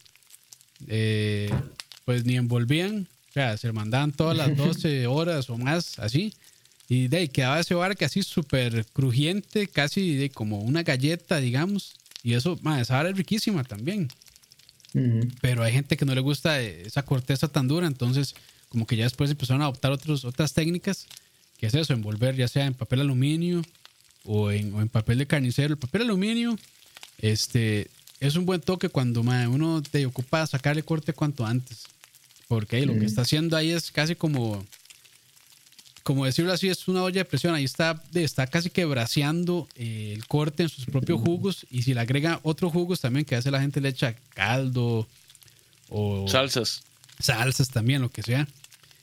[0.88, 1.50] eh,
[2.08, 6.34] pues ni envolvían, o sea, se mandaban todas las 12 horas o más, así.
[6.88, 11.96] Y de ahí quedaba ese barco así súper crujiente, casi de como una galleta, digamos.
[12.24, 14.08] Y eso, man, esa vara es riquísima también.
[15.42, 18.36] Pero hay gente que no le gusta esa corteza tan dura, entonces
[18.70, 21.08] como que ya después empezaron a adoptar otros, otras técnicas,
[21.58, 23.64] que es eso, envolver ya sea en papel aluminio
[24.24, 25.74] o en, o en papel de carnicero.
[25.74, 26.58] El papel aluminio,
[27.18, 27.90] este,
[28.22, 31.84] es un buen toque cuando uno te ocupa sacarle corte cuanto antes.
[32.48, 34.66] Porque lo que está haciendo ahí es casi como,
[36.04, 37.54] como decirlo así, es una olla de presión.
[37.54, 41.66] Ahí está, está casi que braseando eh, el corte en sus propios jugos.
[41.70, 45.08] Y si le agrega otros jugos también, que hace la gente le echa caldo
[45.90, 46.84] o salsas.
[47.20, 48.48] Salsas también, lo que sea.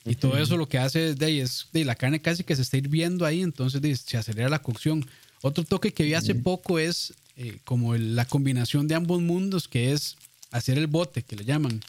[0.06, 2.62] Y todo eso lo que hace es, de, es de, la carne casi que se
[2.62, 5.06] está hirviendo ahí, entonces se acelera la cocción.
[5.40, 9.92] Otro toque que vi hace poco es eh, como la combinación de ambos mundos, que
[9.92, 10.16] es
[10.50, 11.82] hacer el bote, que le llaman.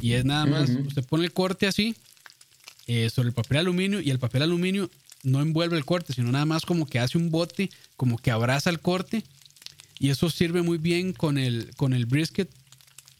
[0.00, 1.94] Y es nada más, usted pone el corte así
[2.86, 4.90] eh, sobre el papel aluminio y el papel aluminio
[5.22, 8.70] no envuelve el corte, sino nada más como que hace un bote, como que abraza
[8.70, 9.24] el corte.
[9.98, 12.50] Y eso sirve muy bien con el, con el brisket,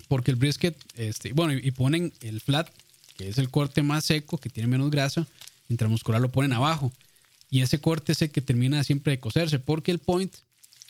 [0.09, 2.69] porque el brisket, este, bueno, y, ponen el flat,
[3.17, 5.27] que es el corte más seco, que tiene menos grasa,
[5.69, 6.93] intramuscular lo ponen abajo.
[7.51, 10.35] Y ese corte es el que termina siempre de cocerse, porque el point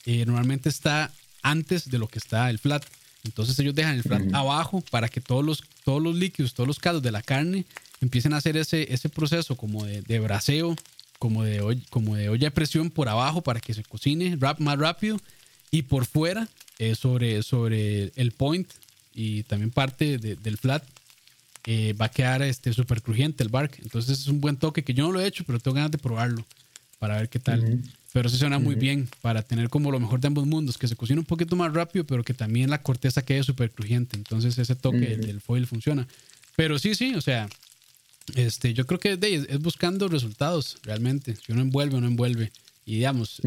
[0.07, 2.85] eh, normalmente está antes de lo que está el flat.
[3.25, 6.79] Entonces ellos dejan el flat abajo para que todos los, todos los líquidos, todos los
[6.79, 7.65] caldos de la carne
[8.01, 10.77] empiecen a hacer ese, ese proceso como de, de braseo,
[11.19, 14.79] como de, como de olla de presión por abajo para que se cocine rap, más
[14.79, 15.19] rápido
[15.71, 16.49] y por fuera
[16.79, 18.69] eh, sobre, sobre el point
[19.15, 20.85] y también parte del flat
[21.67, 23.79] eh, va a quedar este súper crujiente el bark.
[23.83, 25.99] Entonces es un buen toque que yo no lo he hecho, pero tengo ganas de
[25.99, 26.45] probarlo
[26.99, 27.83] para ver qué tal.
[28.15, 30.95] Pero sí suena muy bien para tener como lo mejor de ambos mundos, que se
[30.95, 34.17] cocine un poquito más rápido, pero que también la corteza quede súper crujiente.
[34.17, 36.07] Entonces ese toque del foil funciona.
[36.55, 37.49] Pero sí, sí, o sea,
[38.37, 41.35] este, yo creo que es, buscando resultados realmente.
[41.35, 42.53] Si uno envuelve o no envuelve.
[42.87, 43.43] Y digamos,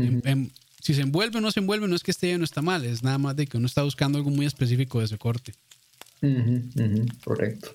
[0.82, 2.84] si se envuelve o no se envuelve, no es que esté bien o está mal,
[2.84, 5.54] es nada más de que uno está buscando algo muy específico de ese corte.
[7.24, 7.72] correcto.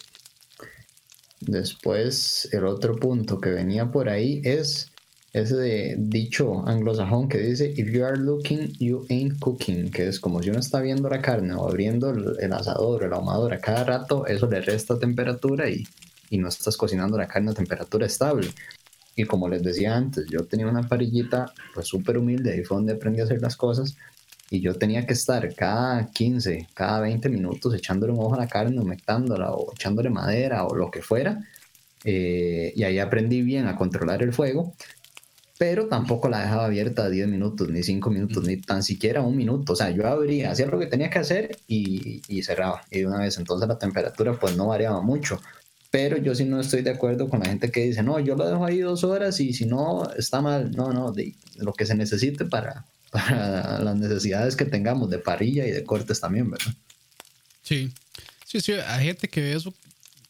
[1.41, 4.92] Después, el otro punto que venía por ahí es
[5.33, 10.43] ese dicho anglosajón que dice, if you are looking, you ain't cooking, que es como
[10.43, 13.85] si uno está viendo la carne o abriendo el, asador o el ahumador a cada
[13.85, 15.85] rato, eso le resta temperatura y,
[16.29, 18.49] y no estás cocinando la carne a temperatura estable.
[19.17, 22.95] Y como les decía antes, yo tenía una parillita pues súper humilde, ahí fue donde
[22.95, 23.97] aprendí a hacer las cosas.
[24.51, 28.49] Y yo tenía que estar cada 15, cada 20 minutos echándole un ojo a la
[28.49, 31.43] carne, humectándola o echándole madera o lo que fuera.
[32.05, 34.75] Eh, y ahí aprendí bien a controlar el fuego
[35.63, 39.75] pero tampoco la dejaba abierta 10 minutos, ni 5 minutos, ni tan siquiera un minuto.
[39.75, 42.85] O sea, yo abría, hacía lo que tenía que hacer y, y cerraba.
[42.91, 45.41] Y de una vez, entonces la temperatura pues no variaba mucho.
[45.93, 48.45] Pero yo sí no estoy de acuerdo con la gente que dice, no, yo lo
[48.45, 50.73] dejo ahí dos horas y si no, está mal.
[50.73, 51.15] No, no,
[51.59, 56.19] lo que se necesite para, para las necesidades que tengamos de parrilla y de cortes
[56.19, 56.75] también, ¿verdad?
[57.63, 57.89] Sí,
[58.45, 59.73] sí, sí, hay gente que ve eso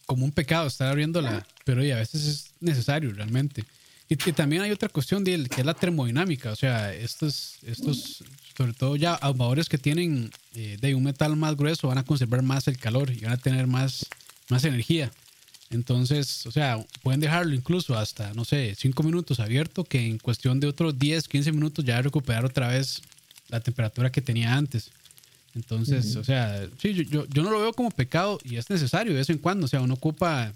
[0.04, 3.64] como un pecado, estar abriéndola, pero ya a veces es necesario realmente.
[4.12, 8.22] Y, también hay otra cuestión de, que es la termodinámica, o sea, estos, estos
[8.54, 12.42] sobre todo ya ahumadores que tienen eh, de un metal más grueso van a conservar
[12.42, 14.06] más el calor y van a tener más,
[14.50, 15.10] más energía.
[15.70, 20.60] Entonces, o sea, pueden dejarlo incluso hasta, no sé, 5 minutos abierto, que en cuestión
[20.60, 23.00] de otros 10, 15 minutos ya recuperar otra vez
[23.48, 24.90] la temperatura que tenía antes.
[25.54, 29.20] Entonces, o sea, sí, yo, yo, no lo veo como pecado y es necesario de
[29.20, 29.64] vez en cuando.
[29.64, 30.52] O sea, uno ocupa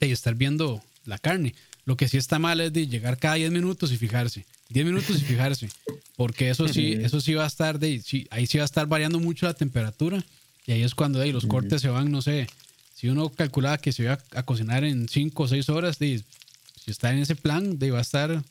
[0.00, 1.54] de estar viendo la carne.
[1.86, 4.44] Lo que sí está mal es de llegar cada 10 minutos y fijarse.
[4.70, 5.68] 10 minutos y fijarse.
[6.16, 8.86] Porque eso sí, eso sí va a estar de, sí, ahí sí va a estar
[8.86, 10.24] variando mucho la temperatura.
[10.66, 12.46] Y ahí es cuando de, los cortes se van, no sé,
[12.94, 16.22] si uno calculaba que se iba a, cocinar en 5 o 6 horas, de,
[16.82, 18.42] si está en ese plan, de, va a estar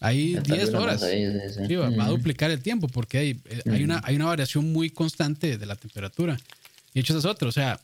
[0.00, 1.00] ahí 10 horas.
[1.00, 4.90] sí, va, a duplicar el tiempo porque hay, eh, hay, una, hay una variación muy
[4.90, 6.36] constante de la temperatura.
[6.94, 7.48] Y hecho, es otro.
[7.48, 7.78] O sea,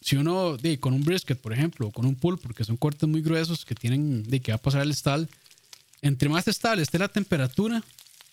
[0.00, 3.08] si uno, de, con un brisket, por ejemplo, o con un pull, porque son cortes
[3.08, 5.28] muy gruesos que tienen, de que va a pasar el stall,
[6.02, 7.82] entre más estable esté la temperatura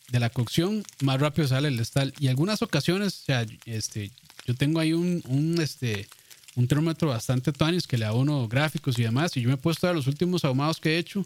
[0.09, 2.13] de la cocción, más rápido sale el stall.
[2.19, 4.11] Y algunas ocasiones, o sea, este,
[4.45, 6.07] yo tengo ahí un, un este,
[6.55, 9.35] un termómetro bastante tuanis que le da uno gráficos y demás.
[9.37, 11.25] Y yo me he puesto a los últimos ahumados que he hecho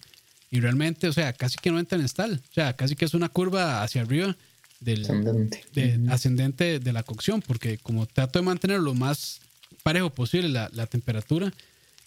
[0.51, 2.41] y realmente, o sea, casi que no entra en stall.
[2.49, 4.35] O sea, casi que es una curva hacia arriba
[4.79, 9.41] del ascendente de, ascendente de la cocción, porque como trato de mantener lo más
[9.85, 11.53] parejo posible la, la, temperatura,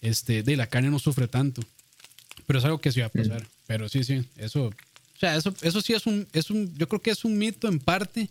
[0.01, 1.61] este, de la carne no sufre tanto.
[2.45, 3.47] Pero es algo que sí va a pasar.
[3.67, 4.73] Pero sí, sí, eso, o
[5.17, 7.79] sea, eso, eso sí es un, es un, yo creo que es un mito en
[7.79, 8.27] parte,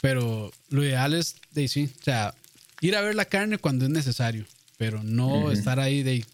[0.00, 2.36] pero lo ideal es de sí, o sea,
[2.80, 4.44] ir a ver la carne cuando es necesario,
[4.76, 6.24] pero no estar ahí de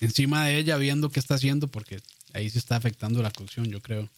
[0.00, 2.00] encima de ella viendo qué está haciendo porque
[2.32, 4.08] ahí se está afectando la cocción, yo creo.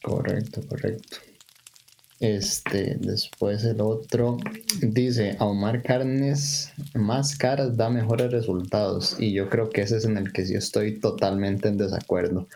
[0.00, 1.18] Correcto, correcto.
[2.20, 4.38] Este, después el otro
[4.80, 10.16] dice, ahumar carnes más caras da mejores resultados y yo creo que ese es en
[10.16, 12.48] el que sí estoy totalmente en desacuerdo.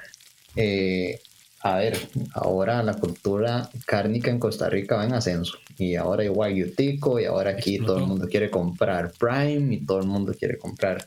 [0.56, 1.20] Eh,
[1.60, 1.96] a ver,
[2.34, 7.20] ahora la cultura cárnica en Costa Rica va en ascenso y ahora hay Wagyu Tico
[7.20, 11.04] y ahora aquí todo el mundo quiere comprar Prime y todo el mundo quiere comprar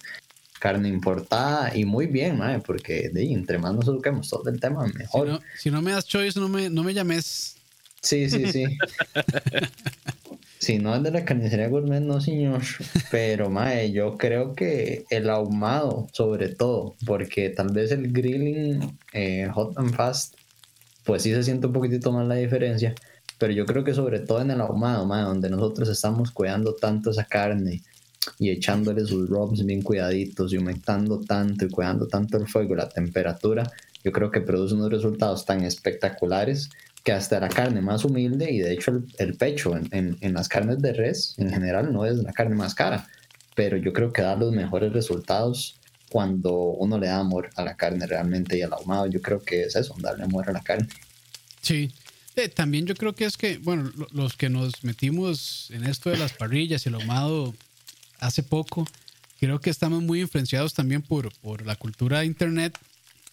[0.58, 5.42] carne importada y muy bien, porque de, entre más nos eduquemos todo el tema, mejor.
[5.60, 7.58] Si no, me das choice, no me, no me llames.
[8.06, 8.66] Sí, sí, sí.
[10.60, 12.62] si no es de la carnicería gourmet, no, señor.
[13.12, 19.50] Pero, mae, yo creo que el ahumado, sobre todo, porque tal vez el grilling eh,
[19.52, 20.36] hot and fast
[21.06, 22.94] pues sí se siente un poquitito más la diferencia.
[23.38, 27.26] Pero yo creo que sobre todo en el ahumado, donde nosotros estamos cuidando tanto esa
[27.26, 27.84] carne
[28.40, 32.90] y echándole sus rubs bien cuidaditos y aumentando tanto y cuidando tanto el fuego la
[32.90, 33.64] temperatura,
[34.04, 36.70] yo creo que produce unos resultados tan espectaculares
[37.06, 40.82] que hasta la carne más humilde y de hecho el, pecho en, en, las carnes
[40.82, 43.08] de res en general no es la carne más cara,
[43.56, 45.80] pero yo creo que da los mejores resultados
[46.10, 49.06] cuando uno le da amor a la carne realmente y al ahumado.
[49.08, 50.88] Yo creo que es eso, darle amor a la carne.
[51.62, 51.92] Sí.
[52.36, 56.18] Eh, también yo creo que es que, bueno, los que nos metimos en esto de
[56.18, 57.54] las parrillas y el ahumado
[58.20, 58.88] hace poco,
[59.40, 62.78] creo que estamos muy influenciados también por, por la cultura de internet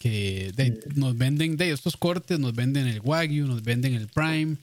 [0.02, 0.52] que
[0.96, 4.56] nos venden de estos cortes, nos venden el Wagyu, nos venden el Prime,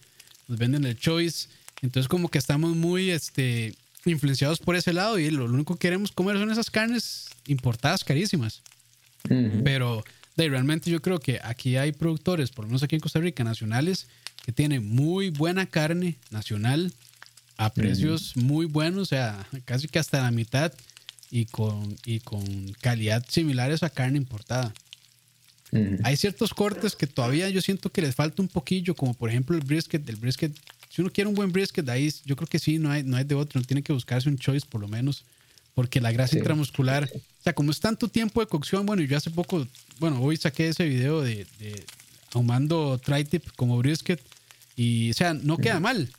[0.49, 1.47] nos venden el Choice.
[1.81, 6.11] Entonces como que estamos muy este, influenciados por ese lado y lo, único que queremos
[6.11, 8.61] comer son esas carnes importadas carísimas.
[9.63, 10.03] Pero
[10.35, 13.45] de, realmente yo creo que aquí hay productores, por lo menos aquí en Costa Rica,
[13.45, 14.07] nacionales,
[14.45, 16.91] que tienen muy buena carne nacional
[17.55, 20.73] a precios muy buenos, o sea, casi que hasta la mitad
[21.31, 22.43] y con, y con
[22.81, 24.73] calidad similares a carne importada.
[26.03, 29.55] Hay ciertos cortes que todavía yo siento que les falta un poquillo, como por ejemplo
[29.55, 30.07] el brisket.
[30.09, 30.51] El brisket
[30.89, 33.23] si uno quiere un buen brisket, ahí yo creo que sí, no hay, no hay
[33.23, 35.23] de otro, no tiene que buscarse un choice por lo menos,
[35.75, 39.29] porque la grasa intramuscular, o sea, como es tanto tiempo de cocción, bueno, yo hace
[39.29, 39.67] poco,
[39.99, 41.85] bueno, hoy saqué ese video de, de
[42.33, 44.19] ahumando tri-tip como brisket
[44.75, 46.09] y, o sea, no queda mal,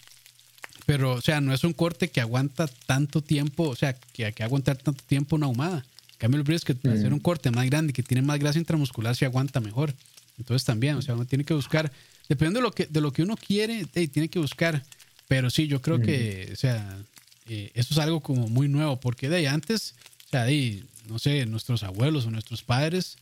[0.87, 4.43] pero, o sea, no es un corte que aguanta tanto tiempo, o sea, que, que
[4.45, 5.85] aguantar tanto tiempo una ahumada.
[6.21, 9.25] Cambio, el brisket, para hacer un corte más grande que tiene más grasa intramuscular, se
[9.25, 9.93] aguanta mejor.
[10.39, 11.91] Entonces también, o sea, uno tiene que buscar
[12.31, 14.85] Depende de lo que, de lo que uno quiere, tiene que buscar.
[15.27, 16.97] Pero sí, yo creo que, o sea,
[17.49, 21.45] eh, eso es algo como muy nuevo, porque de antes, o sea, de, no sé,
[21.47, 23.17] nuestros abuelos o nuestros padres,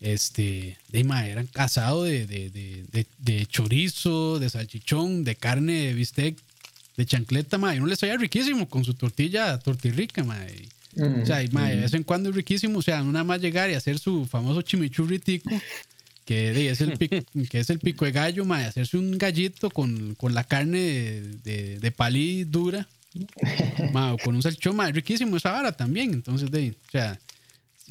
[0.00, 6.38] este, de eran casados de, de, de, chorizo, de salchichón, de carne, de bistec,
[6.96, 10.38] de chancleta, ma, y uno les salía riquísimo con su tortilla, tortirrica, ma.
[10.96, 12.78] O sea, y, mae, de vez en cuando es riquísimo.
[12.78, 15.50] O sea, nada más llegar y hacer su famoso chimichurri tico,
[16.24, 17.16] que es el pico,
[17.50, 21.20] que es el pico de gallo, mae, hacerse un gallito con, con la carne de,
[21.44, 22.88] de, de palí dura,
[23.92, 26.12] mae, o con un salchichón, mae, riquísimo esa vara también.
[26.14, 27.18] Entonces, de, o sea,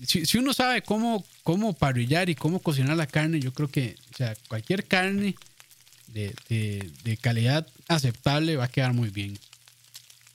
[0.04, 3.96] si, si uno sabe cómo, cómo parrillar y cómo cocinar la carne, yo creo que,
[4.14, 5.36] o sea, cualquier carne
[6.08, 9.38] de, de, de calidad aceptable va a quedar muy bien.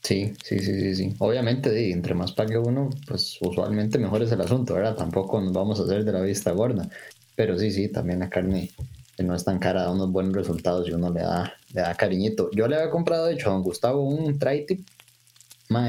[0.02, 1.14] Sí, sí, sí, sí, sí.
[1.18, 4.96] Obviamente, entre más pague uno, pues usualmente mejor es el asunto, ¿verdad?
[4.96, 6.88] Tampoco nos vamos a hacer de la vista gorda.
[7.36, 8.70] Pero sí, sí, también la carne
[9.16, 11.94] que no es tan cara da unos buenos resultados y uno le da, le da
[11.94, 12.50] cariñito.
[12.52, 14.86] Yo le había comprado, de hecho, a don Gustavo un tri-tip,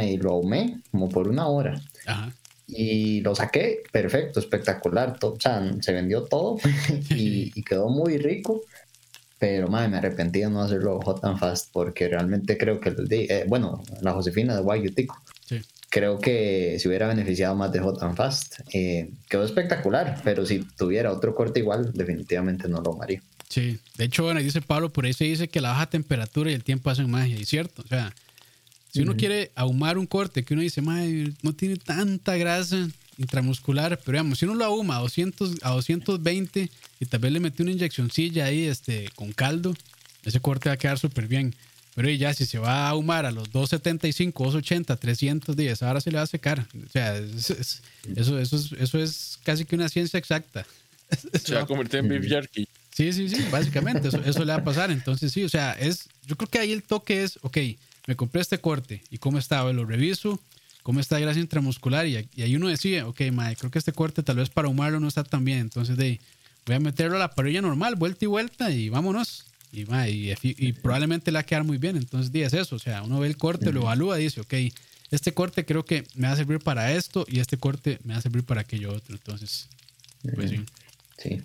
[0.04, 1.82] y lo ahumé como por una hora.
[2.06, 2.32] Ajá.
[2.68, 5.18] Y lo saqué, perfecto, espectacular.
[5.18, 6.58] to- o sea, se vendió todo
[7.10, 8.62] y, y quedó muy rico.
[9.42, 13.44] Pero madre, me arrepentí de no hacerlo hot and fast porque realmente creo que, eh,
[13.48, 15.60] bueno, la Josefina de Wagyu Tico, Sí.
[15.90, 18.60] creo que se hubiera beneficiado más de hot and fast.
[18.72, 23.24] Eh, quedó espectacular, pero si tuviera otro corte igual, definitivamente no lo haría.
[23.50, 26.54] Sí, de hecho, bueno, dice Pablo, por ahí se dice que la baja temperatura y
[26.54, 28.14] el tiempo hacen magia, y cierto, o sea,
[28.94, 32.88] si uno quiere ahumar un corte que uno dice, "Mae, no tiene tanta grasa
[33.22, 36.70] intramuscular, pero digamos, si uno lo ahuma a 200, a 220
[37.00, 39.74] y tal vez le mete una inyeccioncilla ahí este, con caldo,
[40.24, 41.56] ese corte va a quedar súper bien.
[41.94, 46.10] Pero y ya si se va a ahumar a los 275, 280, 310, ahora se
[46.12, 46.66] le va a secar.
[46.86, 47.82] O sea, es- es-
[48.16, 50.66] eso, eso, es, eso es casi que una ciencia exacta.
[51.44, 52.68] Se va a convertir en beef jerky.
[52.96, 54.90] Sí, sí, sí, básicamente, eso, eso le va a pasar.
[54.92, 57.58] Entonces, sí, o sea, es, yo creo que ahí el toque es, ok,
[58.08, 60.40] me compré este corte y cómo estaba, lo reviso,
[60.84, 63.94] cómo está la grasa intramuscular y, y ahí uno decide, ok, mae, creo que este
[63.94, 66.20] corte tal vez para ahumarlo no está tan bien, entonces de
[66.66, 69.46] voy a meterlo a la parrilla normal, vuelta y vuelta y vámonos.
[69.74, 72.76] Y, mae, y, y probablemente le va a quedar muy bien, entonces di, es eso,
[72.76, 74.54] o sea, uno ve el corte, lo evalúa y dice, ok,
[75.12, 78.20] este corte creo que me va a servir para esto y este corte me va
[78.20, 79.70] a servir para aquello otro, entonces,
[80.36, 80.66] pues sí.
[81.18, 81.42] Sí.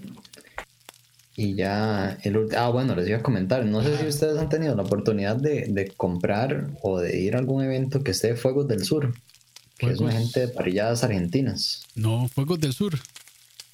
[1.36, 2.60] Y ya el último.
[2.60, 3.64] Ah, bueno, les iba a comentar.
[3.66, 7.38] No sé si ustedes han tenido la oportunidad de, de comprar o de ir a
[7.38, 9.14] algún evento que esté de Fuegos del Sur,
[9.78, 11.82] que es una gente de parrilladas argentinas.
[11.94, 12.98] No, Fuegos del Sur.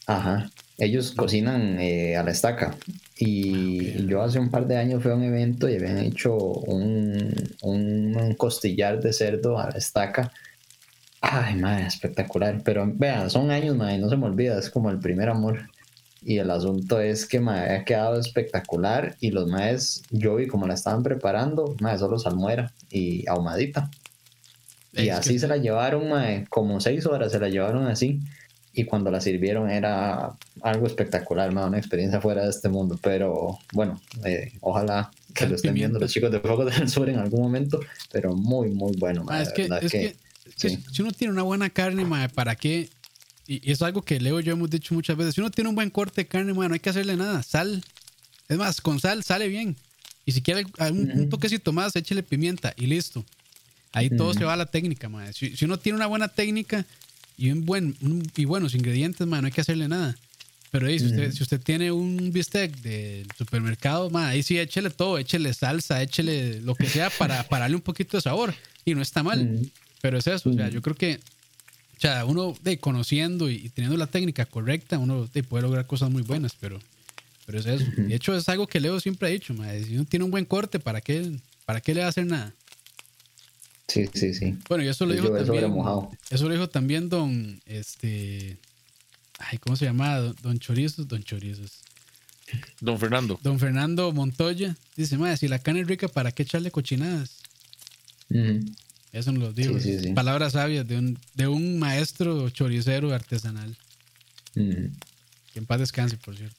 [0.06, 0.50] Ajá.
[0.78, 2.76] Ellos cocinan eh, a la estaca.
[3.16, 7.32] Y yo hace un par de años fui a un evento y habían hecho un,
[7.62, 10.32] un, un costillar de cerdo a la estaca.
[11.20, 12.62] Ay, madre, espectacular.
[12.64, 15.68] Pero vean, son años, madre, no se me olvida, es como el primer amor.
[16.24, 20.66] Y el asunto es que me ha quedado espectacular y los maes, yo vi como
[20.66, 23.90] la estaban preparando, madre, solo salmuera y ahumadita.
[24.92, 28.20] Y Es así que- se la llevaron, mae, como seis horas se la llevaron así.
[28.74, 30.32] Y cuando la sirvieron era
[30.62, 32.98] algo espectacular, mae, una experiencia fuera de este mundo.
[33.02, 37.18] Pero bueno, eh, ojalá que lo estén viendo los chicos de Fuego del Sur en
[37.18, 37.80] algún momento.
[38.10, 40.16] Pero muy, muy bueno, mae, Ah, es que, es que,
[40.58, 40.82] que sí.
[40.90, 42.88] si uno tiene una buena carne, mae, ¿para qué?
[43.46, 45.34] Y, y es algo que Leo y yo hemos dicho muchas veces.
[45.34, 47.42] Si uno tiene un buen corte de carne, mae, no hay que hacerle nada.
[47.42, 47.82] Sal.
[48.48, 49.76] Es más, con sal sale bien.
[50.24, 53.24] Y si quiere un, un toquecito más, échele pimienta y listo.
[53.92, 55.32] Ahí todo se va a la técnica, mae.
[55.32, 56.84] Si, si uno tiene una buena técnica
[57.36, 60.16] y un buen un- y buenos ingredientes, mae, no hay que hacerle nada.
[60.70, 64.88] Pero ahí, si, usted, si usted tiene un bistec del supermercado, mae, ahí sí échele
[64.90, 68.54] todo, échele salsa, échele lo que sea para, para darle un poquito de sabor.
[68.84, 69.40] Y no está mal.
[69.56, 69.70] Ujú.
[70.00, 71.20] Pero es eso, o sea, yo creo que,
[71.96, 75.86] o sea, uno de conociendo y, y teniendo la técnica correcta, uno de, puede lograr
[75.86, 76.80] cosas muy buenas, pero,
[77.46, 77.84] pero es eso.
[77.96, 80.44] De hecho, es algo que Leo siempre ha dicho, mae, si uno tiene un buen
[80.46, 81.30] corte, ¿para qué,
[81.66, 82.52] ¿para qué le va a hacer nada?
[83.88, 84.56] Sí, sí, sí.
[84.68, 85.74] Bueno, y eso lo Yo dijo también.
[86.30, 88.56] Eso lo dijo también don, este,
[89.38, 90.16] ay, ¿cómo se llama?
[90.16, 91.82] Don, don Chorizos, don Chorizos.
[92.80, 93.38] Don Fernando.
[93.42, 97.38] Don Fernando Montoya dice, mae, si la carne es rica, ¿para qué echarle cochinadas?
[99.12, 99.78] Eso nos lo dijo.
[99.78, 100.12] Sí, sí, sí.
[100.12, 103.76] Palabras sabias de un, de un maestro choricero artesanal.
[104.56, 104.90] Ujú.
[105.52, 106.56] Que en paz descanse, por cierto.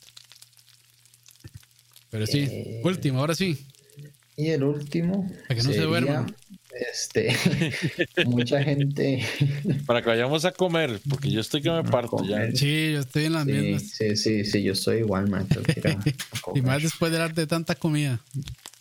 [2.12, 3.66] Pero sí, Eh, último, ahora sí.
[4.38, 5.28] Y el último.
[5.48, 6.36] Para que no se sería, duerman.
[6.74, 7.36] Este,
[8.26, 9.24] mucha gente.
[9.86, 12.52] Para que vayamos a comer, porque yo estoy que me parto ya.
[12.52, 13.84] Sí, yo estoy en las Sí, mismas.
[13.84, 15.48] sí, sí, sí, yo soy igual, man.
[16.56, 18.20] Y más después de hablar de tanta comida.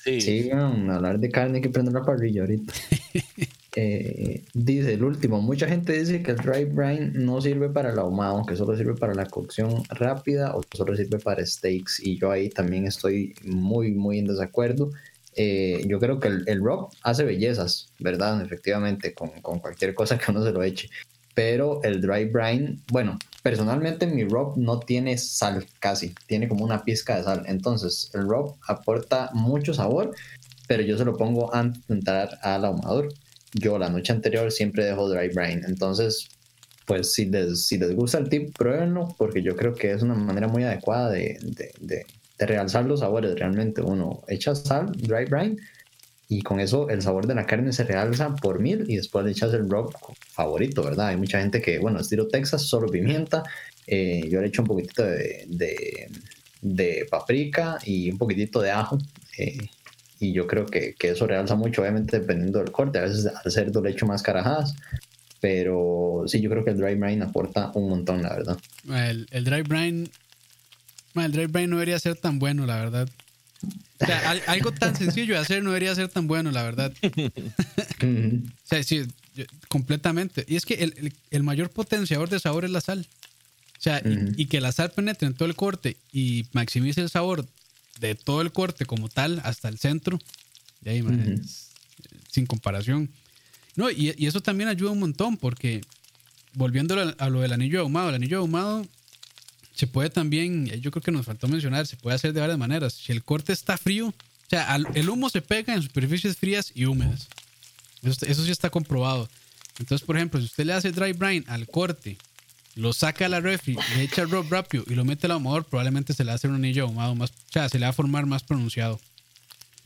[0.04, 0.20] Sí.
[0.20, 2.72] Sí, weón, hablar de carne hay que prender la parrilla ahorita.
[3.74, 7.98] Eh, dice el último, mucha gente dice que el dry brine no sirve para el
[7.98, 12.00] ahumado, que solo sirve para la cocción rápida o solo sirve para steaks.
[12.00, 14.90] Y yo ahí también estoy muy, muy en desacuerdo.
[15.34, 18.42] Eh, yo creo que el, el rub hace bellezas, ¿verdad?
[18.42, 20.88] Efectivamente, con, con cualquier cosa que uno se lo eche.
[21.34, 26.84] Pero el dry brine, bueno, personalmente mi rub no tiene sal casi, tiene como una
[26.84, 27.44] pizca de sal.
[27.46, 30.14] Entonces, el rub aporta mucho sabor,
[30.68, 33.08] pero yo se lo pongo antes de entrar al ahumador.
[33.54, 35.62] yo la noche anterior siempre dejo dry brine.
[35.66, 36.28] Entonces,
[36.86, 40.14] pues si les, si les gusta el tip, pruébenlo, porque yo creo que es una
[40.14, 42.06] manera muy adecuada de, de, de,
[42.42, 43.34] de realzar los sabores.
[43.34, 45.56] Realmente uno echa sal, dry brine,
[46.28, 49.32] y con eso el sabor de la carne se realza por mil y después le
[49.32, 49.94] echas el rub
[50.30, 51.08] favorito, ¿verdad?
[51.08, 53.42] Hay mucha gente que, bueno, estilo Texas, solo pimienta.
[53.86, 56.08] Eh, yo le echo un poquitito de, de,
[56.62, 58.98] de, paprika y un poquitito de ajo.
[59.36, 59.58] Eh,
[60.20, 62.98] y yo creo que, que, eso realza mucho, obviamente, dependiendo del corte.
[62.98, 64.74] A veces al cerdo le echo más carajadas.
[65.38, 68.58] Pero sí, yo creo que el dry brine aporta un montón, la verdad.
[68.88, 70.08] El, el dry brine.
[71.14, 73.08] El dry brine no debería ser tan bueno, la verdad.
[74.00, 76.92] O sea, al, algo tan sencillo de hacer no debería ser tan bueno, la verdad.
[77.02, 79.02] o sea, sí,
[79.68, 80.44] completamente.
[80.48, 83.06] Y es que el, el, el, mayor potenciador de sabor es la sal.
[83.78, 84.34] O sea, uh -huh.
[84.36, 87.46] y, y, que la sal penetre en todo el corte y maximice el sabor
[88.00, 90.18] de todo el corte como tal hasta el centro.
[90.84, 91.40] Y ahí, man, uh -huh.
[91.44, 91.70] es,
[92.30, 93.10] sin comparación.
[93.76, 95.82] No, y, y, eso también ayuda un montón porque,
[96.54, 98.86] volviendo a, a lo del anillo ahumado, el anillo ahumado
[99.74, 102.92] se puede también, yo creo que nos faltó mencionar, se puede hacer de varias maneras.
[102.94, 104.14] Si el corte está frío, o
[104.50, 107.28] sea, el humo se pega en superficies frías y húmedas.
[108.02, 109.28] Eso, eso, sí está comprobado.
[109.78, 112.18] Entonces, por ejemplo, si usted le hace dry brine al corte,
[112.74, 115.64] lo saca a la refri, le echa el rub rápido y lo mete al ahumador,
[115.64, 118.26] probablemente se le hace un anillo ahumado más, o sea, se le va a formar
[118.26, 119.00] más pronunciado.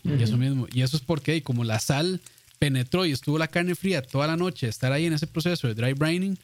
[0.05, 0.21] Uh -huh.
[0.21, 0.67] Y eso mismo.
[0.73, 2.21] Y eso es porque, como la sal
[2.59, 5.75] penetró y estuvo la carne fría toda la noche, estar ahí en ese proceso de
[5.75, 6.39] dry brining,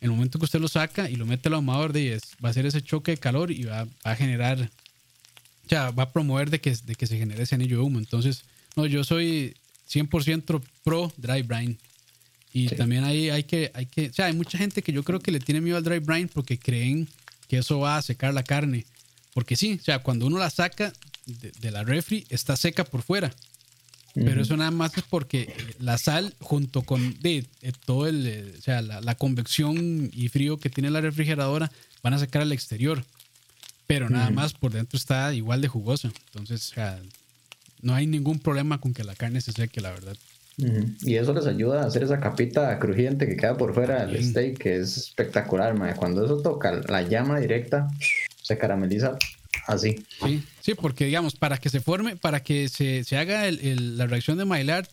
[0.00, 2.66] el momento que usted lo saca y lo mete al ahumador, de, va a ser
[2.66, 4.70] ese choque de calor y va, va, a generar,
[5.64, 7.98] o sea, va a promover de que, de que se genere ese anillo de humo.
[7.98, 8.44] Entonces,
[8.76, 9.54] no, yo soy
[9.90, 11.76] 100% pro dry brine.
[12.52, 12.76] Y sí.
[12.76, 15.30] también hay, hay, que, hay que, o sea, hay mucha gente que yo creo que
[15.30, 17.08] le tiene miedo al dry brine porque creen
[17.48, 18.84] que eso va a secar la carne.
[19.34, 20.92] Porque sí, o sea, cuando uno la saca
[21.26, 23.34] de, de la refri, está seca por fuera.
[24.24, 28.54] Pero eso nada más es porque la sal, junto con de, de todo el, eh,
[28.58, 31.70] o sea, la, la, convección y frío que tiene la refrigeradora,
[32.02, 33.04] van a sacar al exterior.
[33.86, 34.34] Pero nada uh -huh.
[34.34, 36.10] más por dentro está igual de jugoso.
[36.28, 36.98] Entonces, o sea,
[37.82, 40.16] no hay ningún problema con que la carne se seque, la verdad.
[40.58, 40.96] Uh -huh.
[41.02, 44.58] Y eso les ayuda a hacer esa capita crujiente que queda por fuera del steak,
[44.58, 45.94] que es espectacular, man.
[45.94, 47.88] Cuando eso toca la llama directa,
[48.42, 49.18] se carameliza
[49.66, 50.04] así.
[50.24, 53.98] Sí, sí, porque digamos, para que se forme, para que se, se haga el, el,
[53.98, 54.88] la reacción de Maillard,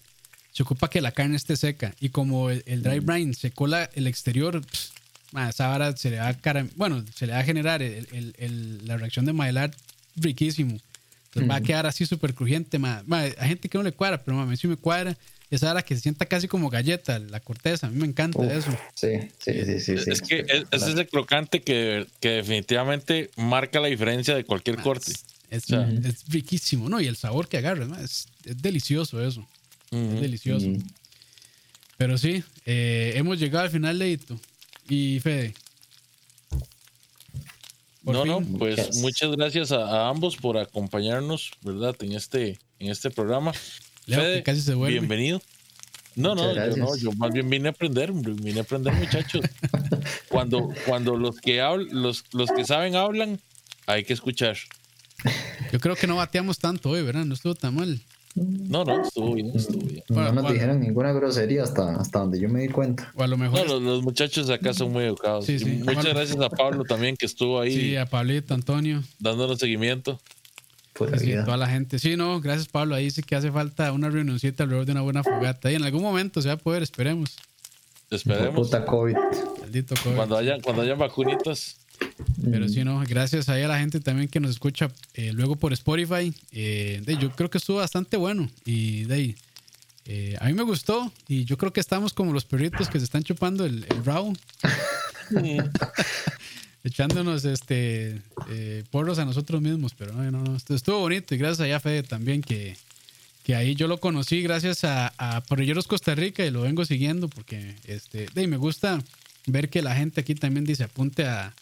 [0.51, 1.95] se ocupa que la carne esté seca.
[1.99, 4.93] Y como el, el dry brine secó la, el exterior, pss,
[5.33, 8.97] a esa vara se le va a caram bueno, se le va a generar la
[8.97, 9.71] reacción de Maillard
[10.15, 10.77] riquísimo.
[11.25, 11.51] Entonces mm.
[11.51, 12.77] va a quedar así súper crujiente.
[12.77, 13.01] Ma.
[13.07, 15.17] Ma, hay gente que no le cuadra, pero a mí sí me cuadra.
[15.49, 17.87] Esa hora que se sienta casi como galleta, la corteza.
[17.87, 18.77] A mí me encanta Uf, eso.
[18.93, 19.09] Sí,
[19.39, 20.11] sí, sí, sí.
[20.11, 24.77] Es sí, que es, es, ese crocante que, que, definitivamente marca la diferencia de cualquier
[24.77, 25.13] Ma, corte.
[25.53, 26.05] Es, uh -huh.
[26.07, 26.99] es, riquísimo, ¿no?
[26.99, 29.41] Y el sabor que agarra, es, es, delicioso eso.
[29.91, 30.15] Uh -huh.
[30.15, 30.65] Es delicioso.
[30.65, 30.91] Uh -huh.
[31.97, 34.39] Pero sí, eh, hemos llegado al final, Leito.
[34.89, 35.53] Y Fede.
[38.03, 38.31] Por no, fin.
[38.31, 38.97] no, pues yes.
[38.97, 41.95] muchas gracias a, a, ambos por acompañarnos, ¿verdad?
[42.01, 43.53] En este, en este programa.
[44.07, 44.97] Leo, Fede, casi se vuelve.
[44.99, 45.39] Bienvenido.
[46.15, 49.45] No, no, yo no, yo más bien vine a aprender, vine a aprender, muchachos.
[50.29, 53.39] cuando, cuando los que hablan, los, los que saben hablan,
[53.85, 54.57] hay que escuchar.
[55.71, 57.25] Yo creo que no bateamos tanto hoy, ¿verdad?
[57.25, 57.99] No estuvo tan mal.
[58.35, 60.03] No, no, estuvo bien, estuvo bien.
[60.09, 63.11] No nos dijeron ninguna grosería hasta, hasta donde yo me di cuenta.
[63.15, 63.59] O a lo mejor.
[63.59, 65.45] No, los, los muchachos acá son muy educados.
[65.45, 65.65] Sí, sí.
[65.65, 66.09] Muchas bueno.
[66.09, 67.75] gracias a Pablo también que estuvo ahí.
[67.75, 69.03] Sí, a Pablito, Antonio.
[69.19, 70.19] Dándonos seguimiento.
[70.93, 71.99] Pues sí, toda la gente.
[71.99, 72.95] Sí, no, gracias Pablo.
[72.95, 75.71] Ahí sí que hace falta una reunioncita alrededor de una buena fogata.
[75.71, 77.35] Y en algún momento se va a poder, esperemos.
[78.09, 78.67] Esperemos.
[78.67, 79.15] Puta COVID.
[79.59, 80.15] Maldito COVID.
[80.15, 81.77] Cuando hayan, cuando hayan vacunitas.
[82.49, 85.73] Pero sí, no, gracias ahí a la gente también que nos escucha eh, luego por
[85.73, 86.33] Spotify.
[86.51, 88.49] Eh, de, yo creo que estuvo bastante bueno.
[88.65, 89.35] Y de ahí,
[90.05, 91.11] eh, a mí me gustó.
[91.27, 94.33] Y yo creo que estamos como los perritos que se están chupando el, el raw.
[96.83, 99.93] Echándonos este eh, porros a nosotros mismos.
[99.97, 101.33] Pero no, no, no, estuvo bonito.
[101.33, 102.75] Y gracias a Fede también que,
[103.43, 107.29] que ahí yo lo conocí gracias a, a Parrilleros Costa Rica y lo vengo siguiendo
[107.29, 109.01] porque este, de, me gusta
[109.45, 111.53] ver que la gente aquí también dice apunte a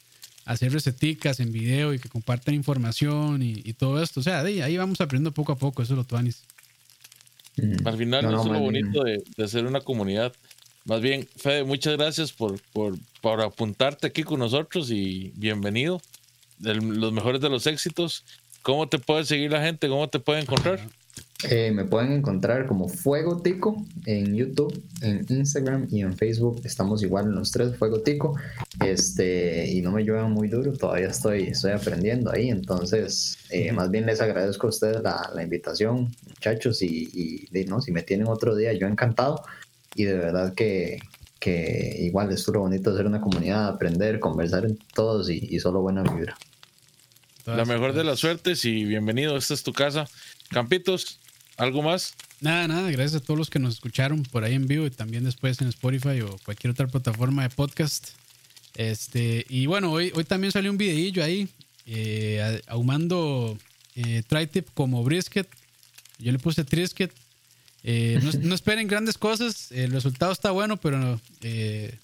[0.45, 4.19] hacer receticas en video y que compartan información y, y todo esto.
[4.19, 6.43] O sea, de ahí vamos aprendiendo poco a poco, eso es lo tuanis.
[7.57, 7.87] Mm.
[7.87, 10.33] Al final, no, no, eso es lo bonito de, de, ser una comunidad.
[10.85, 16.01] Más bien, Fede, muchas gracias por, por, por apuntarte aquí con nosotros y bienvenido.
[16.59, 18.23] Los mejores de los éxitos.
[18.61, 19.87] ¿Cómo te puede seguir la gente?
[19.87, 20.79] ¿Cómo te puede encontrar?
[21.49, 26.61] Eh, me pueden encontrar como Fuego Tico en YouTube, en Instagram y en Facebook.
[26.63, 28.37] Estamos igual en los tres, Fuego Tico.
[28.85, 32.49] Este, y no me lluevan muy duro, todavía estoy, estoy aprendiendo ahí.
[32.49, 36.81] Entonces, eh, más bien les agradezco a ustedes la, la invitación, muchachos.
[36.83, 39.43] Y, y, y, no, si me tienen otro día, yo encantado.
[39.95, 40.99] y de verdad que,
[41.39, 46.03] que igual estuvo bonito hacer una comunidad, aprender, conversar en todos y, y solo buena
[46.03, 46.37] vibra.
[47.45, 50.07] La mejor de las suertes y bienvenido, esta es tu casa.
[50.51, 51.19] Campitos,
[51.61, 52.15] ¿algo más?
[52.39, 55.23] Nada, nada, gracias a todos los que nos escucharon por ahí en vivo y también
[55.23, 58.09] después en Spotify o cualquier otra plataforma de podcast.
[58.75, 61.47] Este, y bueno, hoy, hoy también salió un videillo ahí,
[61.85, 63.57] eh, ahumando
[63.95, 65.47] eh, tri-tip como brisket.
[66.17, 67.11] Yo le puse trisket.
[67.83, 71.95] Eh, no, no, esperen grandes cosas, el resultado está bueno, pero eh,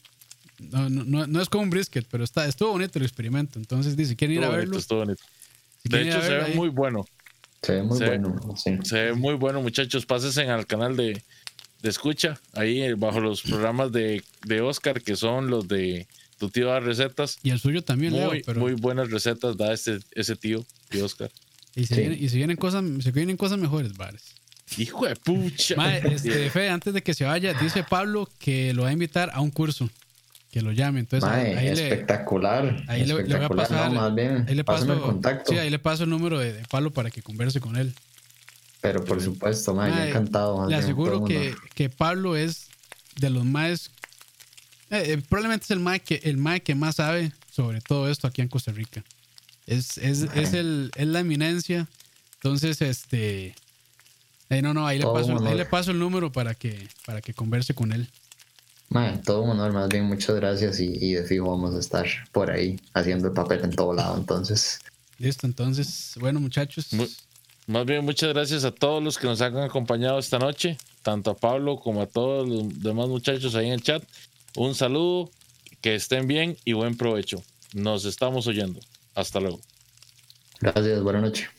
[0.60, 3.58] no, no, no, es como un brisket, pero está, estuvo bonito el experimento.
[3.58, 4.78] Entonces dice, ¿quieren ir a verlo?
[4.78, 5.24] Estuvo bonito.
[5.82, 7.06] Si de hecho, se ve ahí, muy bueno.
[7.62, 8.56] Se ve muy se bueno.
[8.56, 8.78] Sí.
[8.84, 10.06] Se ve muy bueno, muchachos.
[10.06, 11.22] Pásense al canal de,
[11.82, 16.08] de escucha, ahí bajo los programas de, de Oscar, que son los de
[16.38, 17.40] tu tío da recetas.
[17.44, 18.60] Y el suyo también, muy, Leo, pero...
[18.60, 21.32] muy buenas recetas da ese, ese tío de Oscar.
[21.76, 22.02] Y se, sí.
[22.02, 24.36] vienen, y se vienen cosas, se vienen cosas mejores, Vares.
[24.78, 25.98] Hijo de pucha.
[26.00, 29.42] Este, Fe, antes de que se vaya, dice Pablo que lo va a invitar a
[29.42, 29.90] un curso.
[30.58, 31.02] Que lo llame.
[31.02, 32.64] Entonces, ahí espectacular.
[32.64, 33.28] Le, ahí espectacular.
[33.28, 33.92] le, voy a pasar.
[33.92, 35.52] No, más bien, ahí le paso el contacto.
[35.52, 37.94] Sí, ahí le paso el número de, de, Pablo para que converse con él.
[38.82, 40.68] Pero por supuesto, mae, mae encantado.
[40.68, 42.70] Le aseguro que, que Pablo es
[43.20, 43.92] de los más.
[44.90, 48.42] Eh, probablemente es el mae que, el mae que más sabe sobre todo esto aquí
[48.42, 49.04] en Costa Rica.
[49.68, 51.88] Es, es, es, el, es la eminencia.
[52.38, 53.54] Entonces, este.
[54.50, 57.36] Eh, no, no, ahí le, paso, ahí le paso el número para que, para que
[57.36, 58.10] converse con él.
[58.90, 62.06] Man, todo un honor, más bien muchas gracias y, y, de fijo vamos a estar
[62.32, 64.80] por ahí haciendo el papel en todo lado, entonces.
[65.20, 66.94] Listo, entonces, bueno muchachos.
[66.94, 67.10] Muy,
[67.68, 71.36] más bien muchas gracias a todos los que nos han acompañado esta noche, tanto a
[71.36, 74.02] Pablo como a todos los demás muchachos ahí en el chat.
[74.56, 75.30] Un saludo,
[75.82, 77.44] que estén bien y buen provecho.
[77.74, 78.80] Nos estamos oyendo.
[79.16, 79.60] Hasta luego.
[80.62, 81.57] Gracias, buenas noches.